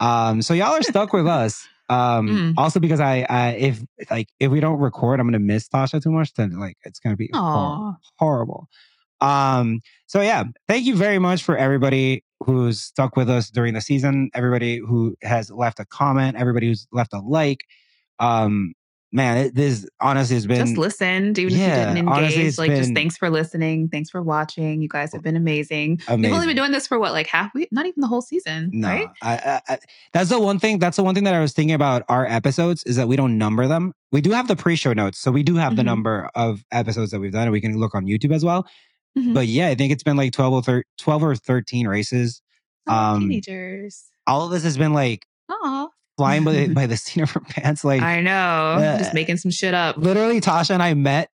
[0.00, 0.28] yeah.
[0.28, 1.66] Um, so y'all are stuck with us.
[1.88, 2.54] Um, Mm.
[2.56, 6.10] also because I, I, if like if we don't record, I'm gonna miss Tasha too
[6.10, 6.32] much.
[6.34, 8.68] Then like it's gonna be hor- horrible.
[9.20, 13.80] Um, so yeah, thank you very much for everybody who's stuck with us during the
[13.80, 14.30] season.
[14.34, 16.36] Everybody who has left a comment.
[16.36, 17.60] Everybody who's left a like.
[18.18, 18.72] Um,
[19.12, 22.48] man, it, this honestly has been just listened, even Yeah, if you didn't honestly, engage.
[22.48, 23.88] it's like, just thanks for listening.
[23.88, 24.80] Thanks for watching.
[24.80, 26.00] You guys have been amazing.
[26.08, 26.22] amazing.
[26.22, 27.68] We've only been doing this for what, like half week?
[27.70, 29.08] Not even the whole season, No, right?
[29.22, 29.78] I, I, I,
[30.12, 30.78] that's the one thing.
[30.78, 33.36] That's the one thing that I was thinking about our episodes is that we don't
[33.38, 33.92] number them.
[34.10, 35.86] We do have the pre-show notes, so we do have the Mhm.
[35.86, 38.66] number of episodes that we've done, and we can look on YouTube as well.
[39.18, 39.34] Mhm.
[39.34, 42.40] But yeah, I think it's been like twelve or thir- twelve or thirteen races.
[42.88, 44.04] Oh, um, teenagers.
[44.26, 45.88] All of this has been like Aw.
[46.16, 47.84] Flying by, the- by the seat of her pants.
[47.84, 48.32] Like I know.
[48.32, 49.96] uh, just making some shit up.
[49.96, 51.30] literally, Tasha and I met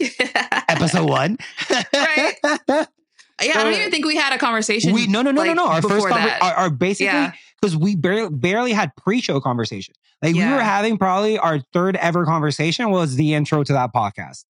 [0.68, 1.38] episode one.
[1.92, 2.34] Right.
[3.40, 4.92] Yeah, I don't even think we had a conversation.
[4.92, 5.68] we no no no like, no no.
[5.68, 7.32] Our first conver- our, our basically yeah.
[7.60, 9.94] because we barely barely had pre-show conversation.
[10.20, 14.44] Like we were having probably our third ever conversation was the intro to that podcast.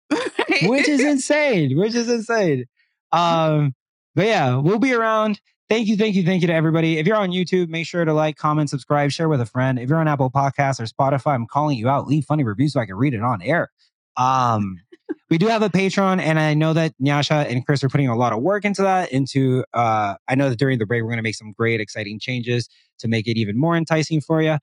[0.64, 1.76] which is insane.
[1.80, 2.66] Which is insane.
[3.12, 3.74] Um,
[4.14, 5.42] but yeah, we'll be around.
[5.68, 7.00] Thank you, thank you, thank you to everybody.
[7.00, 9.80] If you're on YouTube, make sure to like, comment, subscribe, share with a friend.
[9.80, 12.08] If you're on Apple Podcasts or Spotify, I'm calling you out.
[12.08, 13.72] Leave funny reviews so I can read it on air.
[14.16, 14.80] Um,
[15.32, 18.16] we do have a Patreon, and I know that Nyasha and Chris are putting a
[18.16, 19.12] lot of work into that.
[19.12, 22.20] Into uh, I know that during the break we're going to make some great, exciting
[22.20, 22.70] changes
[23.00, 24.60] to make it even more enticing for you.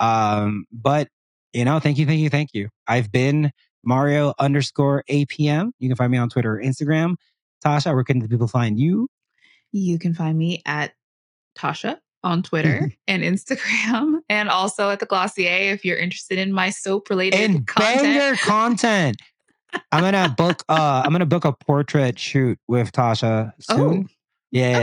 [0.00, 1.08] Um, but
[1.52, 2.70] you know, thank you, thank you, thank you.
[2.86, 3.50] I've been
[3.84, 5.72] Mario underscore APM.
[5.78, 7.16] You can find me on Twitter or Instagram.
[7.64, 9.08] Tasha, where can the people find you?
[9.72, 10.92] You can find me at
[11.58, 16.70] Tasha on Twitter and Instagram, and also at the Glossier if you're interested in my
[16.70, 18.02] soap related And content.
[18.02, 19.16] banger content.
[19.92, 24.06] I'm gonna book uh I'm gonna book a portrait shoot with Tasha soon.
[24.08, 24.10] Oh,
[24.50, 24.78] yeah.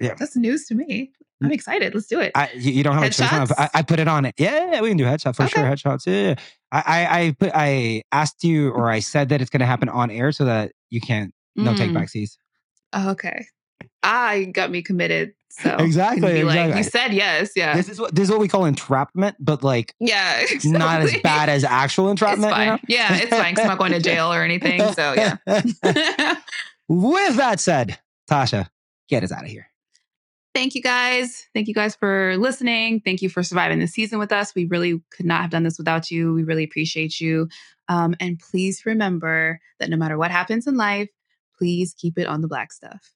[0.00, 0.14] okay.
[0.18, 1.12] That's news to me.
[1.42, 1.94] I'm excited.
[1.94, 2.32] Let's do it.
[2.34, 3.52] I, you, you don't have a choice.
[3.58, 4.34] I, I put it on it.
[4.38, 5.60] Yeah, yeah, we can do headshots for sure.
[5.60, 5.70] Okay.
[5.70, 6.06] Headshots.
[6.06, 6.34] Yeah, yeah.
[6.72, 9.90] I, I, I put, I asked you, or I said that it's going to happen
[9.90, 11.96] on air, so that you can't no take Mm.
[11.98, 12.38] backsies.
[12.94, 13.46] Oh, okay.
[14.06, 15.34] Ah, you got me committed.
[15.50, 17.50] So can Exactly, like, you said yes.
[17.56, 17.74] Yeah.
[17.76, 20.44] This is what this is what we call entrapment, but like yeah.
[20.64, 22.52] not as bad as actual It's entrapment.
[22.52, 22.66] fine.
[22.66, 22.78] You know?
[22.88, 23.58] Yeah, it's fine.
[23.58, 24.80] I'm not going to jail or anything.
[24.92, 25.36] So yeah.
[26.88, 27.98] With that said,
[28.30, 28.68] Tasha,
[29.08, 29.68] get us out of here.
[30.54, 31.44] Thank you guys.
[31.52, 33.00] Thank you guys for listening.
[33.00, 34.54] Thank you for surviving the season with us.
[34.54, 36.32] We really could not have done this without you.
[36.32, 37.48] We really appreciate you.
[37.88, 41.08] Um, and please remember that no matter what happens in life,
[41.58, 43.15] please keep it on the black stuff.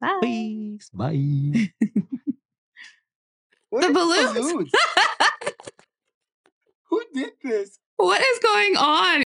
[0.00, 0.18] Bye.
[0.20, 1.70] Please, bye.
[3.80, 4.70] The balloons.
[6.90, 7.78] Who did this?
[7.96, 9.22] what is going on?